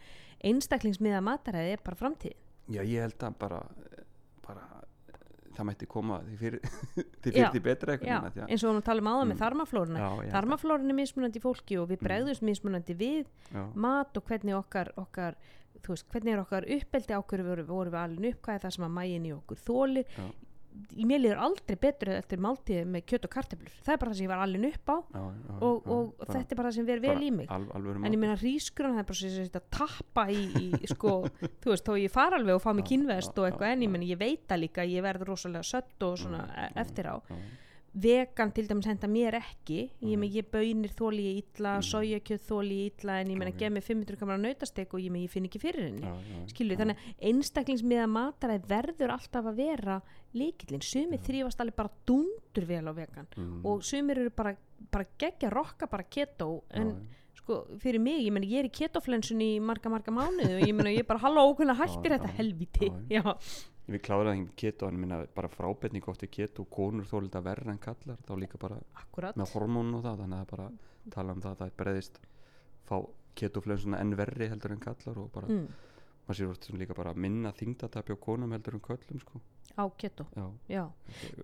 Einstaklingsmiða 0.43 1.21
mataræði 1.23 1.75
er 1.77 1.83
bara 1.85 1.95
framtíð 1.99 2.33
Já, 2.73 2.81
ég 2.83 3.01
held 3.03 3.23
að 3.27 3.37
bara, 3.39 3.59
bara 4.45 4.63
það 5.53 5.67
mætti 5.69 5.87
koma 5.91 6.17
því 6.25 6.37
fyrir 6.39 6.59
því, 7.23 7.33
Já, 7.37 7.47
því 7.53 7.61
betra 7.63 7.95
já, 7.99 8.19
því 8.33 8.45
eins 8.47 8.63
og 8.63 8.67
við 8.67 8.69
varum 8.71 8.81
að 8.81 8.87
tala 8.89 9.03
um 9.03 9.09
með 9.13 9.33
Mm. 9.33 9.39
þarmaflóruna. 9.43 9.99
Já, 10.03 10.31
þarmaflórin 10.33 10.89
er 10.93 10.97
mismunandi 10.97 11.41
fólki 11.43 11.77
og 11.79 11.89
við 11.91 11.99
Mm. 12.01 12.07
bregðumst 12.07 12.45
mismunandi 12.47 12.95
við 12.97 13.25
já, 13.53 13.63
mat 13.75 14.17
og 14.17 14.23
hvernig 14.27 14.55
okkar, 14.57 14.89
okkar 14.97 15.35
þú 15.83 15.93
veist, 15.93 16.07
hvernig 16.09 16.33
er 16.33 16.41
okkar 16.41 16.65
uppeldi 16.77 17.13
á 17.13 17.19
hverju 17.21 17.45
voru, 17.67 17.91
við 17.91 17.99
alveg 18.01 18.33
upp, 18.33 18.41
hvað 18.47 18.55
er 18.55 18.63
það 18.65 18.73
sem 18.77 18.85
að 18.87 18.95
mægin 18.97 19.27
í 19.29 19.33
okkur 19.37 19.61
þóli, 19.67 20.03
já, 20.17 20.23
í 20.23 20.52
mér 21.09 21.19
líður 21.23 21.39
aldrei 21.45 21.75
betur 21.79 22.09
eftir 22.15 22.41
máltíð 22.43 22.83
með 22.89 23.03
kjöt 23.09 23.25
og 23.27 23.31
kartöflur. 23.33 23.73
Það 23.85 23.93
er 23.93 23.99
bara 24.01 24.11
það 24.11 24.17
sem 24.19 24.25
ég 24.25 24.31
var 24.33 24.43
alveg 24.45 24.65
upp 24.73 24.91
á 24.93 24.97
já, 24.97 25.21
já, 25.23 25.55
og, 25.59 25.75
já, 25.83 25.91
og 25.93 26.13
bara- 26.17 26.33
þetta 26.33 26.51
er 26.51 26.59
bara 26.59 26.69
það 26.69 26.75
sem 26.77 26.85
verður 26.89 27.01
vel 27.07 27.13
bara 27.15 27.25
í 27.25 27.31
mig. 27.31 27.47
al, 27.51 27.67
en 28.05 28.13
ég 28.13 28.19
meina 28.23 28.35
hrísgrun 28.41 28.93
það 28.93 29.03
er 29.03 29.09
bara 29.11 29.19
svo 29.21 29.47
að 29.59 29.67
tappa 29.79 30.25
í, 30.33 30.43
í 30.83 30.87
sko, 30.93 31.13
þú 31.63 31.73
veist, 31.73 31.85
þó 31.87 31.93
ég 32.03 32.11
fara 32.13 32.37
alveg 32.41 32.55
og 32.55 32.63
fá 32.63 32.71
mig 32.73 32.85
Já, 32.85 32.89
kynvest 32.93 33.33
já, 33.33 33.39
og 33.41 33.49
eitthvað 33.51 33.67
já, 33.69 33.73
en 33.73 33.81
ég 33.85 33.89
já. 33.89 33.93
meina 33.97 34.09
ég 34.13 34.19
veit 34.23 34.47
það 34.49 34.63
líka 34.63 34.81
að 34.85 34.93
ég 34.97 35.05
verður 35.07 35.31
rosalega 35.33 35.63
sött 35.63 36.07
og 36.09 36.17
svona 36.17 36.43
Já, 36.47 36.53
e- 36.53 36.71
já, 36.73 36.81
eftir 36.85 37.05
á. 37.09 37.15
já, 37.29 37.35
vegan 37.93 38.51
til 38.51 38.65
dæmis 38.67 38.87
henda 38.89 39.07
mér 39.07 39.35
ekki. 39.37 39.89
Ég, 40.01 40.17
Nei. 40.17 40.17
með, 40.23 40.37
ég 40.39 40.47
bönir 40.51 40.93
þóli 40.97 41.25
ég 41.29 41.41
illa, 41.43 41.75
Mm. 41.77 41.85
sojakjöð 41.89 42.41
þóli 42.49 42.77
ég 42.83 42.91
illa 43.03 43.19
en 43.21 43.27
ég 43.29 43.37
meina 43.37 43.51
gef 43.51 43.71
mér 43.71 43.83
500 43.85 44.17
kamar 44.17 44.37
nautastek 44.41 44.93
og 44.93 44.99
ég, 44.99 45.11
með, 45.11 45.23
ég 45.27 45.29
finn 45.29 45.45
ekki 45.45 45.61
fyrir 45.61 45.85
henni. 45.87 46.01
Já, 46.01 46.13
já, 46.15 46.45
skilur 46.49 46.73
já, 46.75 46.79
þannig 46.81 46.97
að 46.97 47.27
einstaklingsmiða 47.29 48.07
mataræð 48.09 48.67
verður 48.67 49.13
alltaf 49.13 49.45
að 49.45 49.55
vera 49.61 50.01
líkillin, 50.33 50.81
sumir 50.81 51.19
þrýfast 51.21 51.59
alveg 51.61 51.75
bara 51.75 51.91
dundur 52.09 52.65
vel 52.65 52.87
á 52.89 52.93
vegan 52.97 53.27
mm, 53.37 53.59
og 53.69 53.83
sumir 53.85 54.17
eru 54.23 54.31
bara, 54.33 54.55
bara 54.91 55.05
geggja 55.21 55.51
rokka 55.53 55.85
bara 55.87 56.03
keto 56.09 56.63
en 56.73 56.95
sko 57.37 57.63
fyrir 57.81 57.99
mig, 58.01 58.23
ég 58.25 58.31
meina 58.33 58.47
ég 58.47 58.63
er 58.63 58.69
í 58.69 58.73
ketoflensun 58.73 59.41
í 59.41 59.59
marga 59.61 59.89
marga 59.91 60.11
mánuði 60.13 60.55
og 60.57 60.65
ég 60.67 60.73
meina 60.73 60.89
ég 60.93 61.03
er 61.03 61.07
bara 61.09 61.19
halló, 61.19 61.43
hvernig 61.53 61.77
hættir 61.81 62.15
þetta 62.15 62.33
helviti 62.37 62.89
já, 63.11 63.21
við 63.87 64.01
kláraðum 64.05 64.45
keto 64.55 64.87
en 64.87 64.99
minna 64.99 65.23
bara 65.35 65.49
frábetning 65.51 66.05
oft 66.07 66.23
í 66.23 66.29
keto 66.31 66.65
konur 66.71 67.07
þó 67.09 67.17
lítið 67.25 67.47
verra 67.47 67.73
en 67.73 67.81
kallar 67.83 68.21
þá 68.27 68.33
líka 68.39 68.59
bara 68.61 68.77
akkurat. 69.01 69.35
með 69.35 69.55
hormónu 69.55 69.97
og 69.99 70.05
það 70.05 70.21
þannig 70.23 70.39
að 70.39 70.51
bara 70.53 70.67
tala 71.11 71.35
um 71.35 71.41
það 71.43 71.51
að 71.51 71.63
það 71.63 71.73
breyðist 71.81 72.19
fá 72.87 72.95
ketoflensuna 73.39 73.99
enn 73.99 74.15
verri 74.15 74.47
heldur 74.51 74.75
en 74.75 74.83
kallar 74.83 75.19
og 75.19 75.31
bara 75.33 75.49
mm, 75.49 75.65
maður 76.27 76.39
sér 76.39 76.61
sem 76.67 76.79
líka 76.79 76.95
bara 76.97 77.13
minna 77.13 77.51
þingdatapi 77.57 78.15
á 78.15 78.17
konum 78.23 78.55
heldur 78.55 78.77
en 78.77 78.85
köllum 78.85 79.19
sko. 79.23 79.41
Á 79.73 79.89
keto. 79.97 80.27
Já, 80.37 80.45
já. 80.69 80.83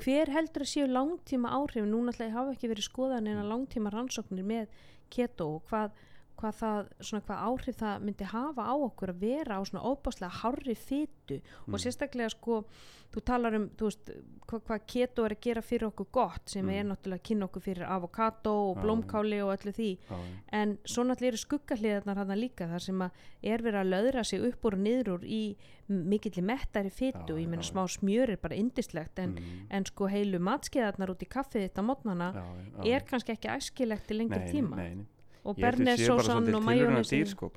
hver 0.04 0.30
heldur 0.30 0.64
að 0.64 0.70
séu 0.70 0.86
langtíma 0.88 1.50
áhrif 1.58 1.88
núna 1.90 2.14
ætla 2.14 2.28
ég 2.30 2.38
hafa 2.38 2.54
ekki 2.54 2.70
verið 2.70 2.86
skoðan 2.86 3.28
en 3.28 3.42
að 3.42 3.50
langtíma 3.50 3.92
rannsóknir 3.94 4.46
með 4.46 4.76
keto 5.10 5.56
og 5.56 5.64
hvað, 5.72 5.96
hvað, 6.40 6.54
það, 6.62 6.86
svona, 7.04 7.24
hvað 7.28 7.42
áhrif 7.50 7.76
það 7.82 8.06
myndi 8.08 8.28
hafa 8.32 8.64
á 8.72 8.76
okkur 8.88 9.12
að 9.12 9.20
vera 9.26 9.58
á 9.60 9.62
svona 9.68 9.84
óbáslega 9.92 10.38
hárri 10.42 10.76
fytu 10.80 11.42
og 11.68 11.74
Mm. 11.76 11.82
sérstaklega 11.84 12.30
sko 12.32 12.64
þú 13.12 13.22
talar 13.26 13.56
um 13.58 13.66
þú 13.76 13.88
veist, 13.90 14.10
hvað, 14.48 14.62
hvað 14.68 14.82
keto 14.88 15.26
er 15.26 15.34
að 15.36 15.42
gera 15.42 15.62
fyrir 15.62 15.88
okkur 15.90 16.08
gott 16.14 16.50
sem 16.50 16.66
Mm. 16.66 16.70
er 16.80 16.84
náttúrulega 16.86 17.20
að 17.20 17.28
kynna 17.28 17.46
okkur 17.50 17.62
fyrir 17.66 17.86
avokado 17.90 18.54
og 18.72 18.78
blómkáli 18.84 19.42
og 19.44 19.52
öllu 19.58 19.74
því 19.74 19.98
já. 19.98 20.18
en 20.54 20.78
svo 20.86 21.04
náttúrulega 21.04 21.28
eru 21.34 21.38
skuggahliðarnar 21.44 22.16
hann 22.18 22.38
líka 22.40 22.68
þar 22.70 22.80
sem 22.82 23.00
að 23.02 23.12
er 23.44 23.58
verið 23.60 23.82
að 23.82 23.90
löðra 23.94 24.24
sig 24.26 24.40
upp 24.42 24.62
úr 24.66 24.74
og 24.74 24.80
niður 24.80 25.08
úr 25.18 25.24
í 25.26 25.56
mikilli 25.90 26.42
mettari 26.46 26.90
fytu 26.94 27.36
ég 27.36 27.48
meina 27.50 27.64
já, 27.64 27.72
smá 27.74 27.84
smjör 27.90 28.30
er 28.30 28.38
bara 28.38 28.56
indislegt 28.56 29.20
en, 29.20 29.36
Mm, 29.36 29.68
en 29.72 29.86
sko 29.86 30.08
heilu 30.08 30.40
matskeiðarnar 30.40 31.10
út 31.10 31.20
í 31.24 31.28
kaffið 31.28 31.68
þetta 31.70 31.84
mótnana 31.84 32.34
er 32.86 33.02
kannski 33.02 33.34
ekki 33.36 33.50
æskilegt 33.50 34.10
lengri 34.12 34.40
Nei, 34.40 34.52
tíma 34.54 34.76
nei, 34.76 34.96
nei. 34.96 35.06
Og 35.44 35.60
bernesósan 35.60 36.42
og 36.42 36.50
tilrauna 36.50 36.66
majónesi 36.66 37.20
dýr 37.20 37.32
sko 37.32 37.52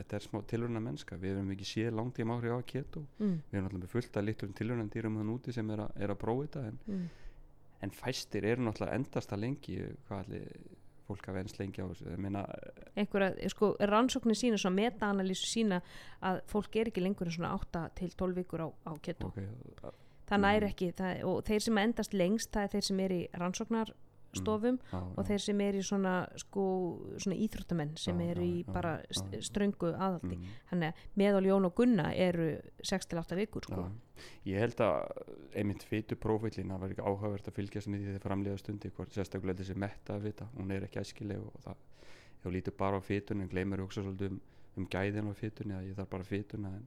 þetta 0.00 0.16
er 0.16 0.24
smá 0.24 0.42
tilruna 0.48 0.82
mennska 0.82 1.18
við 1.20 1.38
erum 1.38 1.54
ekki 1.54 1.68
séð 1.68 1.94
langtíma 1.98 2.36
áhrif 2.38 2.56
á 2.56 2.60
keto. 2.72 3.04
Mm, 3.18 3.38
við 3.50 3.58
erum 3.58 3.68
alltaf 3.68 3.80
með 3.82 3.94
fullt 3.94 4.18
að 4.18 4.26
litlum 4.28 4.52
tilruna 4.58 4.90
dýrum 4.92 5.16
þann 5.20 5.32
úti 5.34 5.54
sem 5.54 5.72
er, 5.74 5.84
a, 5.84 5.88
er 5.96 6.12
að 6.14 6.20
prófa 6.22 6.46
þetta 6.46 6.66
en, 6.68 6.82
mm, 6.86 7.08
en 7.86 7.94
fæstir 7.96 8.46
eru 8.50 8.66
náttúrulega 8.66 9.00
endast 9.00 9.34
að 9.34 9.42
lengi 9.44 9.78
hvað 10.08 10.22
allir 10.24 10.44
fólk 11.10 11.26
hafa 11.26 11.42
enns 11.42 11.56
lengi 11.58 11.82
á 11.82 11.86
þessu? 11.90 12.12
Einhverja, 13.02 13.50
sko, 13.50 13.72
rannsóknir 13.90 14.38
sína 14.38 14.60
svo 14.60 14.70
meta-analýsu 14.74 15.48
sína 15.50 15.80
að 16.22 16.44
fólk 16.52 16.78
er 16.78 16.92
ekki 16.92 17.02
lengur 17.02 17.30
en 17.30 17.34
svona 17.34 17.56
8 17.56 17.88
til 17.98 18.12
12 18.14 18.38
vikur 18.38 18.62
á, 18.62 18.68
á 18.86 18.92
keto. 19.02 19.32
Ok, 19.32 19.90
það 20.30 20.44
næri 20.44 20.70
ekki, 20.70 20.92
það, 20.94 21.24
og 21.26 21.42
þeir 21.48 21.66
sem 21.66 21.82
endast 21.82 22.14
lengst 22.14 22.54
það 22.54 22.68
er 22.68 22.72
þeir 22.76 22.88
sem 22.92 23.02
er 23.08 23.16
í 23.16 23.20
rannsóknarstofum 24.30 24.78
já, 24.92 25.00
og 25.16 25.26
þeir 25.26 25.42
sem 25.42 25.60
er 25.60 25.74
í 25.74 25.82
svona 25.84 26.14
sko, 26.38 26.64
svona 27.18 27.36
íþróttamenn 27.36 27.96
sem 27.98 28.20
Já, 28.20 28.30
eru 28.30 28.42
já, 28.42 28.46
í 28.46 28.62
já, 28.64 28.72
bara 28.72 28.92
já. 29.02 29.18
st 29.18 29.40
ströngu 29.50 29.90
aðaldi 29.94 30.36
mm, 30.36 30.46
þannig 30.70 30.88
að 30.92 31.02
meðal 31.16 31.46
Jón 31.46 31.66
og 31.68 31.74
Gunna 31.74 32.12
eru 32.14 32.48
6-8 32.82 33.36
vikur 33.40 33.66
sko. 33.66 33.82
já. 33.82 34.22
ég 34.46 34.60
held 34.60 34.80
að 34.80 35.24
einmitt 35.54 35.82
fytu 35.82 36.16
það 36.20 36.78
var 36.80 36.90
ekki 36.90 37.02
áhugavert 37.06 37.48
að 37.48 37.54
fylgjast 37.56 37.88
með 37.88 38.00
því 38.00 38.06
þegar 38.10 38.26
framlega 38.26 38.58
stundi 38.58 38.90
hvort 38.90 39.12
sérstaklega 39.14 39.58
þessi 39.62 39.76
metta 39.76 40.14
að 40.14 40.22
vita 40.28 40.48
hún 40.56 40.70
er 40.70 40.86
ekki 40.86 41.00
æskileg 41.00 41.40
og 41.40 41.60
það 41.64 41.76
þú 42.42 42.54
lítur 42.54 42.76
bara 42.76 42.96
á 42.98 43.02
fytun 43.02 43.40
en 43.42 43.48
gleymur 43.50 43.82
hugsa 43.84 44.02
svolítið 44.02 44.32
um, 44.32 44.40
um 44.76 44.86
gæðin 44.86 45.28
á 45.28 45.34
fytunni 45.34 45.74
að 45.76 45.88
ég 45.90 45.96
þarf 45.98 46.10
bara 46.10 46.24
fytuna 46.24 46.68
en, 46.76 46.86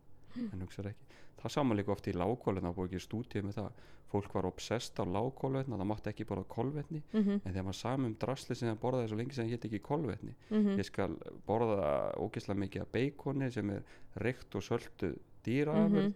en 0.52 0.64
hugsaður 0.66 0.94
ekki. 0.94 1.10
Það 1.44 1.52
saman 1.58 1.78
líka 1.78 1.92
oft 1.92 2.08
í 2.08 2.14
það 2.16 2.76
búið 2.78 2.88
ekki 2.88 3.04
stúdíu 3.04 3.44
með 3.44 3.58
það. 3.60 3.82
Fólk 4.14 4.36
var 4.36 4.46
obsessed 4.46 5.00
á 5.02 5.04
lágkólvetna 5.10 5.78
það 5.80 5.90
mátti 5.90 6.10
ekki 6.12 6.26
borða 6.30 6.46
kolvetni. 6.54 7.02
Mm 7.12 7.24
-hmm, 7.24 7.40
en 7.44 7.54
þegar 7.54 7.66
maður 7.66 7.80
sami 7.80 8.06
um 8.06 8.16
drasli 8.22 8.56
sem 8.56 8.70
það 8.70 8.82
borðaði 8.84 9.10
svo 9.10 9.18
lengi 9.18 9.34
sem 9.36 9.46
það 9.46 9.52
hétt 9.52 9.66
ekki 9.66 9.80
kolvetni. 9.80 10.36
Mm 10.50 10.58
ég 10.78 10.86
skal 10.86 11.18
borða 11.48 12.14
ógeðslega 12.22 12.60
mikið 12.60 12.82
af 12.82 12.92
beikoni 12.92 13.52
sem 13.52 13.70
er 13.70 13.84
reykt 14.16 14.56
og 14.56 14.64
söldu 14.64 15.16
dýraafurð. 15.44 16.14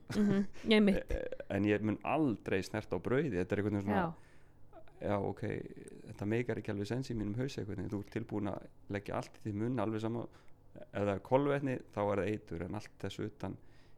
Ég 0.70 0.84
mitt. 0.84 1.14
En 1.56 1.66
ég 1.66 1.82
mun 1.82 2.00
aldrei 2.04 2.62
snert 2.64 2.94
á 2.94 2.98
brauði. 3.00 3.38
Þetta 3.38 3.56
er 3.56 3.62
einhvern 3.62 3.78
veginn 3.78 3.92
já, 3.92 4.02
svona 4.02 4.16
já. 5.02 5.18
Ok, 5.18 5.44
þetta 6.08 6.26
meikar 6.26 6.58
ekki 6.58 6.72
alveg 6.72 6.88
sens 6.88 7.12
í 7.12 7.16
mínum 7.16 7.36
hausa 7.36 7.64
veginn, 7.64 7.90
þú 7.90 8.00
ert 8.04 8.14
tilbúin 8.14 8.52
að 8.52 8.68
leggja 8.90 9.16
allt 9.20 9.38
í 9.38 9.44
því 9.46 9.54
mun 9.54 9.80
alveg 9.80 10.02
sama 10.02 10.28
ef 10.78 11.04
það 11.04 11.14
er 11.14 11.24
kolvetni 11.26 11.80
þá 11.94 12.02
er 12.04 12.22
það 12.22 12.32
eitur. 12.32 12.64
En 12.68 12.76
allt 12.76 12.98
þessu 13.02 13.28
utan 13.28 13.58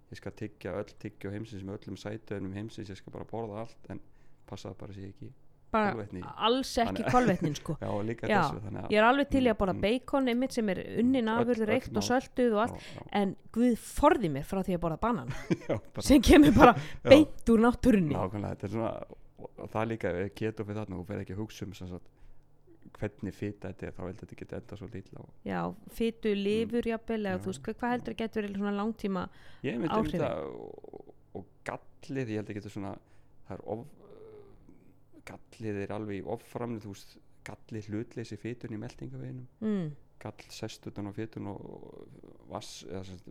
ég 0.09 0.17
skal 0.21 0.33
tyggja 0.37 0.73
öll 0.79 0.95
tyggja 1.01 1.31
heimsins 1.33 1.63
með 1.65 1.79
öllum 1.81 1.99
sætöðunum 2.01 2.55
heimsins 2.57 2.89
ég 2.89 2.97
skal 2.97 3.13
bara 3.13 3.27
borða 3.29 3.63
allt 3.65 3.91
en 3.93 4.01
passa 4.49 4.71
það 4.71 4.79
bara 4.81 4.93
sé 4.97 5.05
ekki 5.11 5.29
bara 5.69 5.91
kolvetni. 5.93 6.21
alls 6.47 6.71
ekki 6.81 7.03
kolvetnin 7.13 7.55
sko. 7.59 7.75
Já 7.85 7.91
líka 8.01 8.25
Já, 8.29 8.39
þessu 8.41 8.71
að 8.81 8.87
ég 8.89 8.97
er 8.97 9.05
alveg 9.05 9.27
til 9.29 9.43
í 9.45 9.51
að 9.51 9.57
borða 9.59 9.75
Mm, 9.75 9.77
mm. 9.77 9.83
bacon 9.85 10.31
einmitt 10.33 10.55
sem 10.57 10.69
er 10.73 10.79
unnin 11.03 11.29
afurður, 11.29 11.69
reykt 11.69 11.99
og 12.01 12.05
sölduð 12.07 12.55
og 12.57 12.61
allt. 12.63 12.87
Já, 12.95 13.03
en 13.21 13.35
Guð 13.53 13.75
forði 13.77 14.31
mér 14.33 14.47
frá 14.49 14.63
því 14.65 14.77
að 14.79 14.81
borða 14.87 14.97
banan 15.03 15.29
sem 16.09 16.21
kemur 16.25 16.55
bara 16.57 16.73
beint 17.11 17.53
úr 17.53 17.61
náttúrunni. 17.67 18.15
Nákvæmlega 18.17 18.55
þetta 18.55 18.65
er 18.69 18.73
svona 18.73 18.93
og, 19.39 19.51
og 19.61 19.69
það 19.75 19.87
líka 19.93 20.15
keto 20.41 20.65
fyrir 20.65 20.81
þarna 20.81 20.97
og 21.03 21.05
fer 21.11 21.21
ekki 21.21 21.37
að 21.37 21.43
hugsa 21.43 21.67
um 21.69 21.77
hvernig 22.97 23.35
fita 23.35 23.71
þetta 23.71 23.87
er 23.87 23.95
þá 23.95 24.01
heldur 24.05 24.25
þetta 24.25 24.39
geta 24.41 24.59
enda 24.59 24.79
svo 24.79 24.89
lítla 24.93 25.23
já, 25.47 25.59
fytu, 25.99 26.33
lifur 26.37 26.89
jafnvel 26.89 27.21
eða 27.21 27.43
þú 27.43 27.51
veist, 27.51 27.63
hvað, 27.65 27.77
hvað 27.81 27.95
heldur 27.95 28.15
að 28.15 28.19
getur 28.23 28.49
svona 28.55 28.75
langtíma 28.77 29.23
ég 29.65 29.79
myndi 29.79 29.93
um 29.93 29.95
Áhrifin. 29.99 30.25
þetta 30.25 30.33
og, 30.49 31.15
og 31.39 31.47
gallið, 31.69 32.33
ég 32.33 32.41
held 32.41 32.51
að 32.51 32.59
geta 32.59 32.73
svona 32.73 32.93
það 33.47 33.55
er 33.55 33.65
of 33.75 33.87
gallið 35.29 35.81
er 35.85 35.95
alveg 35.95 36.21
í 36.21 36.27
offramlið 36.35 36.85
þú 36.85 36.93
veist, 36.95 37.17
gallið 37.49 37.89
hlutleysi 37.93 38.37
fytun 38.39 38.75
í 38.75 38.81
meldingaveginum 38.81 39.47
mm, 39.63 39.89
gall 40.19 40.45
sest 40.51 40.87
utan 40.89 41.07
á 41.07 41.11
fytun 41.15 41.49
og 41.53 41.67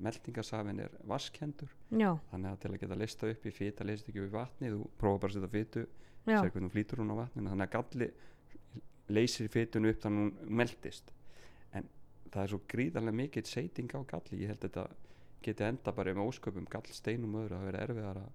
meldingasafin 0.00 0.84
er 0.86 0.94
vasskendur 1.10 1.72
já, 1.90 2.12
þannig 2.30 2.52
að 2.52 2.60
til 2.62 2.72
að 2.72 2.82
geta 2.84 3.00
lista 3.02 3.32
upp 3.32 3.48
í 3.48 3.54
fyta 3.54 3.86
leist 3.86 4.08
ekki 4.08 4.24
í 4.24 4.32
vatni, 4.32 4.72
þú 4.72 4.86
prófa 5.00 5.24
bara 5.26 5.34
að 5.34 5.40
setja 5.40 5.52
fytu 5.52 5.84
já, 6.28 6.40
sér 6.40 6.52
hvernig 6.54 6.72
flýtur 6.72 7.02
hún 7.02 7.14
á 7.14 7.16
vatninu. 7.22 7.52
Þannig 7.52 7.68
að 7.68 7.74
galli 7.76 8.08
leysir 9.08 9.48
fytunu 9.52 9.90
upp 9.92 10.02
þannig 10.02 10.24
að 10.24 10.42
hún 10.42 10.56
meldist 10.60 11.12
en 11.72 11.86
það 12.32 12.42
er 12.42 12.52
svo 12.52 12.60
gríðarlega 12.68 13.20
mikið 13.22 13.46
seiting 13.46 13.94
á 13.96 14.00
galli, 14.10 14.42
ég 14.42 14.52
held 14.52 14.64
að 14.64 14.68
þetta 14.68 14.86
geti 15.42 15.64
enda 15.64 15.92
bara 15.94 16.14
með 16.14 16.28
ósköpum 16.32 16.66
gallsteinum 16.70 17.36
öðru. 17.40 17.56
Að 17.58 17.66
vera 17.68 17.82
erfiðar 17.86 18.20
að 18.24 18.30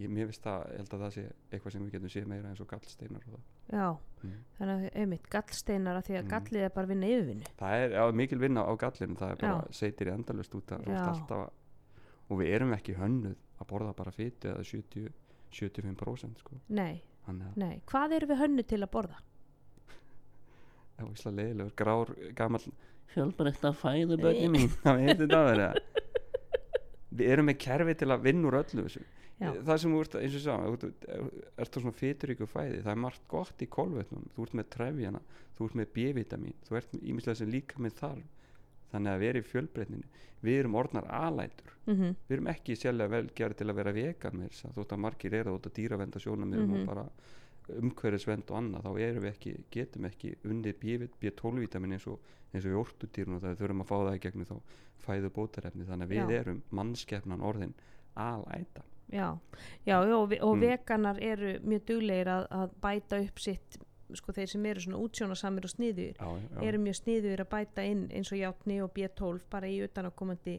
ég, 0.00 0.12
finnst 0.14 0.44
það, 0.46 0.66
held 0.78 0.94
að 0.94 1.02
það 1.04 1.14
sé 1.16 1.24
eitthvað 1.50 1.72
sem 1.74 1.84
við 1.84 1.94
getum 1.96 2.12
séð 2.14 2.28
meira 2.30 2.48
eins 2.52 2.60
og 2.62 2.68
gallsteinar 2.70 3.24
og 3.28 3.40
já. 3.70 3.88
Mm. 4.22 4.36
þannig 4.58 4.74
að 4.86 5.00
einmitt 5.02 5.26
gallsteinar 5.34 5.98
að 5.98 6.06
því 6.06 6.14
að 6.16 6.22
Mm. 6.24 6.30
gallið 6.30 6.64
er 6.64 6.72
bara 6.76 6.86
vinna 6.86 7.06
yfirvinnu 7.10 7.50
það 7.58 7.74
er 7.84 7.90
já, 7.96 8.02
mikil 8.12 8.38
vinna 8.38 8.64
á 8.64 8.72
gallinu. 8.80 9.16
Það 9.20 9.30
er 9.30 9.36
bara 9.42 9.72
seitir 9.72 10.08
í 10.08 10.14
endalust 10.14 10.54
út 10.54 10.72
að, 10.72 10.88
alltaf 10.88 11.50
og 12.30 12.38
við 12.38 12.54
erum 12.54 12.72
ekki 12.72 12.94
hönnuð 12.96 13.36
að 13.60 13.66
borða 13.66 13.92
bara 13.96 14.10
fytu 14.14 14.48
eða 14.54 14.64
70, 14.64 15.10
75% 15.52 16.38
sko. 16.38 16.60
nei, 16.68 17.02
nei, 17.56 17.80
hvað 17.86 18.12
eru 18.16 18.26
við 18.30 18.40
hönnu 18.44 18.62
til 18.66 18.80
að 18.80 18.90
borða 18.94 19.18
það 21.00 21.06
var 21.08 21.18
ísla 21.18 21.32
leiðilegur 21.40 21.74
grár 21.80 22.12
gammal 22.38 22.62
hjálparegt 23.14 23.64
að 23.66 23.78
fæðu 23.80 24.18
börni 24.22 24.48
mín. 24.54 24.68
Það 24.84 25.00
veit 25.00 25.16
þetta 25.24 25.40
að 25.40 25.48
vera 25.50 25.70
við 27.10 27.32
erum 27.34 27.48
með 27.50 27.58
kerfi 27.64 27.94
til 27.98 28.10
að 28.14 28.22
vinna 28.28 28.48
úr 28.50 28.56
öllu 28.60 28.84
þessu. 28.86 29.02
Já. 29.40 29.48
það 29.64 29.78
sem 29.80 29.92
þú 29.94 30.00
ert 30.04 30.14
eins 30.20 30.34
og 30.36 30.42
sá 30.44 30.54
þú 30.60 30.88
ert- 31.56 31.70
þú 31.72 31.80
svona 31.80 31.96
fyturíku 31.96 32.46
fæði 32.46 32.82
það 32.84 32.90
er 32.92 32.98
margt 33.00 33.22
gott 33.32 33.62
í 33.64 33.68
kolvetnum. 33.72 34.26
Þú 34.36 34.44
ert 34.44 34.56
með 34.60 34.66
trefjana, 34.74 35.22
þú 35.56 35.64
ert 35.70 35.78
með 35.80 35.88
B-vitamin 35.96 36.54
þú 36.68 36.76
ert 36.76 36.92
með 36.92 37.06
ímislega 37.08 37.38
sem 37.40 37.48
líka 37.50 37.80
með 37.80 37.96
þarf. 38.02 38.26
Þannig 38.92 39.12
að 39.14 39.20
við 39.22 39.28
erum 39.30 39.40
í 39.46 39.48
fjölbreytninni. 39.48 40.08
Við 40.44 40.58
erum 40.60 40.76
orðnar 40.80 41.06
alætur. 41.08 41.72
Mm 41.86 42.14
við 42.28 42.36
erum 42.36 42.50
ekki 42.52 42.76
sérlega 42.76 43.10
vel 43.16 43.26
gerð 43.34 43.56
til 43.56 43.66
að 43.72 43.78
vera 43.80 43.92
vegan 43.96 44.36
með 44.38 44.50
þess 44.52 44.64
að 44.68 44.76
þótt 44.78 44.92
að 44.94 45.02
margir 45.08 45.34
eru 45.40 45.54
þótt 45.56 45.66
að 45.70 45.76
dýravenda 45.80 46.20
sjónum 46.22 46.50
Mhm. 46.54 46.74
og 46.82 46.86
bara 46.86 47.06
umhverfisvend 47.80 48.50
og 48.50 48.56
annað 48.60 48.86
þá 48.86 48.90
erum 49.06 49.22
við 49.24 49.30
ekki, 49.32 49.54
getum 49.70 50.04
ekki 50.10 50.34
unnið 50.44 50.78
B- 50.80 51.08
B12-vitamin 51.22 51.92
eins 51.96 52.06
og, 52.10 52.20
eins 52.54 52.64
og 52.66 52.72
í 52.74 52.78
ortudýrun 52.80 53.36
og 53.38 53.42
það 53.44 53.54
við 53.54 53.60
þurfum 53.62 53.84
að 53.84 53.90
fá 53.90 53.96
það 54.06 54.16
í 54.16 54.22
gegnum 54.26 54.48
þá 54.50 54.56
fæðu 55.00 55.30
bótarefni 55.36 55.86
þannig 55.88 56.06
að 56.08 56.14
við 56.14 56.32
Já. 56.34 56.40
erum 56.40 56.62
mannskefnan 56.70 57.40
orðin 57.50 57.74
alæta 58.16 58.82
já, 59.10 59.28
já, 59.86 59.96
já 60.06 60.16
og, 60.16 60.32
og 60.40 60.56
Mm. 60.56 60.60
veganar 60.60 61.18
eru 61.22 61.52
mjög 61.64 61.84
duglegir 61.86 62.28
að, 62.28 62.44
að 62.50 62.74
bæta 62.82 63.20
upp 63.24 63.38
sitt 63.40 63.78
sko 64.14 64.32
þeir 64.34 64.48
sem 64.50 64.66
eru 64.66 64.80
svona 64.82 64.98
útsjónasamir 65.04 65.64
og 65.64 65.70
sniður 65.70 66.14
já, 66.18 66.28
já, 66.50 66.62
eru 66.68 66.78
mjög 66.82 66.96
sniður 66.98 67.40
að 67.44 67.48
bæta 67.52 67.84
inn 67.86 68.08
eins 68.10 68.32
og 68.32 68.38
játni 68.38 68.80
og 68.82 68.90
B12 68.94 69.44
bara 69.50 69.68
í 69.70 69.80
utanakomandi 69.86 70.56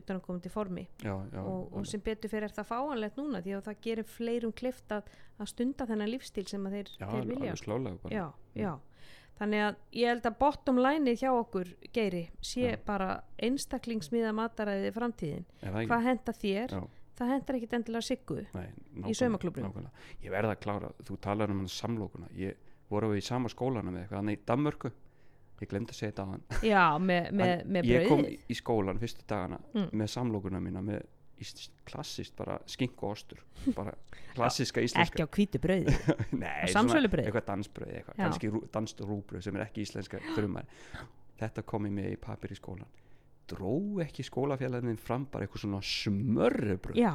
utanakomandi 0.00 0.50
formi. 0.52 0.86
Já, 1.04 1.14
já, 1.32 1.40
og, 1.42 1.72
og 1.76 1.86
sem 1.86 2.00
betur 2.00 2.32
fyrir 2.32 2.52
það 2.56 2.68
fáanlegt 2.72 3.16
núna 3.20 3.42
því 3.44 3.54
að 3.58 3.64
það 3.68 3.80
gerir 3.86 4.08
fleirum 4.10 4.52
klift 4.56 4.92
að, 4.96 5.08
að 5.38 5.50
stunda 5.52 5.86
þennan 5.86 6.12
lífstíl 6.14 6.46
sem 6.48 6.66
að 6.68 6.76
þeir, 6.78 6.92
já, 7.00 7.06
þeir 7.12 7.30
vilja. 7.32 7.56
slálega 7.62 8.12
já 8.56 8.74
þannig 9.36 9.60
að 9.66 9.74
ég 10.00 10.08
held 10.08 10.26
að 10.30 10.36
bottom 10.40 10.78
line 10.80 11.12
hjá 11.20 11.28
okkur 11.36 11.68
geiri 11.92 12.22
sé 12.40 12.70
bara 12.86 13.18
einstaklingsmiða 13.44 14.30
mataræði 14.32 14.92
framtíðin. 14.96 15.42
Hvað 15.60 16.06
henda 16.06 16.32
þér, 16.32 16.72
það 17.18 17.32
hendar 17.34 17.58
ekkit 17.58 17.74
endilega 17.76 18.06
siggu 18.06 18.38
Nei, 18.54 18.64
Í 18.64 19.02
nákvæmlega, 19.02 19.18
saumaklúbbnum? 19.20 19.66
nákvæmlega. 19.68 20.06
ég 20.24 20.32
verða 20.32 20.54
að 20.56 20.62
klára, 20.64 20.90
þú 21.04 21.18
talar 21.20 21.52
um 21.52 21.66
samlokuna 21.68 22.30
ég 22.36 22.56
voru 22.88 23.10
við 23.12 23.20
í 23.20 23.26
sama 23.28 23.48
skólanu 23.52 23.92
með 23.92 24.02
eitthvað 24.06 24.20
þannig 24.22 24.38
í 24.38 24.42
Danmörku 24.48 24.90
ég 25.64 25.70
glemdi 25.70 25.94
að 25.94 25.98
segja 26.00 26.12
þetta 26.12 26.24
á 26.26 26.28
hann 26.32 26.42
já, 26.68 26.84
með, 27.00 27.28
með, 27.40 27.52
með 27.76 27.90
ég 27.90 28.08
kom 28.10 28.24
í 28.26 28.56
skólan 28.58 28.98
fyrstu 29.02 29.24
dagana 29.30 29.60
Mm. 29.76 29.88
með 29.92 30.10
samlokuna 30.12 30.60
mína 30.60 30.82
með 30.84 31.04
íst, 31.40 31.66
klassist 31.84 32.36
bara 32.36 32.58
skink 32.66 33.02
og 33.04 33.10
ostur 33.16 33.40
bara 33.78 33.92
klassiska 34.34 34.80
íslenska 34.84 35.22
ekki 35.22 35.26
á 35.26 35.28
hvítu 35.36 35.60
brauði? 35.60 35.96
Nei, 36.42 36.48
á 36.48 36.64
svona 36.64 36.74
samsölubrauði? 36.78 37.26
eitthvað 37.30 37.48
dansbröð 37.50 37.94
eitthvað, 37.98 38.16
kannski 38.22 38.52
rú, 38.52 38.62
danst 38.72 39.00
rúbröð 39.04 39.44
sem 39.44 39.56
er 39.58 39.66
ekki 39.66 39.84
íslenska 39.84 40.20
þrjumar 40.36 40.68
þetta 41.40 41.64
kom 41.68 41.88
í 41.88 41.92
mig 41.92 42.12
í 42.16 42.20
papir 42.20 42.52
í 42.54 42.58
skólan 42.60 42.88
dró 43.46 43.74
ekki 44.02 44.24
skólafélagin 44.26 44.96
fram 44.98 45.26
bara 45.30 45.44
eitthvað 45.46 45.66
svona 45.66 45.82
smörrubröð 45.84 46.96
já, 46.98 47.12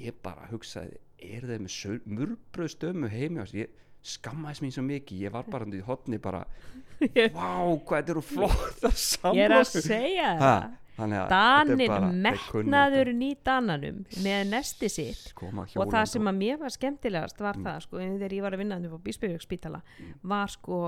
ég 0.00 0.16
bara 0.24 0.48
hugsaði 0.50 0.96
er 1.24 1.44
þeir 1.46 1.62
með 1.64 2.08
murbröð 2.10 2.72
stömmu 2.74 3.08
heimi 3.12 3.40
á 3.40 3.46
ég 3.54 3.70
skammaðis 4.04 4.60
mín 4.64 4.72
svo 4.74 4.82
mikið 4.84 5.22
ég 5.26 5.32
var 5.34 5.46
bara 5.48 5.66
í 5.72 5.80
hotni 5.86 6.18
bara 6.22 6.42
vá 7.34 7.50
hvað 7.84 8.00
þetta 8.00 8.12
eru 8.14 8.22
flott 8.24 8.84
að 8.84 8.96
samla 9.00 9.36
ég 9.38 9.44
er 9.48 9.54
að 9.56 9.68
segja 9.74 10.32
það. 10.40 10.66
að 10.94 11.14
Danin 11.32 11.80
bara- 11.90 12.10
metnaður 12.28 13.10
í 13.16 13.30
dananum 13.44 14.02
með 14.22 14.44
nesti 14.52 14.90
sitt 14.92 15.32
og 15.42 15.88
það 15.90 16.04
sem 16.12 16.30
að 16.30 16.38
mér 16.42 16.60
var 16.60 16.74
skemmtilegast 16.76 17.40
var 17.42 17.56
Mm. 17.58 17.64
það 17.66 17.80
sko, 17.86 17.98
en 18.04 18.18
þegar 18.20 18.36
ég 18.36 18.42
var 18.46 18.52
að 18.54 18.62
vinna 18.62 18.76
á 18.78 18.98
Bísbjörgsspítala 19.08 19.80
var 20.22 20.48
sko 20.54 20.78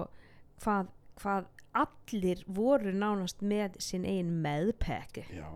hvað, 0.62 0.86
hvað 1.20 1.48
allir 1.76 2.44
voru 2.46 2.92
nánast 2.92 3.42
með 3.42 3.74
sinn 3.84 4.04
eigin 4.08 4.30
meðpekki. 4.44 5.26
Já, 5.36 5.48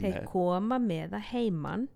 þeir 0.00 0.18
með, 0.18 0.24
koma 0.28 0.78
með 0.82 1.14
það 1.14 1.28
heiman 1.30 1.86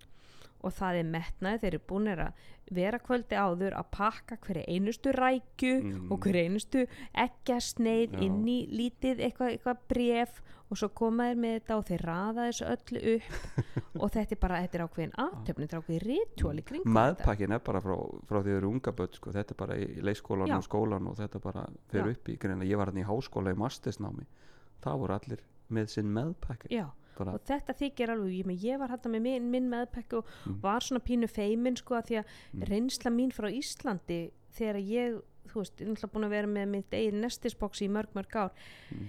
og 0.63 0.73
það 0.73 1.01
er 1.03 1.11
metnaði 1.13 1.61
þeir 1.65 1.75
eru 1.75 1.83
búin 1.91 2.09
að 2.31 2.33
vera 2.75 2.99
kvöldi 2.99 3.37
áður 3.39 3.77
að 3.79 3.87
pakka 3.97 4.37
hverju 4.45 4.65
einustu 4.69 5.13
rækju 5.15 5.75
Mm. 5.79 6.13
og 6.13 6.21
hverju 6.25 6.45
einustu 6.45 6.87
eggjasneið 7.15 8.13
Já. 8.15 8.21
inn 8.27 8.45
í 8.49 8.59
lítið 8.71 9.21
eitthvað, 9.27 9.53
eitthvað 9.57 9.83
bref 9.89 10.43
og 10.69 10.77
svo 10.77 10.89
koma 10.93 11.31
þeir 11.31 11.39
með 11.41 11.55
þetta 11.59 11.77
og 11.79 11.85
þeir 11.89 12.03
raða 12.05 12.43
þessu 12.49 12.67
öllu 12.75 13.01
upp. 13.15 13.29
Og 14.03 14.11
þetta 14.15 14.35
er 14.37 14.41
bara, 14.43 14.59
þetta 14.63 14.77
er 14.79 14.83
ákveðin 14.85 15.15
aðtöfni, 15.19 15.65
þetta 15.65 15.77
er 15.77 15.81
ákveðin 15.83 16.05
ritual 16.05 16.59
í 16.61 16.65
kringum 16.69 16.85
þetta. 16.85 16.99
maðpakkin 16.99 17.55
er 17.57 17.63
bara 17.65 17.81
frá, 17.81 17.95
frá 18.29 18.37
því 18.43 18.53
þau 18.53 18.59
eru 18.59 18.69
unga 18.69 18.93
börn 18.93 19.17
sko, 19.17 19.33
þetta 19.35 19.55
er 19.55 19.59
bara 19.63 19.79
í 19.81 19.87
leikskólan 20.05 20.53
og 20.59 20.67
skólan 20.69 21.09
og 21.09 21.17
þetta 21.19 21.41
bara 21.43 21.65
fer 21.89 22.11
upp 22.13 22.29
í 22.29 22.37
ég 22.69 22.77
var 22.77 22.93
hann 22.93 23.01
í 23.01 23.07
háskóla 23.09 23.55
í 23.57 23.59
mastersnámi. 23.59 24.27
Það 24.85 25.01
voru 25.01 25.17
allir 25.17 25.43
með 25.73 25.87
sinn 25.97 26.13
meðpakkin 26.15 26.71
Já, 26.71 26.87
bara, 27.19 27.35
og 27.37 27.45
þetta 27.49 27.75
þykir 27.81 28.13
alveg 28.15 28.37
ég, 28.39 28.63
ég 28.65 28.79
var 28.81 28.89
hætta 28.95 29.11
með 29.13 29.23
minn, 29.27 29.51
minn 29.51 29.69
meðpekki 29.73 30.19
og 30.21 30.25
Mm. 30.47 30.61
var 30.63 30.81
svona 30.81 31.01
pínu 31.05 31.29
feimin 31.29 31.77
sko 31.77 31.95
að 31.99 32.07
því 32.09 32.19
að 32.21 32.25
Mm. 32.55 32.63
reynsla 32.71 33.11
mín 33.11 33.33
frá 33.33 33.49
Íslandi 33.53 34.31
þegar 34.55 34.77
ég, 34.81 35.21
þú 35.49 35.55
veist, 35.63 35.77
ég 35.77 35.87
er 35.87 35.93
náttúrulega 35.93 36.13
búin 36.15 36.25
að 36.27 36.31
vera 36.31 36.47
með 36.47 36.69
mitt 36.69 36.91
eigin 36.91 37.21
nestisbox 37.21 37.81
í 37.83 37.89
mörg 37.89 38.09
mörg 38.15 38.33
ár 38.37 38.51
Mm. 38.93 39.07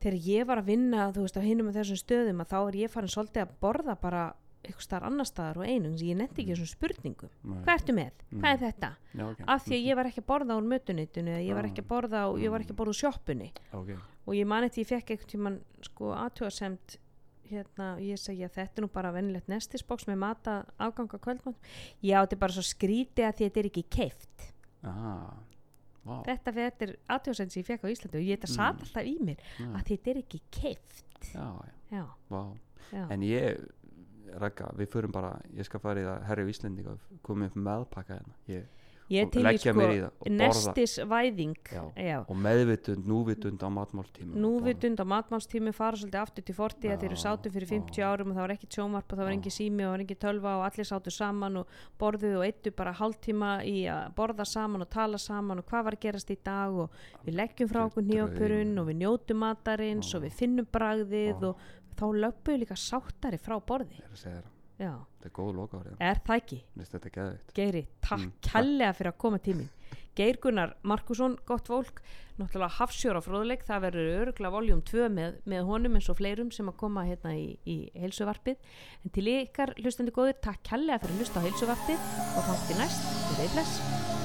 þegar 0.00 0.18
ég 0.26 0.46
var 0.46 0.58
að 0.62 0.64
vinna 0.66 1.12
þú 1.12 1.22
veist 1.26 1.36
á 1.36 1.42
hinum 1.42 1.68
og 1.68 1.74
þessum 1.74 1.98
stöðum 2.04 2.40
að 2.40 2.48
þá 2.48 2.68
er 2.68 2.74
ég 2.84 2.90
farin 2.90 3.08
svolítið 3.08 3.42
að 3.42 3.54
borða 3.60 4.00
bara 4.00 4.34
eitthvað 4.64 4.82
starf 4.82 5.04
annar 5.06 5.24
staðar 5.24 5.56
og 5.58 5.64
einum 5.66 5.94
ég 5.96 6.16
nefndi 6.18 6.42
ekki 6.42 6.54
þessum 6.56 6.66
spurningum 6.74 7.30
nei, 7.44 7.62
hvað 7.64 7.78
ertu 7.78 7.92
með, 7.94 8.10
Mm. 8.32 8.40
hvað 8.42 8.52
er 8.52 8.72
þetta 8.72 8.90
já, 9.14 9.30
okay. 9.30 9.44
af 9.48 9.64
því 9.64 9.74
að 9.78 9.86
ég 9.86 9.94
var 9.96 10.04
ekki 10.06 10.20
að 10.22 10.26
borða 10.26 10.56
úr 10.58 10.66
mötunitinu 10.66 11.34
ég 11.46 11.54
var 11.54 11.64
Ah. 11.64 11.68
ekki 11.70 11.82
að 11.82 11.88
borða 11.88 12.18
á, 12.26 12.26
ég 12.42 12.50
var 12.50 12.60
ekki 12.60 12.72
að 12.74 12.76
borða 12.76 12.90
úr 12.90 13.00
sjoppunni 13.02 13.52
okay. 13.72 13.96
og 14.26 14.34
ég 14.34 14.46
mani 14.46 14.66
því 14.68 14.80
ég 14.82 14.86
fekk 14.86 15.10
einhvern 15.10 15.30
tímann 15.30 15.60
sko 15.82 16.04
aðtjóðasemt 16.14 16.96
hérna, 17.50 17.88
ég 18.04 18.20
segi 18.20 18.44
að 18.46 18.54
þetta 18.58 18.80
er 18.80 18.86
nú 18.86 18.90
bara 18.94 19.12
venilegt 19.14 19.48
nestisboks 19.50 20.06
með 20.08 20.20
mata 20.22 20.54
afganga 20.78 21.18
kvöldmátt 21.18 21.68
já, 22.02 22.18
þetta 22.20 22.36
er 22.36 22.42
bara 22.44 22.56
svo 22.56 22.64
skrítið 22.66 23.28
að 23.28 23.38
þetta 23.42 23.60
er 23.62 23.68
ekki 23.70 23.84
keift 23.98 24.46
ah, 24.82 25.32
wow. 26.04 26.22
þetta 26.26 26.54
fyrir 26.54 26.70
þetta 26.72 26.88
er 26.88 26.94
aðtjóðasemt 27.16 27.54
sem 27.56 27.62
ég 27.62 27.70
fekk 27.72 27.86
á 27.86 27.92
Íslandi 27.94 28.20
og 28.20 28.28
ég 28.28 28.38
þetta 28.38 28.52
satt 28.54 28.78
Mm. 28.78 28.86
alltaf 28.86 29.10
í 29.10 29.16
mér 29.24 29.42
já, 29.58 29.66
að 29.72 29.82
þetta 29.92 30.10
er 30.14 30.22
ekki 30.22 30.40
keift 30.50 31.04
já, 31.32 31.46
já, 31.48 31.74
já, 31.98 32.04
wow. 32.30 32.54
já, 32.92 33.04
en 33.10 33.26
ég 33.26 33.66
Ragga, 34.38 34.66
við 34.76 34.90
förum 34.92 35.12
bara, 35.14 35.30
ég 35.56 35.64
skal 35.64 35.80
fara 35.80 36.02
í 36.02 36.04
það 36.04 36.24
herri 36.28 36.42
á 36.44 36.50
Íslendinga 36.52 36.90
og 36.92 37.20
koma 37.24 37.46
upp 37.48 37.54
með 37.56 37.62
meðpakka 37.64 38.18
hérna. 38.18 38.34
Ég, 38.52 38.66
ég 39.12 39.30
til 39.32 39.44
í 39.48 39.54
sko 39.56 39.72
það 39.78 40.32
nestisvæðing 40.38 41.70
Já. 41.72 41.82
já. 41.96 42.18
og 42.20 42.36
meðvitund, 42.44 43.06
núvitund 43.08 43.62
á 43.64 43.68
matmáltíma 43.72 44.36
núvitund 44.36 45.00
á 45.00 45.06
matmálstími 45.08 45.72
fara 45.76 45.96
svolítið 45.96 46.20
aftur 46.20 46.46
til 46.48 46.56
forti 46.56 46.90
að 46.92 47.04
þeir 47.04 47.08
eru 47.08 47.18
Já, 47.18 47.24
sátu 47.24 47.52
fyrir 47.54 47.70
50 47.70 48.02
já. 48.02 48.04
árum 48.08 48.32
og 48.32 48.36
það 48.38 48.44
var 48.44 48.54
ekki 48.56 48.70
sjónvarp 48.76 49.08
og 49.12 49.18
það 49.18 49.24
var 49.28 49.32
Já. 49.32 49.38
ekki 49.38 49.54
sími 49.56 49.84
og 49.84 49.88
það 49.88 49.94
var 49.94 50.04
ekki 50.04 50.18
tölva 50.24 50.54
og 50.58 50.66
allir 50.68 50.90
sátu 50.90 51.14
saman 51.14 51.60
og 51.62 51.72
borðuðu 52.02 52.42
og 52.42 52.46
eittu 52.48 52.74
bara 52.82 52.94
hálftíma 53.00 53.52
í 53.64 53.76
að 53.88 54.04
borða 54.18 54.48
saman 54.48 54.84
og 54.84 54.92
tala 54.92 55.22
saman 55.22 55.62
og 55.62 55.68
hvað 55.72 55.88
var 55.88 55.98
að 55.98 56.04
gerast 56.04 56.30
í 56.34 56.38
dag 56.44 56.78
og 56.84 57.00
við 57.24 57.40
leggjum 57.40 57.72
frá 57.72 57.82
okkur 57.86 58.08
nýjapurinn 58.12 58.76
og 58.78 58.90
við 58.90 59.00
njótum 59.02 59.42
matarins 59.44 60.12
og 60.14 60.26
við 60.26 60.38
finnum 60.42 60.68
bragðið 60.68 61.32
Já. 61.32 61.48
og 61.48 61.66
þá 61.98 62.06
löpuðu 62.22 62.62
líka 62.62 62.78
sáttari 62.78 63.40
frá 63.40 63.56
borði 63.58 63.98
ég 63.98 64.06
er 64.06 64.14
að 64.14 64.22
segja 64.22 64.38
þér, 64.42 64.54
já, 64.78 64.92
þetta 65.18 65.30
er 65.30 65.34
góð 65.38 65.54
lokaverið 65.58 66.06
er 66.10 66.22
það 66.26 66.42
ekki? 66.42 66.60
Geiri, 67.58 67.86
takk 68.00 68.24
Mm, 68.24 68.32
kærlega 68.48 68.94
fyrir 68.98 69.12
að 69.12 69.20
koma 69.24 69.42
tímin 69.42 69.68
Geir 70.18 70.38
Gunnar 70.42 70.72
Markusson, 70.82 71.36
gott 71.46 71.68
fólk 71.70 72.00
náttúrulega 72.40 72.74
hafsjóra 72.80 73.22
fróðleik. 73.22 73.62
Það 73.66 73.84
verður 73.86 74.10
öruglega 74.16 74.54
voljum 74.56 74.82
2 74.90 75.06
með, 75.14 75.38
með 75.46 75.70
honum 75.70 75.98
eins 75.98 76.10
og 76.10 76.18
fleirum 76.18 76.50
sem 76.54 76.70
að 76.70 76.78
koma 76.82 77.06
hérna 77.06 77.36
í, 77.38 77.48
í 77.62 77.78
heilsuvarpið, 77.94 78.58
en 79.04 79.14
til 79.14 79.28
ykkar 79.36 79.76
hlustandi 79.78 80.14
góður, 80.14 80.38
takk 80.42 80.64
kærlega 80.66 81.02
fyrir 81.04 81.18
að 81.18 81.22
hlusta 81.22 81.42
á 81.42 81.46
heilsuvarpið 81.46 82.14
og 82.34 82.48
þá 82.50 82.54
til 82.66 82.80
næst, 82.82 83.12
við 83.30 83.44
veit 83.44 83.58
bless 83.58 84.17